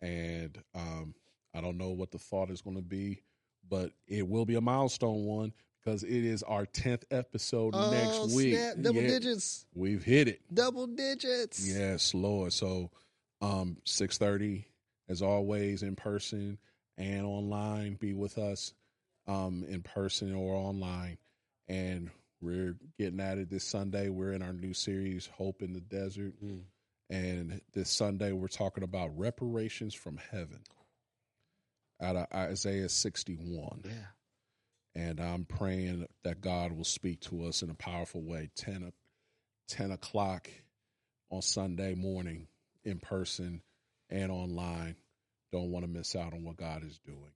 And 0.00 0.56
um, 0.74 1.14
I 1.54 1.60
don't 1.60 1.76
know 1.78 1.90
what 1.90 2.10
the 2.10 2.18
thought 2.18 2.50
is 2.50 2.62
going 2.62 2.76
to 2.76 2.82
be, 2.82 3.22
but 3.68 3.92
it 4.06 4.26
will 4.26 4.46
be 4.46 4.54
a 4.54 4.60
milestone 4.60 5.24
one 5.24 5.52
because 5.84 6.02
it 6.04 6.10
is 6.10 6.42
our 6.42 6.66
10th 6.66 7.02
episode 7.10 7.74
Oh, 7.76 7.90
next 7.90 8.34
week. 8.34 8.54
snap. 8.54 8.76
Double 8.80 9.02
Yeah, 9.02 9.08
digits. 9.08 9.66
We've 9.74 10.02
hit 10.04 10.28
it. 10.28 10.40
Double 10.52 10.86
digits. 10.86 11.66
Yes, 11.66 12.14
Lord. 12.14 12.52
So 12.52 12.90
um 13.40 13.78
6:30 13.86 14.64
as 15.08 15.22
always 15.22 15.82
in 15.82 15.96
person 15.96 16.58
and 16.98 17.24
online 17.24 17.94
be 17.94 18.12
with 18.12 18.36
us 18.38 18.74
um 19.26 19.64
in 19.68 19.82
person 19.82 20.34
or 20.34 20.54
online 20.54 21.16
and 21.68 22.10
we're 22.42 22.76
getting 22.98 23.20
at 23.20 23.38
it 23.38 23.50
this 23.50 23.64
Sunday. 23.64 24.08
We're 24.08 24.32
in 24.32 24.42
our 24.42 24.52
new 24.54 24.72
series 24.74 25.26
Hope 25.26 25.60
in 25.62 25.72
the 25.74 25.80
Desert. 25.80 26.32
Mm. 26.42 26.62
And 27.10 27.60
this 27.74 27.90
Sunday, 27.90 28.32
we're 28.32 28.48
talking 28.48 28.82
about 28.82 29.18
reparations 29.18 29.92
from 29.94 30.16
heaven 30.30 30.60
out 32.00 32.16
of 32.16 32.26
Isaiah 32.32 32.88
61. 32.88 33.82
Yeah. 33.84 33.92
And 34.94 35.20
I'm 35.20 35.44
praying 35.44 36.06
that 36.24 36.40
God 36.40 36.72
will 36.72 36.84
speak 36.84 37.20
to 37.22 37.44
us 37.44 37.62
in 37.62 37.70
a 37.70 37.74
powerful 37.74 38.22
way. 38.22 38.50
10, 38.56 38.84
o- 38.88 38.92
10 39.68 39.92
o'clock 39.92 40.50
on 41.30 41.42
Sunday 41.42 41.94
morning 41.94 42.48
in 42.84 42.98
person 42.98 43.62
and 44.08 44.32
online. 44.32 44.96
Don't 45.52 45.70
want 45.70 45.84
to 45.84 45.90
miss 45.90 46.16
out 46.16 46.32
on 46.32 46.44
what 46.44 46.56
God 46.56 46.84
is 46.84 46.98
doing. 46.98 47.32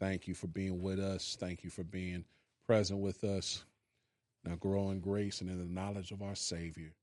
Thank 0.00 0.26
you 0.26 0.34
for 0.34 0.46
being 0.46 0.82
with 0.82 0.98
us. 0.98 1.36
Thank 1.38 1.64
you 1.64 1.70
for 1.70 1.84
being 1.84 2.24
present 2.66 3.00
with 3.00 3.22
us. 3.24 3.64
Now 4.44 4.56
grow 4.56 4.90
in 4.90 5.00
grace 5.00 5.40
and 5.40 5.50
in 5.50 5.58
the 5.58 5.64
knowledge 5.80 6.10
of 6.10 6.22
our 6.22 6.34
Savior 6.34 6.94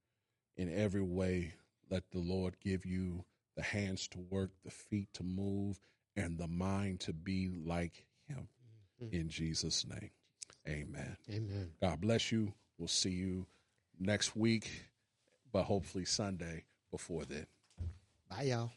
in 0.58 0.74
every 0.74 1.02
way. 1.02 1.54
Let 1.90 2.04
the 2.12 2.20
Lord 2.20 2.56
give 2.64 2.86
you 2.86 3.26
the 3.56 3.64
hands 3.64 4.08
to 4.10 4.20
work, 4.20 4.52
the 4.64 4.72
feet 4.72 5.10
to 5.16 5.24
move, 5.24 5.80
and 6.16 6.38
the 6.38 6.48
mind 6.48 7.02
to 7.02 7.14
be 7.14 7.50
like. 7.66 8.06
Mm. 9.04 9.14
In 9.14 9.30
Jesus' 9.30 9.86
name, 9.88 10.12
amen. 10.68 11.18
Amen. 11.30 11.72
God 11.82 12.02
bless 12.02 12.32
you. 12.32 12.54
We'll 12.78 12.88
see 12.88 13.12
you 13.12 13.46
next 14.00 14.36
week, 14.36 14.70
but 15.52 15.64
hopefully 15.64 16.06
Sunday 16.06 16.64
before 16.92 17.26
then. 17.26 17.48
Bye, 18.30 18.44
y'all. 18.44 18.72